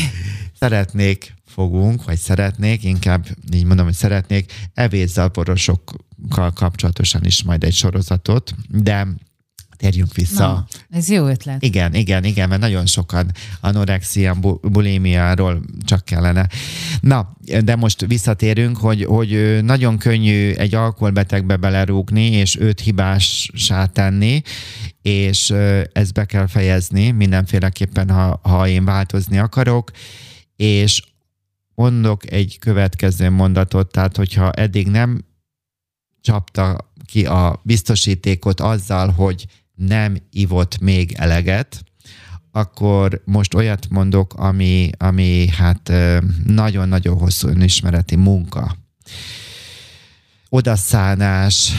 Szeretnék, 0.58 1.34
fogunk, 1.46 2.04
vagy 2.04 2.18
szeretnék, 2.18 2.84
inkább 2.84 3.26
így 3.52 3.64
mondom, 3.64 3.84
hogy 3.84 3.94
szeretnék 3.94 4.52
evészalporosokkal 4.74 6.52
kapcsolatosan 6.54 7.24
is 7.24 7.42
majd 7.42 7.64
egy 7.64 7.74
sorozatot, 7.74 8.54
de 8.68 9.06
térjünk 9.76 10.14
vissza. 10.14 10.46
Na, 10.46 10.66
ez 10.90 11.08
jó 11.08 11.26
ötlet. 11.26 11.62
Igen, 11.62 11.94
igen, 11.94 12.24
igen, 12.24 12.48
mert 12.48 12.60
nagyon 12.60 12.86
sokan 12.86 13.30
anorexia, 13.60 14.34
bulimia-ról 14.62 15.62
csak 15.84 16.04
kellene. 16.04 16.48
Na, 17.00 17.36
de 17.64 17.76
most 17.76 18.06
visszatérünk, 18.06 18.76
hogy, 18.76 19.04
hogy 19.04 19.58
nagyon 19.62 19.98
könnyű 19.98 20.52
egy 20.52 20.74
alkoholbetegbe 20.74 21.56
belerúgni, 21.56 22.24
és 22.30 22.56
őt 22.58 22.80
hibássá 22.80 23.86
tenni, 23.86 24.42
és 25.02 25.52
ezt 25.92 26.12
be 26.12 26.24
kell 26.24 26.46
fejezni 26.46 27.10
mindenféleképpen, 27.10 28.10
ha, 28.10 28.40
ha 28.42 28.68
én 28.68 28.84
változni 28.84 29.38
akarok, 29.38 29.90
és 30.56 31.02
mondok 31.74 32.30
egy 32.30 32.58
következő 32.58 33.30
mondatot, 33.30 33.90
tehát 33.90 34.16
hogyha 34.16 34.52
eddig 34.52 34.86
nem 34.88 35.24
csapta 36.20 36.92
ki 37.06 37.26
a 37.26 37.60
biztosítékot 37.64 38.60
azzal, 38.60 39.10
hogy 39.10 39.46
nem 39.76 40.16
ivott 40.30 40.78
még 40.78 41.12
eleget, 41.12 41.84
akkor 42.50 43.22
most 43.24 43.54
olyat 43.54 43.86
mondok, 43.90 44.34
ami, 44.34 44.90
ami 44.98 45.48
hát 45.48 45.92
nagyon-nagyon 46.44 47.18
hosszú 47.18 47.48
önismereti 47.48 48.16
munka. 48.16 48.76
Odaszánás, 50.48 51.72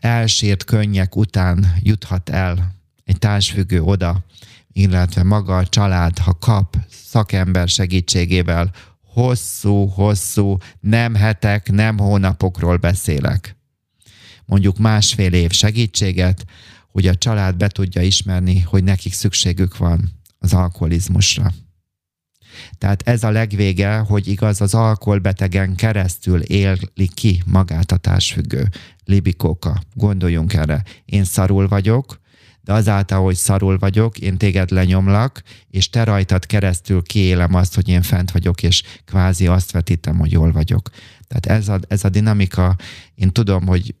elsírt 0.00 0.64
könnyek 0.64 1.16
után 1.16 1.74
juthat 1.82 2.28
el 2.28 2.74
egy 3.04 3.18
társfüggő 3.18 3.82
oda, 3.82 4.24
illetve 4.72 5.22
maga 5.22 5.56
a 5.56 5.66
család, 5.66 6.18
ha 6.18 6.38
kap 6.38 6.76
szakember 6.90 7.68
segítségével 7.68 8.70
hosszú-hosszú, 9.12 10.56
nem 10.80 11.14
hetek, 11.14 11.70
nem 11.70 11.98
hónapokról 11.98 12.76
beszélek. 12.76 13.56
Mondjuk 14.44 14.78
másfél 14.78 15.32
év 15.32 15.50
segítséget, 15.50 16.44
hogy 16.92 17.06
a 17.06 17.14
család 17.14 17.56
be 17.56 17.68
tudja 17.68 18.02
ismerni, 18.02 18.60
hogy 18.60 18.84
nekik 18.84 19.12
szükségük 19.12 19.76
van 19.76 20.12
az 20.38 20.52
alkoholizmusra. 20.52 21.52
Tehát 22.78 23.02
ez 23.08 23.22
a 23.24 23.30
legvége, 23.30 23.96
hogy 23.96 24.28
igaz, 24.28 24.60
az 24.60 24.74
alkoholbetegen 24.74 25.74
keresztül 25.74 26.40
éli 26.40 27.08
ki 27.14 27.42
magát 27.46 27.92
a 27.92 27.96
társfüggő. 27.96 28.68
Libikóka, 29.04 29.80
gondoljunk 29.94 30.52
erre. 30.52 30.82
Én 31.04 31.24
szarul 31.24 31.68
vagyok, 31.68 32.20
de 32.60 32.72
azáltal, 32.72 33.22
hogy 33.22 33.34
szarul 33.34 33.78
vagyok, 33.78 34.18
én 34.18 34.38
téged 34.38 34.70
lenyomlak, 34.70 35.42
és 35.70 35.90
te 35.90 36.04
rajtad 36.04 36.46
keresztül 36.46 37.02
kiélem 37.02 37.54
azt, 37.54 37.74
hogy 37.74 37.88
én 37.88 38.02
fent 38.02 38.30
vagyok, 38.30 38.62
és 38.62 38.82
kvázi 39.04 39.46
azt 39.46 39.70
vetítem, 39.70 40.18
hogy 40.18 40.32
jól 40.32 40.52
vagyok. 40.52 40.90
Tehát 41.28 41.60
ez 41.60 41.68
a, 41.68 41.80
ez 41.88 42.04
a 42.04 42.08
dinamika, 42.08 42.76
én 43.14 43.30
tudom, 43.30 43.66
hogy 43.66 43.94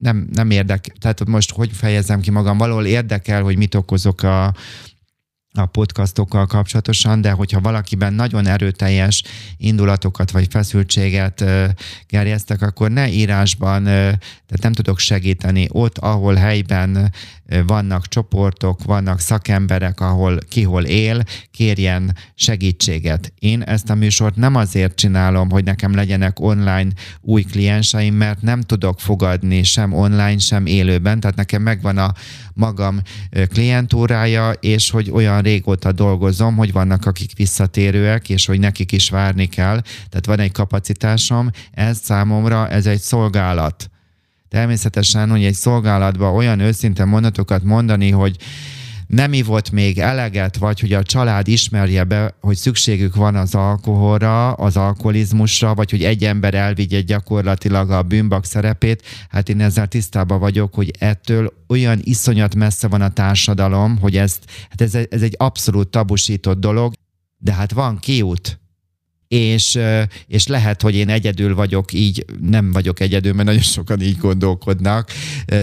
nem, 0.00 0.28
nem 0.32 0.50
érdekel, 0.50 0.94
tehát 1.00 1.26
most 1.26 1.50
hogy 1.50 1.70
fejezem 1.72 2.20
ki 2.20 2.30
magam, 2.30 2.58
valahol 2.58 2.86
érdekel, 2.86 3.42
hogy 3.42 3.56
mit 3.56 3.74
okozok 3.74 4.22
a, 4.22 4.54
a 5.52 5.66
podcastokkal 5.66 6.46
kapcsolatosan, 6.46 7.20
de 7.20 7.30
hogyha 7.30 7.60
valakiben 7.60 8.12
nagyon 8.12 8.46
erőteljes 8.46 9.22
indulatokat 9.56 10.30
vagy 10.30 10.46
feszültséget 10.50 11.44
gerjesztek, 12.06 12.62
akkor 12.62 12.90
ne 12.90 13.08
írásban, 13.08 13.84
tehát 13.84 14.62
nem 14.62 14.72
tudok 14.72 14.98
segíteni. 14.98 15.66
Ott, 15.70 15.98
ahol 15.98 16.34
helyben 16.34 17.12
vannak 17.66 18.08
csoportok, 18.08 18.84
vannak 18.84 19.20
szakemberek, 19.20 20.00
ahol 20.00 20.38
ki 20.48 20.62
hol 20.62 20.84
él, 20.84 21.22
kérjen 21.50 22.16
segítséget. 22.34 23.32
Én 23.38 23.62
ezt 23.62 23.90
a 23.90 23.94
műsort 23.94 24.36
nem 24.36 24.54
azért 24.54 24.94
csinálom, 24.94 25.50
hogy 25.50 25.64
nekem 25.64 25.94
legyenek 25.94 26.40
online 26.40 26.88
új 27.20 27.42
klienseim, 27.42 28.14
mert 28.14 28.42
nem 28.42 28.60
tudok 28.60 29.00
fogadni 29.00 29.62
sem 29.62 29.92
online, 29.92 30.38
sem 30.38 30.66
élőben, 30.66 31.20
tehát 31.20 31.36
nekem 31.36 31.62
megvan 31.62 31.98
a 31.98 32.12
magam 32.54 33.00
klientúrája, 33.52 34.50
és 34.50 34.90
hogy 34.90 35.10
olyan 35.10 35.40
régóta 35.40 35.92
dolgozom, 35.92 36.56
hogy 36.56 36.72
vannak 36.72 37.06
akik 37.06 37.36
visszatérőek, 37.36 38.28
és 38.28 38.46
hogy 38.46 38.58
nekik 38.58 38.92
is 38.92 39.10
várni 39.10 39.46
kell, 39.46 39.80
tehát 39.80 40.26
van 40.26 40.38
egy 40.38 40.52
kapacitásom, 40.52 41.50
ez 41.72 41.98
számomra, 42.02 42.68
ez 42.68 42.86
egy 42.86 43.00
szolgálat 43.00 43.90
természetesen, 44.50 45.30
hogy 45.30 45.44
egy 45.44 45.54
szolgálatban 45.54 46.34
olyan 46.34 46.60
őszinte 46.60 47.04
mondatokat 47.04 47.62
mondani, 47.62 48.10
hogy 48.10 48.36
nem 49.06 49.32
ivott 49.32 49.70
még 49.70 49.98
eleget, 49.98 50.56
vagy 50.56 50.80
hogy 50.80 50.92
a 50.92 51.02
család 51.02 51.48
ismerje 51.48 52.04
be, 52.04 52.34
hogy 52.40 52.56
szükségük 52.56 53.14
van 53.14 53.36
az 53.36 53.54
alkoholra, 53.54 54.52
az 54.52 54.76
alkoholizmusra, 54.76 55.74
vagy 55.74 55.90
hogy 55.90 56.04
egy 56.04 56.24
ember 56.24 56.54
elvigye 56.54 57.00
gyakorlatilag 57.00 57.90
a 57.90 58.02
bűnbak 58.02 58.44
szerepét, 58.44 59.02
hát 59.28 59.48
én 59.48 59.60
ezzel 59.60 59.86
tisztában 59.86 60.38
vagyok, 60.38 60.74
hogy 60.74 60.90
ettől 60.98 61.52
olyan 61.68 61.98
iszonyat 62.02 62.54
messze 62.54 62.88
van 62.88 63.00
a 63.00 63.12
társadalom, 63.12 63.98
hogy 63.98 64.16
ezt, 64.16 64.44
hát 64.68 64.80
ez, 64.80 64.94
ez 64.94 65.22
egy 65.22 65.34
abszolút 65.38 65.88
tabusított 65.88 66.60
dolog, 66.60 66.92
de 67.38 67.52
hát 67.52 67.72
van 67.72 67.98
kiút 67.98 68.60
és, 69.30 69.78
és 70.26 70.46
lehet, 70.46 70.82
hogy 70.82 70.94
én 70.94 71.08
egyedül 71.08 71.54
vagyok, 71.54 71.92
így 71.92 72.24
nem 72.40 72.72
vagyok 72.72 73.00
egyedül, 73.00 73.32
mert 73.32 73.46
nagyon 73.48 73.62
sokan 73.62 74.00
így 74.00 74.18
gondolkodnak 74.18 75.10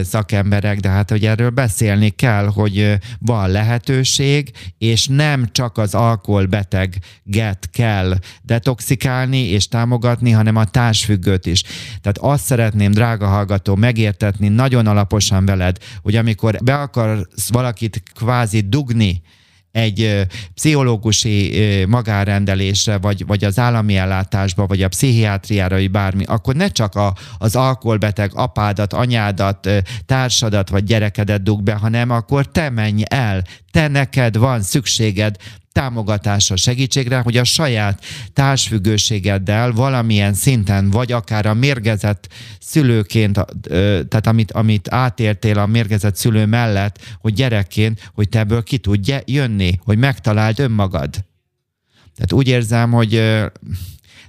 szakemberek, 0.03 0.79
de 0.79 0.89
hát, 0.89 1.09
hogy 1.09 1.25
erről 1.25 1.49
beszélni 1.49 2.09
kell, 2.09 2.45
hogy 2.45 2.97
van 3.19 3.49
lehetőség, 3.49 4.51
és 4.77 5.07
nem 5.07 5.49
csak 5.51 5.77
az 5.77 5.95
alkoholbeteget 5.95 7.69
kell 7.71 8.17
detoxikálni 8.43 9.39
és 9.39 9.67
támogatni, 9.67 10.31
hanem 10.31 10.55
a 10.55 10.65
társfüggőt 10.65 11.45
is. 11.45 11.61
Tehát 12.01 12.17
azt 12.17 12.43
szeretném, 12.43 12.91
drága 12.91 13.27
hallgató, 13.27 13.75
megértetni 13.75 14.47
nagyon 14.47 14.87
alaposan 14.87 15.45
veled, 15.45 15.77
hogy 16.01 16.15
amikor 16.15 16.57
be 16.63 16.75
akarsz 16.75 17.49
valakit 17.49 18.03
kvázi 18.15 18.59
dugni, 18.59 19.21
egy 19.77 20.27
pszichológusi 20.53 21.53
magárendelésre, 21.87 22.97
vagy, 22.97 23.25
vagy 23.25 23.43
az 23.43 23.59
állami 23.59 23.95
ellátásba, 23.95 24.65
vagy 24.65 24.83
a 24.83 24.87
pszichiátriára, 24.87 25.75
vagy 25.75 25.91
bármi, 25.91 26.23
akkor 26.23 26.55
ne 26.55 26.67
csak 26.67 26.95
a, 26.95 27.13
az 27.37 27.55
alkoholbeteg 27.55 28.31
apádat, 28.33 28.93
anyádat, 28.93 29.69
társadat, 30.05 30.69
vagy 30.69 30.83
gyerekedet 30.83 31.43
dug 31.43 31.63
be, 31.63 31.73
hanem 31.73 32.09
akkor 32.09 32.51
te 32.51 32.69
menj 32.69 33.03
el, 33.05 33.43
te 33.71 33.87
neked 33.87 34.37
van 34.37 34.61
szükséged 34.61 35.35
támogatásra, 35.77 36.55
segítségre, 36.55 37.19
hogy 37.19 37.37
a 37.37 37.43
saját 37.43 38.05
társfüggőségeddel 38.33 39.71
valamilyen 39.71 40.33
szinten, 40.33 40.89
vagy 40.89 41.11
akár 41.11 41.45
a 41.45 41.53
mérgezett 41.53 42.27
szülőként, 42.59 43.39
tehát 44.07 44.27
amit, 44.27 44.51
amit 44.51 44.87
átértél 44.91 45.59
a 45.59 45.65
mérgezett 45.65 46.15
szülő 46.15 46.45
mellett, 46.45 46.99
hogy 47.19 47.33
gyerekként, 47.33 48.11
hogy 48.13 48.29
te 48.29 48.39
ebből 48.39 48.63
ki 48.63 48.77
tudj 48.77 49.13
jönni, 49.25 49.79
hogy 49.83 49.97
megtaláld 49.97 50.59
önmagad. 50.59 51.09
Tehát 52.15 52.33
úgy 52.33 52.47
érzem, 52.47 52.91
hogy 52.91 53.09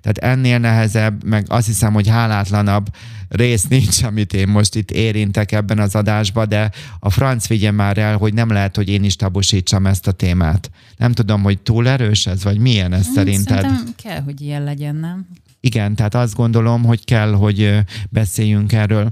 tehát 0.01 0.19
ennél 0.19 0.59
nehezebb, 0.59 1.25
meg 1.25 1.45
azt 1.49 1.67
hiszem, 1.67 1.93
hogy 1.93 2.09
hálátlanabb 2.09 2.87
rész 3.29 3.67
nincs, 3.67 4.03
amit 4.03 4.35
én 4.35 4.49
most 4.49 4.75
itt 4.75 4.91
érintek 4.91 5.53
ebben 5.53 5.79
az 5.79 5.95
adásban, 5.95 6.49
de 6.49 6.71
a 6.99 7.11
franc 7.11 7.47
vigye 7.47 7.71
már 7.71 7.99
el, 7.99 8.17
hogy 8.17 8.35
nem 8.35 8.51
lehet, 8.51 8.77
hogy 8.77 8.89
én 8.89 9.05
is 9.05 9.17
tabusítsam 9.17 9.87
ezt 9.87 10.07
a 10.07 10.13
témát. 10.13 10.71
Nem 10.97 11.13
tudom, 11.13 11.43
hogy 11.43 11.59
túl 11.59 11.89
erős 11.89 12.27
ez, 12.27 12.43
vagy 12.43 12.59
milyen 12.59 12.93
ez 12.93 13.07
szerinted? 13.15 13.61
Szerintem 13.61 13.95
kell, 14.03 14.21
hogy 14.21 14.41
ilyen 14.41 14.65
legyen, 14.65 14.97
nem? 14.97 15.27
Igen, 15.61 15.95
tehát 15.95 16.15
azt 16.15 16.35
gondolom, 16.35 16.85
hogy 16.85 17.05
kell, 17.05 17.33
hogy 17.33 17.79
beszéljünk 18.09 18.73
erről. 18.73 19.11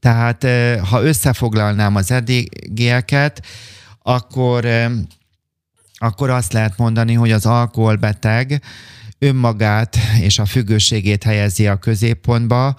Tehát 0.00 0.46
ha 0.88 1.02
összefoglalnám 1.02 1.96
az 1.96 2.10
eddigieket, 2.10 3.46
akkor, 4.02 4.66
akkor 5.94 6.30
azt 6.30 6.52
lehet 6.52 6.76
mondani, 6.76 7.14
hogy 7.14 7.30
az 7.30 7.46
alkoholbeteg 7.46 8.62
önmagát 9.18 9.96
és 10.20 10.38
a 10.38 10.44
függőségét 10.44 11.22
helyezi 11.22 11.66
a 11.66 11.76
középpontba, 11.76 12.76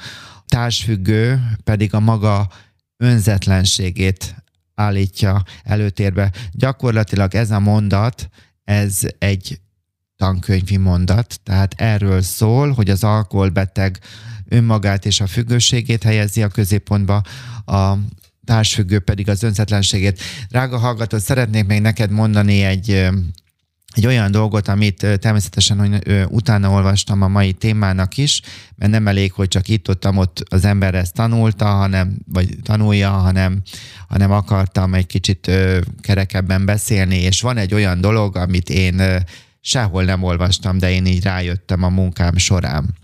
társfüggő 0.54 1.42
pedig 1.64 1.94
a 1.94 2.00
maga 2.00 2.50
önzetlenségét 2.98 4.36
állítja 4.76 5.44
előtérbe. 5.64 6.32
Gyakorlatilag 6.52 7.36
ez 7.36 7.52
a 7.52 7.60
mondat, 7.60 8.30
ez 8.64 9.00
egy 9.18 9.60
tankönyvi 10.16 10.78
mondat, 10.78 11.40
tehát 11.44 11.74
erről 11.78 12.22
szól, 12.22 12.72
hogy 12.72 12.90
az 12.90 13.04
alkoholbeteg 13.04 14.00
önmagát 14.50 15.06
és 15.06 15.22
a 15.22 15.28
függőségét 15.28 16.04
helyezi 16.04 16.44
a 16.44 16.48
középpontba, 16.48 17.22
a 17.66 17.94
társfüggő 18.46 19.00
pedig 19.00 19.30
az 19.30 19.44
önzetlenségét. 19.44 20.22
Drága 20.50 20.78
hallgató, 20.78 21.18
szeretnék 21.18 21.66
még 21.66 21.82
neked 21.82 22.12
mondani 22.12 22.62
egy 22.62 23.10
egy 23.94 24.06
olyan 24.06 24.32
dolgot, 24.32 24.68
amit 24.68 25.08
természetesen 25.20 25.78
hogy 25.78 26.26
utána 26.30 26.70
olvastam 26.70 27.22
a 27.22 27.28
mai 27.28 27.54
témának 27.54 28.18
is, 28.18 28.42
mert 28.76 28.92
nem 28.92 29.08
elég, 29.08 29.32
hogy 29.32 29.48
csak 29.48 29.68
itt-ott 29.68 30.08
ott 30.08 30.44
az 30.50 30.66
ember 30.66 30.96
ezt 30.96 31.14
tanulta, 31.14 31.66
hanem, 31.66 32.18
vagy 32.32 32.58
tanulja, 32.64 33.10
hanem, 33.10 33.62
hanem 34.08 34.32
akartam 34.32 34.94
egy 34.94 35.08
kicsit 35.08 35.52
kerekebben 36.02 36.66
beszélni, 36.66 37.16
és 37.16 37.42
van 37.42 37.58
egy 37.58 37.74
olyan 37.74 38.02
dolog, 38.02 38.36
amit 38.38 38.70
én 38.70 39.02
sehol 39.62 40.04
nem 40.04 40.24
olvastam, 40.24 40.78
de 40.78 40.92
én 40.92 41.06
így 41.06 41.24
rájöttem 41.24 41.84
a 41.84 41.90
munkám 41.90 42.38
során. 42.38 42.96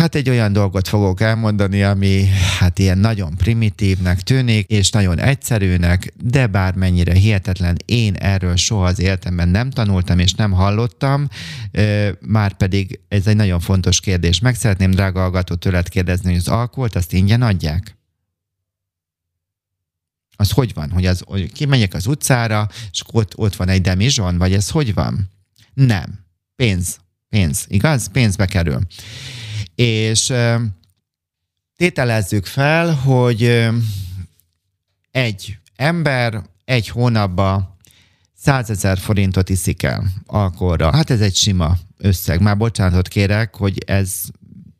Hát 0.00 0.14
egy 0.14 0.28
olyan 0.28 0.52
dolgot 0.52 0.88
fogok 0.88 1.20
elmondani, 1.20 1.82
ami 1.82 2.26
hát 2.58 2.78
ilyen 2.78 2.98
nagyon 2.98 3.36
primitívnek 3.36 4.20
tűnik, 4.20 4.70
és 4.70 4.90
nagyon 4.90 5.18
egyszerűnek, 5.18 6.12
de 6.22 6.46
bármennyire 6.46 7.14
hihetetlen, 7.14 7.76
én 7.84 8.14
erről 8.14 8.56
soha 8.56 8.84
az 8.84 8.98
életemben 8.98 9.48
nem 9.48 9.70
tanultam, 9.70 10.18
és 10.18 10.34
nem 10.34 10.50
hallottam, 10.50 11.28
már 12.20 12.52
pedig 12.56 13.00
ez 13.08 13.26
egy 13.26 13.36
nagyon 13.36 13.60
fontos 13.60 14.00
kérdés. 14.00 14.40
Meg 14.40 14.54
szeretném, 14.54 14.90
drága 14.90 15.20
hallgató, 15.20 15.54
tőled 15.54 15.88
kérdezni, 15.88 16.30
hogy 16.30 16.38
az 16.38 16.48
alkoholt 16.48 16.94
azt 16.94 17.12
ingyen 17.12 17.42
adják? 17.42 17.96
Az 20.36 20.50
hogy 20.50 20.74
van? 20.74 20.90
Hogy, 20.90 21.06
az, 21.06 21.22
hogy 21.26 21.52
kimegyek 21.52 21.94
az 21.94 22.06
utcára, 22.06 22.68
és 22.90 23.02
ott, 23.12 23.38
ott 23.38 23.56
van 23.56 23.68
egy 23.68 23.80
demizson, 23.80 24.38
vagy 24.38 24.52
ez 24.52 24.70
hogy 24.70 24.94
van? 24.94 25.30
Nem. 25.74 26.24
Pénz. 26.56 26.98
Pénz. 27.28 27.64
Igaz? 27.68 28.08
Pénzbe 28.12 28.46
kerül. 28.46 28.80
És 29.74 30.32
tételezzük 31.76 32.46
fel, 32.46 32.94
hogy 32.94 33.68
egy 35.10 35.58
ember 35.76 36.42
egy 36.64 36.88
hónapban 36.88 37.76
100 38.34 38.70
ezer 38.70 38.98
forintot 38.98 39.48
iszik 39.48 39.82
el 39.82 40.04
alkoholra. 40.26 40.92
Hát 40.92 41.10
ez 41.10 41.20
egy 41.20 41.34
sima 41.34 41.76
összeg. 41.96 42.40
Már 42.40 42.56
bocsánatot 42.56 43.08
kérek, 43.08 43.56
hogy 43.56 43.78
ez 43.86 44.22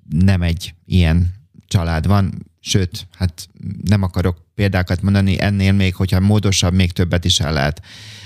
nem 0.09 0.43
egy 0.43 0.75
ilyen 0.85 1.35
család 1.67 2.07
van, 2.07 2.51
sőt, 2.61 3.07
hát 3.17 3.49
nem 3.85 4.03
akarok 4.03 4.47
példákat 4.55 5.03
mondani, 5.03 5.41
ennél 5.41 5.73
még, 5.73 5.95
hogyha 5.95 6.21
módosabb, 6.21 6.75
még 6.75 6.93
többet 6.93 7.25
is 7.25 7.41
el 7.41 7.53
lehet. 7.53 7.83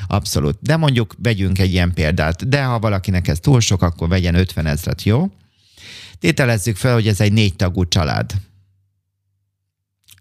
Abszolút. 0.07 0.59
De 0.61 0.77
mondjuk 0.77 1.15
vegyünk 1.19 1.59
egy 1.59 1.73
ilyen 1.73 1.93
példát. 1.93 2.49
De 2.49 2.65
ha 2.65 2.79
valakinek 2.79 3.29
ez 3.29 3.41
túl 3.41 3.61
sok, 3.61 3.83
akkor 3.83 4.09
vegyen 4.09 4.35
50 4.35 4.67
ezret, 4.67 5.03
jó? 5.03 5.31
Tételezzük 6.25 6.77
fel, 6.77 6.93
hogy 6.93 7.09
ez 7.09 7.21
egy 7.21 7.33
négy 7.33 7.57
tagú 7.57 7.89
család. 7.89 8.33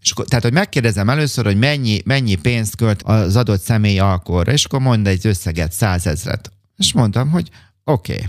És 0.01 0.11
akkor, 0.11 0.25
tehát, 0.25 0.43
hogy 0.43 0.53
megkérdezem 0.53 1.09
először, 1.09 1.45
hogy 1.45 1.57
mennyi, 1.57 2.01
mennyi 2.05 2.35
pénzt 2.35 2.75
költ 2.75 3.01
az 3.01 3.35
adott 3.35 3.61
személy 3.61 3.99
alkoholra, 3.99 4.51
és 4.51 4.65
akkor 4.65 4.79
mond 4.79 5.07
egy 5.07 5.27
összeget, 5.27 5.71
százezret. 5.71 6.51
És 6.77 6.93
mondtam, 6.93 7.29
hogy 7.29 7.49
oké. 7.83 8.13
Okay. 8.13 8.25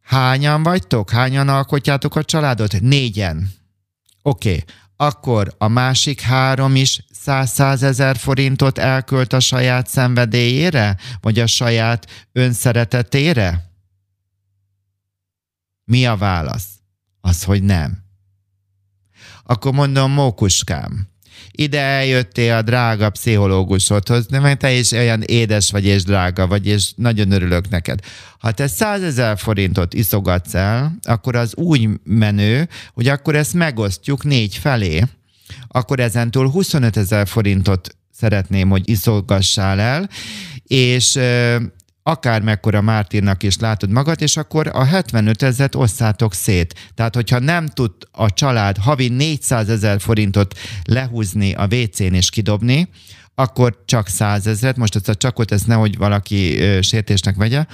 Hányan 0.00 0.62
vagytok? 0.62 1.10
Hányan 1.10 1.48
alkotjátok 1.48 2.16
a 2.16 2.24
családot? 2.24 2.80
Négyen. 2.80 3.50
Oké. 4.22 4.48
Okay. 4.50 4.64
Akkor 4.96 5.54
a 5.58 5.68
másik 5.68 6.20
három 6.20 6.76
is 6.76 7.04
száz 7.44 7.82
ezer 7.82 8.16
forintot 8.16 8.78
elkölt 8.78 9.32
a 9.32 9.40
saját 9.40 9.86
szenvedélyére? 9.86 10.96
Vagy 11.20 11.38
a 11.38 11.46
saját 11.46 12.28
önszeretetére? 12.32 13.65
Mi 15.90 16.06
a 16.06 16.16
válasz? 16.16 16.66
Az, 17.20 17.42
hogy 17.42 17.62
nem. 17.62 18.04
Akkor 19.44 19.72
mondom, 19.72 20.12
mókuskám, 20.12 21.08
ide 21.50 21.80
eljöttél 21.80 22.54
a 22.54 22.62
drága 22.62 23.10
pszichológusodhoz, 23.10 24.26
mert 24.28 24.58
te 24.58 24.72
is 24.72 24.90
olyan 24.90 25.22
édes 25.22 25.70
vagy 25.70 25.84
és 25.84 26.02
drága 26.02 26.46
vagy, 26.46 26.66
és 26.66 26.92
nagyon 26.96 27.30
örülök 27.30 27.68
neked. 27.68 28.00
Ha 28.38 28.52
te 28.52 28.66
százezer 28.66 29.38
forintot 29.38 29.94
iszogatsz 29.94 30.54
el, 30.54 30.98
akkor 31.02 31.36
az 31.36 31.56
úgy 31.56 31.88
menő, 32.04 32.68
hogy 32.92 33.08
akkor 33.08 33.34
ezt 33.34 33.54
megosztjuk 33.54 34.24
négy 34.24 34.56
felé, 34.56 35.02
akkor 35.68 36.00
ezentúl 36.00 36.50
25 36.50 36.96
ezer 36.96 37.26
forintot 37.26 37.96
szeretném, 38.12 38.68
hogy 38.68 38.88
iszogassál 38.88 39.80
el, 39.80 40.08
és 40.62 41.18
akár 42.06 42.42
mekkora 42.42 42.80
mártírnak 42.80 43.42
is 43.42 43.58
látod 43.58 43.90
magad, 43.90 44.22
és 44.22 44.36
akkor 44.36 44.70
a 44.72 44.84
75 44.84 45.42
ezeret 45.42 45.74
osszátok 45.74 46.34
szét. 46.34 46.74
Tehát, 46.94 47.14
hogyha 47.14 47.38
nem 47.38 47.66
tud 47.66 47.92
a 48.10 48.32
család 48.32 48.76
havi 48.76 49.08
400 49.08 49.68
ezer 49.68 50.00
forintot 50.00 50.58
lehúzni 50.84 51.52
a 51.52 51.66
WC-n 51.70 52.14
és 52.14 52.30
kidobni, 52.30 52.88
akkor 53.34 53.82
csak 53.84 54.08
100 54.08 54.46
ezeret, 54.46 54.76
most 54.76 54.94
ezt 54.94 55.08
a 55.08 55.14
csakot, 55.14 55.52
ezt 55.52 55.66
nehogy 55.66 55.96
valaki 55.96 56.58
ö, 56.58 56.82
sértésnek 56.82 57.36
vegye, 57.36 57.64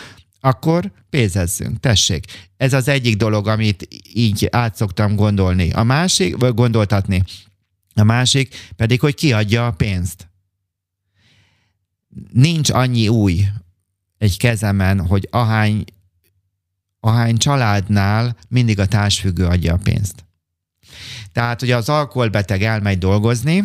akkor 0.41 0.93
pénzezzünk, 1.11 1.81
tessék. 1.81 2.25
Ez 2.57 2.73
az 2.73 2.89
egyik 2.89 3.17
dolog, 3.17 3.49
amit 3.49 3.89
így 4.13 4.49
át 4.51 4.77
szoktam 4.77 5.17
gondolni. 5.17 5.71
A 5.71 5.83
másik, 5.83 6.37
vagy 6.37 6.55
gondoltatni. 6.55 7.25
A 7.95 8.03
másik 8.03 8.71
pedig, 8.77 9.01
hogy 9.01 9.15
kiadja 9.15 9.67
a 9.67 9.71
pénzt. 9.71 10.29
Nincs 12.33 12.71
annyi 12.71 13.09
új 13.09 13.45
egy 14.23 14.37
kezemen, 14.37 15.07
hogy 15.07 15.29
ahány, 15.31 15.85
ahány 17.01 17.37
családnál 17.37 18.37
mindig 18.49 18.79
a 18.79 18.87
társfüggő 18.87 19.47
adja 19.47 19.75
a 19.75 19.81
pénzt. 19.83 20.25
Tehát, 21.33 21.61
hogy 21.61 21.71
az 21.71 21.89
alkoholbeteg 21.89 22.63
elmegy 22.63 22.99
dolgozni, 22.99 23.65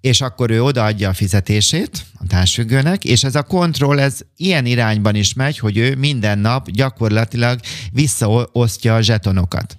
és 0.00 0.20
akkor 0.20 0.50
ő 0.50 0.62
odaadja 0.62 1.08
a 1.08 1.14
fizetését 1.14 2.04
a 2.14 2.26
társfüggőnek, 2.26 3.04
és 3.04 3.24
ez 3.24 3.34
a 3.34 3.42
kontroll, 3.42 3.98
ez 3.98 4.20
ilyen 4.36 4.66
irányban 4.66 5.14
is 5.14 5.34
megy, 5.34 5.58
hogy 5.58 5.76
ő 5.76 5.96
minden 5.96 6.38
nap 6.38 6.70
gyakorlatilag 6.70 7.60
visszaosztja 7.92 8.94
a 8.94 9.00
zsetonokat. 9.00 9.76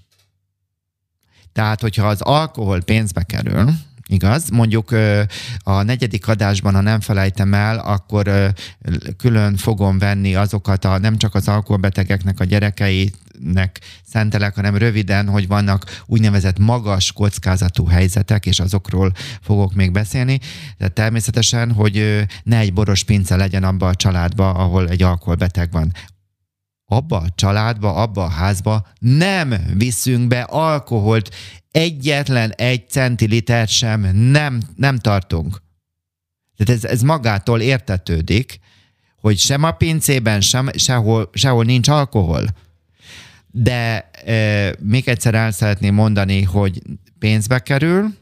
Tehát, 1.53 1.81
hogyha 1.81 2.07
az 2.07 2.21
alkohol 2.21 2.81
pénzbe 2.81 3.23
kerül, 3.23 3.73
Igaz? 4.07 4.49
Mondjuk 4.49 4.91
a 5.63 5.81
negyedik 5.81 6.27
adásban, 6.27 6.73
ha 6.73 6.81
nem 6.81 6.99
felejtem 6.99 7.53
el, 7.53 7.77
akkor 7.77 8.53
külön 9.17 9.55
fogom 9.55 9.97
venni 9.97 10.35
azokat 10.35 10.85
a, 10.85 10.97
nem 10.97 11.17
csak 11.17 11.35
az 11.35 11.47
alkoholbetegeknek 11.47 12.39
a 12.39 12.43
gyerekeinek 12.43 13.79
szentelek, 14.07 14.55
hanem 14.55 14.77
röviden, 14.77 15.27
hogy 15.27 15.47
vannak 15.47 16.03
úgynevezett 16.05 16.59
magas 16.59 17.11
kockázatú 17.11 17.85
helyzetek, 17.85 18.45
és 18.45 18.59
azokról 18.59 19.11
fogok 19.41 19.73
még 19.73 19.91
beszélni. 19.91 20.39
De 20.77 20.87
természetesen, 20.87 21.71
hogy 21.71 22.25
ne 22.43 22.57
egy 22.57 22.73
boros 22.73 23.03
pince 23.03 23.35
legyen 23.35 23.63
abba 23.63 23.87
a 23.87 23.95
családba, 23.95 24.49
ahol 24.49 24.89
egy 24.89 25.03
alkoholbeteg 25.03 25.71
van 25.71 25.91
abba 26.85 27.17
a 27.17 27.29
családba, 27.35 27.93
abba 27.93 28.23
a 28.23 28.29
házba 28.29 28.87
nem 28.99 29.55
viszünk 29.73 30.27
be 30.27 30.41
alkoholt 30.41 31.35
egyetlen 31.71 32.51
egy 32.51 32.89
centiliter 32.89 33.67
sem 33.67 34.01
nem, 34.15 34.61
nem 34.75 34.97
tartunk. 34.97 35.61
Tehát 36.57 36.83
ez, 36.83 36.89
ez 36.89 37.01
magától 37.01 37.61
értetődik, 37.61 38.59
hogy 39.15 39.37
sem 39.37 39.63
a 39.63 39.71
pincében, 39.71 40.41
sem, 40.41 40.69
sehol, 40.75 41.29
sehol 41.33 41.63
nincs 41.63 41.87
alkohol. 41.87 42.45
De 43.51 44.09
e, 44.25 44.75
még 44.79 45.07
egyszer 45.07 45.35
el 45.35 45.51
szeretném 45.51 45.93
mondani, 45.93 46.41
hogy 46.41 46.81
pénzbe 47.19 47.59
kerül, 47.59 48.13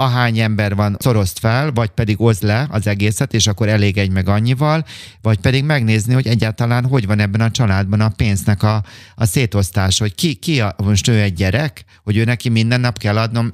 ahány 0.00 0.38
ember 0.38 0.74
van, 0.74 0.96
szorozd 0.98 1.38
fel, 1.38 1.72
vagy 1.72 1.88
pedig 1.88 2.20
oszd 2.20 2.42
le 2.42 2.66
az 2.70 2.86
egészet, 2.86 3.34
és 3.34 3.46
akkor 3.46 3.68
elég 3.68 3.98
egy 3.98 4.10
meg 4.10 4.28
annyival, 4.28 4.84
vagy 5.22 5.38
pedig 5.38 5.64
megnézni, 5.64 6.14
hogy 6.14 6.26
egyáltalán 6.26 6.84
hogy 6.84 7.06
van 7.06 7.18
ebben 7.18 7.40
a 7.40 7.50
családban 7.50 8.00
a 8.00 8.08
pénznek 8.08 8.62
a, 8.62 8.84
a 9.14 9.24
szétosztás, 9.24 9.98
hogy 9.98 10.14
ki, 10.14 10.34
ki 10.34 10.60
a, 10.60 10.74
most 10.76 11.08
ő 11.08 11.20
egy 11.20 11.32
gyerek, 11.32 11.84
hogy 12.02 12.16
ő 12.16 12.24
neki 12.24 12.48
minden 12.48 12.80
nap 12.80 12.98
kell 12.98 13.18
adnom 13.18 13.48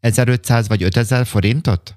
1500 0.00 0.68
vagy 0.68 0.82
5000 0.82 1.26
forintot? 1.26 1.96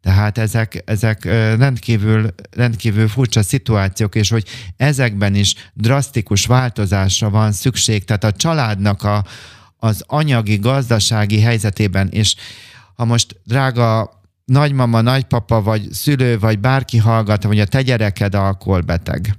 Tehát 0.00 0.38
ezek, 0.38 0.82
ezek 0.84 1.24
rendkívül, 1.58 2.34
rendkívül 2.50 3.08
furcsa 3.08 3.42
szituációk, 3.42 4.14
és 4.14 4.30
hogy 4.30 4.44
ezekben 4.76 5.34
is 5.34 5.54
drasztikus 5.74 6.46
változásra 6.46 7.30
van 7.30 7.52
szükség. 7.52 8.04
Tehát 8.04 8.24
a 8.24 8.32
családnak 8.32 9.02
a, 9.02 9.24
az 9.76 10.04
anyagi, 10.06 10.56
gazdasági 10.56 11.40
helyzetében, 11.40 12.08
és 12.08 12.34
ha 12.94 13.04
most 13.04 13.40
drága 13.44 14.20
nagymama, 14.44 15.00
nagypapa, 15.00 15.62
vagy 15.62 15.92
szülő, 15.92 16.38
vagy 16.38 16.58
bárki 16.58 16.98
hallgat, 16.98 17.44
hogy 17.44 17.60
a 17.60 17.66
te 17.66 17.82
gyereked 17.82 18.34
alkoholbeteg, 18.34 19.38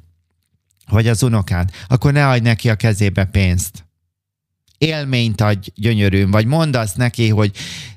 vagy 0.89 1.07
az 1.07 1.23
unokád, 1.23 1.69
akkor 1.87 2.13
ne 2.13 2.27
adj 2.27 2.41
neki 2.41 2.69
a 2.69 2.75
kezébe 2.75 3.25
pénzt 3.25 3.86
élményt 4.77 5.41
adj 5.41 5.69
gyönyörűn, 5.75 6.31
vagy 6.31 6.45
mondasz 6.45 6.93
neki, 6.93 7.29
hogy 7.29 7.51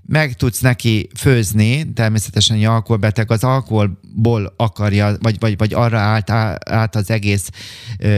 meg 0.07 0.35
tudsz 0.35 0.61
neki 0.61 1.09
főzni, 1.17 1.93
természetesen 1.93 2.57
egy 2.57 2.65
alkoholbeteg 2.65 3.31
az 3.31 3.45
alkoholból 3.45 4.55
akarja, 4.57 5.17
vagy, 5.21 5.37
vagy, 5.39 5.57
vagy 5.57 5.75
arra 5.75 5.99
állt 5.99 6.31
át 6.31 6.97
az 6.97 7.11
egész 7.11 7.49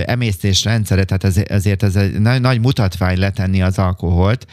emésztésrendszere, 0.05 1.05
tehát 1.05 1.25
ez, 1.25 1.37
ezért 1.37 1.83
ez 1.83 1.97
egy 1.97 2.21
nagy, 2.21 2.41
nagy 2.41 2.61
mutatvány 2.61 3.19
letenni 3.19 3.63
az 3.63 3.79
alkoholt, 3.79 4.47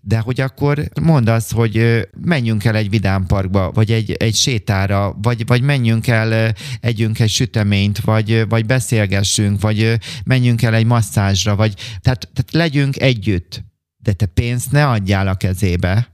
de 0.00 0.18
hogy 0.18 0.40
akkor 0.40 0.88
mondd 1.00 1.28
azt, 1.28 1.52
hogy 1.52 2.06
menjünk 2.20 2.64
el 2.64 2.76
egy 2.76 2.90
vidámparkba, 2.90 3.70
vagy 3.70 3.92
egy, 3.92 4.12
egy 4.12 4.34
sétára, 4.34 5.16
vagy, 5.22 5.46
vagy 5.46 5.62
menjünk 5.62 6.06
el, 6.06 6.54
együnk 6.80 7.18
egy 7.18 7.30
süteményt, 7.30 8.00
vagy, 8.00 8.48
vagy 8.48 8.66
beszélgessünk, 8.66 9.60
vagy 9.60 9.98
menjünk 10.24 10.62
el 10.62 10.74
egy 10.74 10.86
masszázsra, 10.86 11.56
vagy 11.56 11.74
tehát, 12.00 12.28
tehát 12.32 12.52
legyünk 12.52 13.00
együtt. 13.00 13.64
De 13.96 14.12
te 14.12 14.26
pénzt 14.26 14.72
ne 14.72 14.88
adjál 14.88 15.28
a 15.28 15.34
kezébe. 15.34 16.08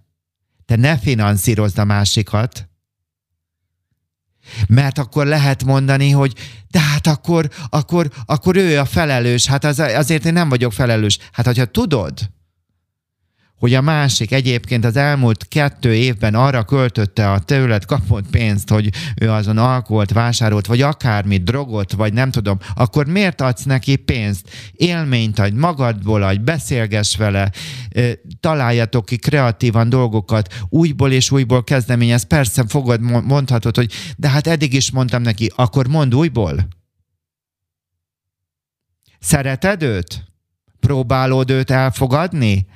Te 0.64 0.76
ne 0.76 0.98
finanszírozd 0.98 1.78
a 1.78 1.84
másikat, 1.84 2.68
Mert 4.68 4.98
akkor 4.98 5.26
lehet 5.26 5.64
mondani, 5.64 6.10
hogy 6.10 6.32
de 6.70 6.80
hát 6.80 7.06
akkor, 7.06 7.50
akkor, 7.68 8.10
akkor 8.24 8.56
ő 8.56 8.78
a 8.78 8.84
felelős, 8.84 9.46
hát 9.46 9.64
az, 9.64 9.78
azért 9.78 10.24
én 10.24 10.32
nem 10.32 10.48
vagyok 10.48 10.72
felelős. 10.72 11.18
Hát, 11.32 11.46
hogyha 11.46 11.64
tudod, 11.64 12.30
hogy 13.58 13.74
a 13.74 13.80
másik 13.80 14.32
egyébként 14.32 14.84
az 14.84 14.96
elmúlt 14.96 15.48
kettő 15.48 15.94
évben 15.94 16.34
arra 16.34 16.64
költötte 16.64 17.30
a 17.30 17.38
tőled 17.38 17.84
kapott 17.84 18.30
pénzt, 18.30 18.68
hogy 18.70 18.90
ő 19.20 19.30
azon 19.30 19.58
alkoholt 19.58 20.12
vásárolt, 20.12 20.66
vagy 20.66 20.80
akármit, 20.80 21.44
drogot, 21.44 21.92
vagy 21.92 22.12
nem 22.12 22.30
tudom, 22.30 22.58
akkor 22.74 23.06
miért 23.06 23.40
adsz 23.40 23.62
neki 23.62 23.96
pénzt? 23.96 24.50
Élményt 24.72 25.38
adj, 25.38 25.56
magadból 25.56 26.22
adj, 26.22 26.38
beszélgess 26.38 27.16
vele, 27.16 27.50
találjatok 28.40 29.06
ki 29.06 29.16
kreatívan 29.16 29.88
dolgokat, 29.88 30.54
újból 30.68 31.12
és 31.12 31.30
újból 31.30 31.64
kezdeményez. 31.64 32.22
Persze 32.22 32.64
fogod, 32.68 33.00
mondhatod, 33.00 33.76
hogy 33.76 33.92
de 34.16 34.28
hát 34.28 34.46
eddig 34.46 34.72
is 34.72 34.90
mondtam 34.90 35.22
neki, 35.22 35.52
akkor 35.54 35.86
mond 35.86 36.14
újból. 36.14 36.68
Szereted 39.18 39.82
őt? 39.82 40.24
Próbálod 40.80 41.50
őt 41.50 41.70
elfogadni? 41.70 42.66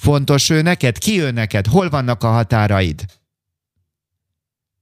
Fontos 0.00 0.50
ő 0.50 0.62
neked? 0.62 0.98
Ki 0.98 1.20
ő 1.20 1.30
neked? 1.30 1.66
Hol 1.66 1.88
vannak 1.88 2.22
a 2.22 2.30
határaid? 2.30 3.04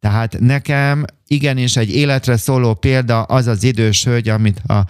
Tehát 0.00 0.38
nekem 0.40 1.04
igenis 1.26 1.76
egy 1.76 1.90
életre 1.90 2.36
szóló 2.36 2.74
példa 2.74 3.22
az 3.22 3.46
az 3.46 3.62
idős 3.62 4.04
hölgy, 4.04 4.28
amit 4.28 4.58
a 4.58 4.86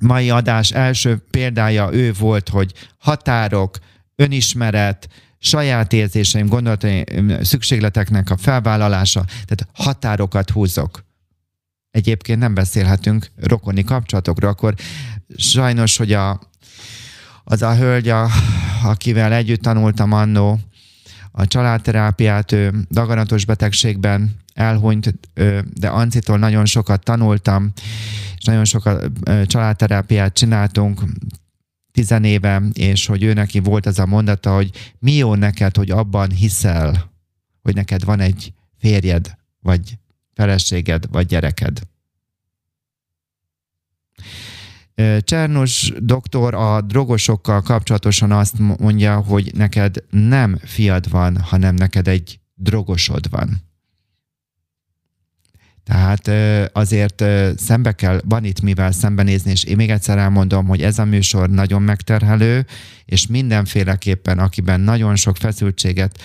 mai 0.00 0.30
adás 0.30 0.70
első 0.70 1.24
példája 1.30 1.92
ő 1.92 2.12
volt, 2.12 2.48
hogy 2.48 2.72
határok, 2.98 3.78
önismeret, 4.16 5.08
saját 5.38 5.92
érzéseim, 5.92 6.46
gondolataim, 6.46 7.42
szükségleteknek 7.42 8.30
a 8.30 8.36
felvállalása, 8.36 9.24
tehát 9.24 9.68
határokat 9.72 10.50
húzok. 10.50 11.04
Egyébként 11.90 12.38
nem 12.38 12.54
beszélhetünk 12.54 13.30
rokoni 13.36 13.84
kapcsolatokról, 13.84 14.50
akkor 14.50 14.74
sajnos, 15.36 15.96
hogy 15.96 16.12
a 16.12 16.51
az 17.44 17.62
a 17.62 17.76
hölgy, 17.76 18.08
a, 18.08 18.28
akivel 18.84 19.32
együtt 19.32 19.62
tanultam 19.62 20.12
annó 20.12 20.60
a 21.32 21.46
családterápiát, 21.46 22.52
ő 22.52 22.72
daganatos 22.90 23.44
betegségben 23.44 24.36
elhunyt, 24.54 25.14
de 25.74 25.88
Ancitól 25.88 26.38
nagyon 26.38 26.64
sokat 26.64 27.02
tanultam, 27.02 27.72
és 28.36 28.44
nagyon 28.44 28.64
sokat 28.64 29.10
családterápiát 29.46 30.34
csináltunk, 30.34 31.02
tizenéve, 31.92 32.62
és 32.72 33.06
hogy 33.06 33.22
ő 33.22 33.32
neki 33.32 33.58
volt 33.58 33.86
az 33.86 33.98
a 33.98 34.06
mondata, 34.06 34.54
hogy 34.54 34.94
mi 34.98 35.12
jó 35.12 35.34
neked, 35.34 35.76
hogy 35.76 35.90
abban 35.90 36.30
hiszel, 36.30 37.10
hogy 37.62 37.74
neked 37.74 38.04
van 38.04 38.20
egy 38.20 38.52
férjed, 38.78 39.36
vagy 39.60 39.98
feleséged, 40.34 41.04
vagy 41.10 41.26
gyereked. 41.26 41.80
Csernus 45.20 45.92
doktor 45.98 46.54
a 46.54 46.80
drogosokkal 46.80 47.62
kapcsolatosan 47.62 48.32
azt 48.32 48.58
mondja, 48.58 49.16
hogy 49.16 49.50
neked 49.54 50.04
nem 50.10 50.58
fiad 50.64 51.10
van, 51.10 51.36
hanem 51.36 51.74
neked 51.74 52.08
egy 52.08 52.40
drogosod 52.54 53.30
van. 53.30 53.62
Tehát 55.84 56.30
azért 56.72 57.24
szembe 57.56 57.92
kell, 57.92 58.20
van 58.24 58.44
itt 58.44 58.60
mivel 58.60 58.92
szembenézni, 58.92 59.50
és 59.50 59.64
én 59.64 59.76
még 59.76 59.90
egyszer 59.90 60.18
elmondom, 60.18 60.66
hogy 60.66 60.82
ez 60.82 60.98
a 60.98 61.04
műsor 61.04 61.50
nagyon 61.50 61.82
megterhelő, 61.82 62.66
és 63.04 63.26
mindenféleképpen, 63.26 64.38
akiben 64.38 64.80
nagyon 64.80 65.16
sok 65.16 65.36
feszültséget 65.36 66.18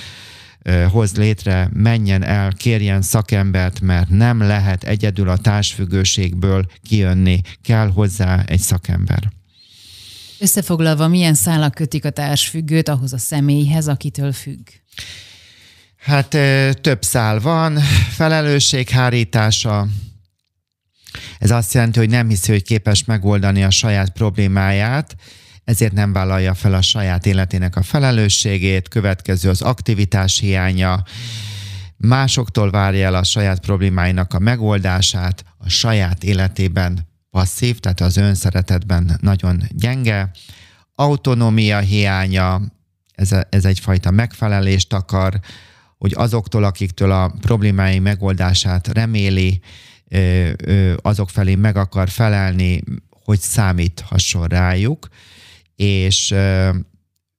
hoz 0.91 1.15
létre, 1.15 1.69
menjen 1.73 2.23
el, 2.23 2.53
kérjen 2.53 3.01
szakembert, 3.01 3.79
mert 3.79 4.09
nem 4.09 4.41
lehet 4.41 4.83
egyedül 4.83 5.29
a 5.29 5.37
társfüggőségből 5.37 6.65
kijönni, 6.87 7.41
kell 7.63 7.91
hozzá 7.91 8.43
egy 8.45 8.59
szakember. 8.59 9.31
Összefoglalva, 10.39 11.07
milyen 11.07 11.33
szálak 11.33 11.73
kötik 11.73 12.05
a 12.05 12.09
társfüggőt 12.09 12.89
ahhoz 12.89 13.13
a 13.13 13.17
személyhez, 13.17 13.87
akitől 13.87 14.31
függ? 14.31 14.67
Hát 15.97 16.27
több 16.81 17.03
szál 17.03 17.39
van, 17.39 17.77
felelősséghárítása, 18.09 19.87
ez 21.39 21.51
azt 21.51 21.73
jelenti, 21.73 21.99
hogy 21.99 22.09
nem 22.09 22.29
hiszi, 22.29 22.51
hogy 22.51 22.63
képes 22.63 23.03
megoldani 23.03 23.63
a 23.63 23.69
saját 23.69 24.09
problémáját, 24.09 25.15
ezért 25.67 25.93
nem 25.93 26.13
vállalja 26.13 26.53
fel 26.53 26.73
a 26.73 26.81
saját 26.81 27.25
életének 27.25 27.75
a 27.75 27.81
felelősségét, 27.81 28.87
következő 28.87 29.49
az 29.49 29.61
aktivitás 29.61 30.39
hiánya, 30.39 31.03
másoktól 31.97 32.71
várja 32.71 33.05
el 33.05 33.15
a 33.15 33.23
saját 33.23 33.59
problémáinak 33.59 34.33
a 34.33 34.39
megoldását, 34.39 35.43
a 35.57 35.69
saját 35.69 36.23
életében 36.23 37.07
passzív, 37.29 37.79
tehát 37.79 38.01
az 38.01 38.17
önszeretetben 38.17 39.17
nagyon 39.21 39.63
gyenge, 39.69 40.31
autonómia 40.95 41.79
hiánya, 41.79 42.61
ez, 43.13 43.35
ez 43.49 43.65
egyfajta 43.65 44.11
megfelelést 44.11 44.93
akar, 44.93 45.39
hogy 45.97 46.13
azoktól, 46.15 46.63
akiktől 46.63 47.11
a 47.11 47.33
problémái 47.41 47.99
megoldását 47.99 48.87
reméli, 48.87 49.61
azok 51.01 51.29
felé 51.29 51.55
meg 51.55 51.75
akar 51.75 52.09
felelni, 52.09 52.83
hogy 53.09 53.39
számíthasson 53.39 54.47
rájuk, 54.47 55.07
és 55.77 56.33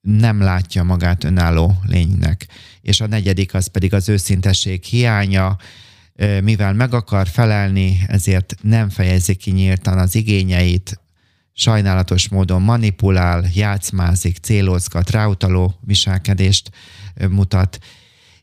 nem 0.00 0.40
látja 0.40 0.82
magát 0.82 1.24
önálló 1.24 1.74
lénynek. 1.86 2.46
És 2.80 3.00
a 3.00 3.06
negyedik 3.06 3.54
az 3.54 3.66
pedig 3.66 3.94
az 3.94 4.08
őszintesség 4.08 4.82
hiánya, 4.82 5.56
mivel 6.42 6.72
meg 6.72 6.94
akar 6.94 7.28
felelni, 7.28 8.04
ezért 8.06 8.54
nem 8.62 8.88
fejezi 8.88 9.34
ki 9.34 9.50
nyíltan 9.50 9.98
az 9.98 10.14
igényeit, 10.14 11.00
sajnálatos 11.52 12.28
módon 12.28 12.62
manipulál, 12.62 13.44
játszmázik, 13.54 14.36
célozgat, 14.36 15.10
ráutaló 15.10 15.78
viselkedést 15.80 16.70
mutat, 17.28 17.78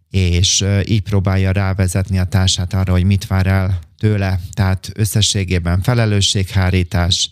és 0.10 0.66
így 0.86 1.02
próbálja 1.02 1.52
rávezetni 1.52 2.20
a 2.20 2.24
társát 2.24 2.74
arra, 2.74 2.92
hogy 2.92 3.04
mit 3.04 3.28
vár 3.28 3.48
el 3.48 3.80
tőle. 3.98 4.40
Tehát 4.52 4.92
összességében 4.94 5.82
felelősséghárítás, 5.82 7.30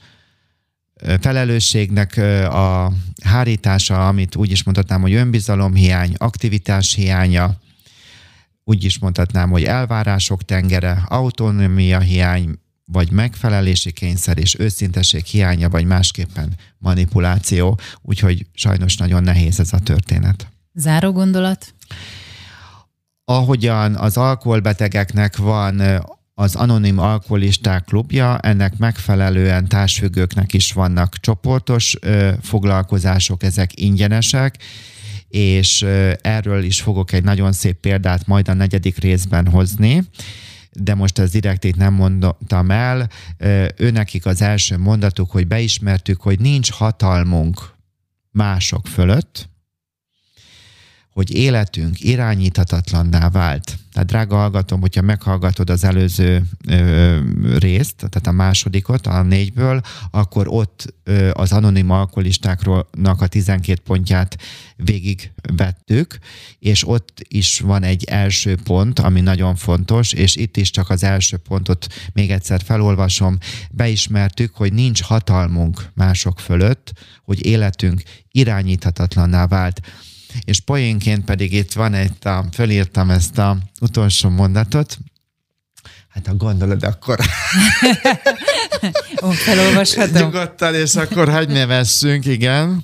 felelősségnek 1.21 2.17
a 2.51 2.91
hárítása, 3.23 4.07
amit 4.07 4.35
úgy 4.35 4.51
is 4.51 4.63
mondhatnám, 4.63 5.01
hogy 5.01 5.13
önbizalomhiány, 5.13 6.13
aktivitás 6.17 6.93
hiánya, 6.93 7.57
úgy 8.63 8.83
is 8.83 8.99
mondhatnám, 8.99 9.49
hogy 9.49 9.63
elvárások 9.63 10.43
tengere, 10.43 11.03
autonómia 11.07 11.99
hiány, 11.99 12.49
vagy 12.85 13.11
megfelelési 13.11 13.91
kényszer 13.91 14.37
és 14.37 14.59
őszinteség 14.59 15.25
hiánya, 15.25 15.69
vagy 15.69 15.85
másképpen 15.85 16.53
manipuláció, 16.77 17.79
úgyhogy 18.01 18.45
sajnos 18.53 18.97
nagyon 18.97 19.23
nehéz 19.23 19.59
ez 19.59 19.73
a 19.73 19.79
történet. 19.79 20.47
Záró 20.73 21.11
gondolat? 21.11 21.73
Ahogyan 23.25 23.95
az 23.95 24.17
alkoholbetegeknek 24.17 25.37
van 25.37 25.81
az 26.33 26.55
Anonim 26.55 26.99
Alkoholisták 26.99 27.83
Klubja, 27.83 28.37
ennek 28.37 28.77
megfelelően 28.77 29.67
társfüggőknek 29.67 30.53
is 30.53 30.71
vannak 30.71 31.19
csoportos 31.19 31.95
ö, 32.01 32.31
foglalkozások, 32.41 33.43
ezek 33.43 33.79
ingyenesek, 33.79 34.57
és 35.27 35.81
ö, 35.81 36.11
erről 36.21 36.63
is 36.63 36.81
fogok 36.81 37.11
egy 37.11 37.23
nagyon 37.23 37.51
szép 37.51 37.75
példát 37.79 38.27
majd 38.27 38.47
a 38.47 38.53
negyedik 38.53 38.97
részben 38.97 39.47
hozni 39.47 40.03
de 40.75 40.95
most 40.95 41.19
ez 41.19 41.31
direkt 41.31 41.63
itt 41.63 41.75
nem 41.75 41.93
mondtam 41.93 42.71
el. 42.71 43.09
Őnekik 43.77 44.25
az 44.25 44.41
első 44.41 44.77
mondatuk, 44.77 45.31
hogy 45.31 45.47
beismertük, 45.47 46.21
hogy 46.21 46.39
nincs 46.39 46.71
hatalmunk 46.71 47.73
mások 48.31 48.87
fölött, 48.87 49.49
hogy 51.13 51.35
életünk 51.35 52.03
irányíthatatlanná 52.03 53.29
vált. 53.29 53.77
Tehát 53.91 54.07
drága 54.07 54.35
hallgatom, 54.35 54.81
hogyha 54.81 55.01
meghallgatod 55.01 55.69
az 55.69 55.83
előző 55.83 56.43
ö, 56.67 57.19
részt, 57.59 57.95
tehát 57.95 58.27
a 58.27 58.31
másodikot, 58.31 59.07
a 59.07 59.21
négyből, 59.21 59.81
akkor 60.11 60.47
ott 60.47 60.93
ö, 61.03 61.29
az 61.33 61.51
anonim 61.51 61.89
alkoholistáknak 61.89 63.21
a 63.21 63.27
12 63.27 63.81
pontját 63.83 64.37
végigvettük, 64.75 66.17
és 66.59 66.87
ott 66.87 67.25
is 67.27 67.59
van 67.59 67.83
egy 67.83 68.03
első 68.03 68.57
pont, 68.63 68.99
ami 68.99 69.21
nagyon 69.21 69.55
fontos, 69.55 70.13
és 70.13 70.35
itt 70.35 70.57
is 70.57 70.69
csak 70.69 70.89
az 70.89 71.03
első 71.03 71.37
pontot 71.37 71.87
még 72.13 72.31
egyszer 72.31 72.61
felolvasom. 72.61 73.37
Beismertük, 73.71 74.55
hogy 74.55 74.73
nincs 74.73 75.01
hatalmunk 75.01 75.91
mások 75.93 76.39
fölött, 76.39 76.93
hogy 77.23 77.45
életünk 77.45 78.01
irányíthatatlanná 78.31 79.47
vált 79.47 79.81
és 80.43 80.59
poénként 80.59 81.25
pedig 81.25 81.53
itt 81.53 81.73
van 81.73 81.93
egy, 81.93 82.11
a, 82.21 82.45
fölírtam 82.51 83.09
ezt 83.09 83.37
a 83.37 83.57
utolsó 83.81 84.29
mondatot, 84.29 84.97
Hát 86.13 86.27
ha 86.27 86.35
gondolod, 86.35 86.83
akkor... 86.83 87.19
Ó, 89.23 89.29
felolvashatom. 89.29 90.21
Nyugodtan, 90.21 90.75
és 90.75 90.95
akkor 90.95 91.29
hagyj 91.29 91.53
nevessünk, 91.53 92.25
igen. 92.25 92.83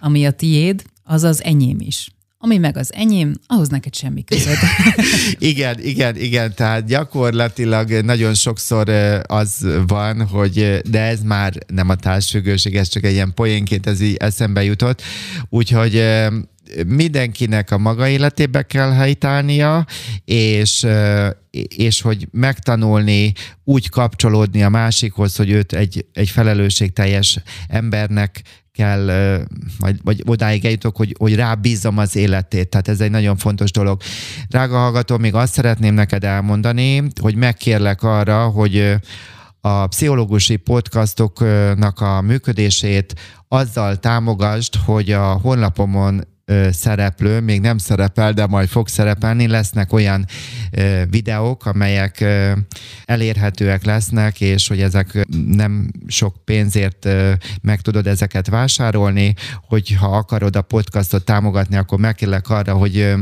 Ami 0.00 0.26
a 0.26 0.30
tiéd, 0.30 0.82
az 1.02 1.22
az 1.22 1.42
enyém 1.42 1.76
is. 1.80 2.08
ami 2.38 2.58
meg 2.58 2.76
az 2.76 2.92
enyém, 2.92 3.34
ahhoz 3.46 3.68
neked 3.68 3.94
semmi 3.94 4.24
közöd. 4.24 4.56
igen, 5.38 5.80
igen, 5.80 6.16
igen, 6.16 6.54
tehát 6.54 6.86
gyakorlatilag 6.86 7.90
nagyon 7.90 8.34
sokszor 8.34 8.88
az 9.22 9.66
van, 9.86 10.26
hogy 10.26 10.80
de 10.90 11.00
ez 11.00 11.20
már 11.22 11.52
nem 11.66 11.88
a 11.88 11.94
társfüggőség, 11.94 12.76
ez 12.76 12.88
csak 12.88 13.04
egy 13.04 13.12
ilyen 13.12 13.34
poénként 13.34 13.86
ez 13.86 14.00
így 14.00 14.16
eszembe 14.16 14.64
jutott, 14.64 15.02
úgyhogy 15.48 16.04
mindenkinek 16.86 17.70
a 17.70 17.78
maga 17.78 18.08
életébe 18.08 18.62
kell 18.62 18.90
helytállnia, 18.90 19.86
és, 20.24 20.86
és 21.76 22.00
hogy 22.00 22.28
megtanulni 22.30 23.32
úgy 23.64 23.88
kapcsolódni 23.88 24.62
a 24.62 24.68
másikhoz, 24.68 25.36
hogy 25.36 25.50
őt 25.50 25.72
egy, 25.72 26.06
egy 26.12 26.30
felelősségteljes 26.30 27.38
embernek 27.68 28.42
kell, 28.72 29.06
vagy, 29.78 30.00
vagy 30.02 30.22
odáig 30.26 30.64
eljutok, 30.64 30.96
hogy, 30.96 31.14
hogy 31.18 31.34
rábízom 31.34 31.98
az 31.98 32.16
életét. 32.16 32.68
Tehát 32.68 32.88
ez 32.88 33.00
egy 33.00 33.10
nagyon 33.10 33.36
fontos 33.36 33.70
dolog. 33.70 34.00
Drága 34.48 34.78
hallgató, 34.78 35.18
még 35.18 35.34
azt 35.34 35.52
szeretném 35.52 35.94
neked 35.94 36.24
elmondani, 36.24 37.02
hogy 37.20 37.34
megkérlek 37.34 38.02
arra, 38.02 38.48
hogy 38.48 38.94
a 39.60 39.86
pszichológusi 39.86 40.56
podcastoknak 40.56 42.00
a 42.00 42.20
működését 42.20 43.14
azzal 43.48 43.96
támogasd, 43.96 44.74
hogy 44.74 45.12
a 45.12 45.32
honlapomon 45.32 46.33
szereplő, 46.70 47.40
még 47.40 47.60
nem 47.60 47.78
szerepel, 47.78 48.32
de 48.32 48.46
majd 48.46 48.68
fog 48.68 48.88
szerepelni, 48.88 49.46
lesznek 49.46 49.92
olyan 49.92 50.26
videók, 51.10 51.66
amelyek 51.66 52.24
elérhetőek 53.04 53.84
lesznek, 53.84 54.40
és 54.40 54.68
hogy 54.68 54.80
ezek 54.80 55.26
nem 55.46 55.90
sok 56.06 56.34
pénzért 56.44 57.08
meg 57.62 57.80
tudod 57.80 58.06
ezeket 58.06 58.48
vásárolni, 58.48 59.34
hogyha 59.66 60.16
akarod 60.16 60.56
a 60.56 60.62
podcastot 60.62 61.24
támogatni, 61.24 61.76
akkor 61.76 61.98
megkérlek 61.98 62.48
arra, 62.48 62.74
hogy 62.74 63.14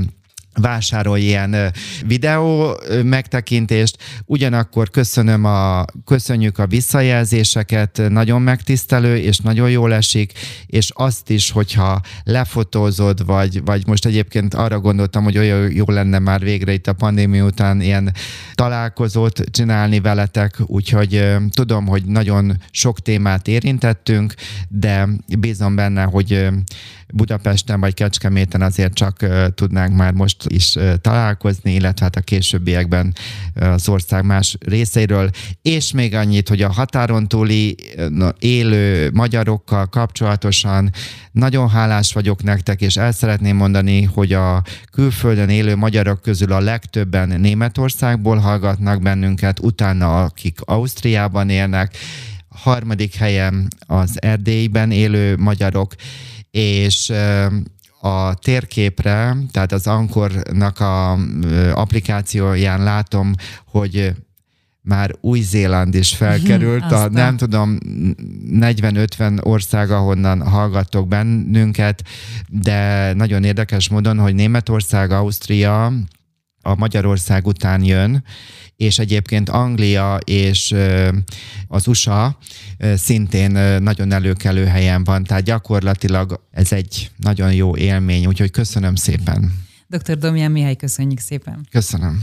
vásárolj 0.55 1.22
ilyen 1.22 1.72
videó 2.07 2.76
megtekintést. 3.05 3.96
Ugyanakkor 4.24 4.90
köszönöm 4.90 5.44
a, 5.44 5.84
köszönjük 6.05 6.59
a 6.59 6.66
visszajelzéseket, 6.66 8.03
nagyon 8.09 8.42
megtisztelő, 8.42 9.16
és 9.16 9.38
nagyon 9.38 9.70
jól 9.70 9.94
esik, 9.94 10.32
és 10.66 10.90
azt 10.94 11.30
is, 11.30 11.50
hogyha 11.50 12.00
lefotózod, 12.24 13.26
vagy, 13.26 13.64
vagy 13.64 13.86
most 13.86 14.07
egyébként 14.07 14.55
arra 14.55 14.80
gondoltam, 14.80 15.24
hogy 15.24 15.38
olyan 15.38 15.72
jó 15.72 15.84
lenne 15.86 16.18
már 16.18 16.40
végre 16.40 16.72
itt 16.72 16.86
a 16.86 16.92
pandémia 16.92 17.44
után 17.44 17.80
ilyen 17.80 18.14
találkozót 18.55 19.40
csinálni 19.50 20.00
veletek, 20.00 20.57
úgyhogy 20.66 21.26
tudom, 21.50 21.86
hogy 21.86 22.05
nagyon 22.05 22.57
sok 22.70 23.00
témát 23.00 23.48
érintettünk, 23.48 24.34
de 24.68 25.09
bízom 25.38 25.74
benne, 25.74 26.03
hogy 26.03 26.48
Budapesten 27.12 27.80
vagy 27.80 27.94
Kecskeméten 27.94 28.62
azért 28.62 28.94
csak 28.94 29.26
tudnánk 29.54 29.96
már 29.96 30.12
most 30.12 30.44
is 30.46 30.76
találkozni, 31.00 31.74
illetve 31.74 32.04
hát 32.04 32.16
a 32.16 32.20
későbbiekben 32.20 33.14
az 33.54 33.88
ország 33.88 34.24
más 34.24 34.56
részeiről. 34.60 35.30
És 35.62 35.92
még 35.92 36.14
annyit, 36.14 36.48
hogy 36.48 36.62
a 36.62 36.72
határon 36.72 37.28
túli 37.28 37.76
élő 38.38 39.10
magyarokkal 39.12 39.86
kapcsolatosan 39.86 40.90
nagyon 41.32 41.68
hálás 41.68 42.12
vagyok 42.12 42.42
nektek, 42.42 42.80
és 42.80 42.96
el 42.96 43.12
szeretném 43.12 43.56
mondani, 43.56 44.02
hogy 44.02 44.32
a 44.32 44.62
külföldön 44.92 45.48
élő 45.48 45.76
magyarok 45.76 46.22
közül 46.22 46.52
a 46.52 46.60
legtöbben 46.60 47.40
Németországból 47.40 48.36
hallgatnak 48.36 49.02
bennünket, 49.02 49.58
utána 49.60 50.24
akik 50.24 50.58
Ausztriában 50.60 51.48
élnek, 51.48 51.96
harmadik 52.48 53.14
helyen 53.14 53.68
az 53.86 54.22
Erdélyben 54.22 54.90
élő 54.90 55.36
magyarok, 55.36 55.94
és 56.53 57.12
a 58.00 58.34
térképre, 58.34 59.36
tehát 59.50 59.72
az 59.72 59.86
Ankornak 59.86 60.80
a 60.80 61.12
applikációján 61.74 62.82
látom, 62.82 63.32
hogy 63.66 64.14
már 64.80 65.14
Új-Zéland 65.20 65.94
is 65.94 66.14
felkerült, 66.14 66.92
a, 66.92 67.09
nem 67.09 67.36
tudom, 67.36 67.78
40-50 68.50 69.44
ország, 69.44 69.90
ahonnan 69.90 70.42
hallgattok 70.48 71.09
bennünket, 71.09 72.03
de 72.48 73.12
nagyon 73.12 73.44
érdekes 73.44 73.88
módon, 73.88 74.18
hogy 74.18 74.34
Németország, 74.34 75.11
Ausztria, 75.11 75.92
a 76.62 76.74
Magyarország 76.74 77.46
után 77.46 77.84
jön, 77.84 78.24
és 78.76 78.98
egyébként 78.98 79.48
Anglia 79.48 80.16
és 80.24 80.74
az 81.68 81.86
USA 81.86 82.38
szintén 82.94 83.50
nagyon 83.82 84.12
előkelő 84.12 84.64
helyen 84.64 85.04
van, 85.04 85.24
tehát 85.24 85.42
gyakorlatilag 85.42 86.40
ez 86.50 86.72
egy 86.72 87.10
nagyon 87.16 87.54
jó 87.54 87.76
élmény, 87.76 88.26
úgyhogy 88.26 88.50
köszönöm 88.50 88.94
szépen. 88.94 89.52
Dr. 89.88 90.18
Domján 90.18 90.50
Mihály, 90.50 90.76
köszönjük 90.76 91.18
szépen. 91.18 91.66
Köszönöm. 91.70 92.22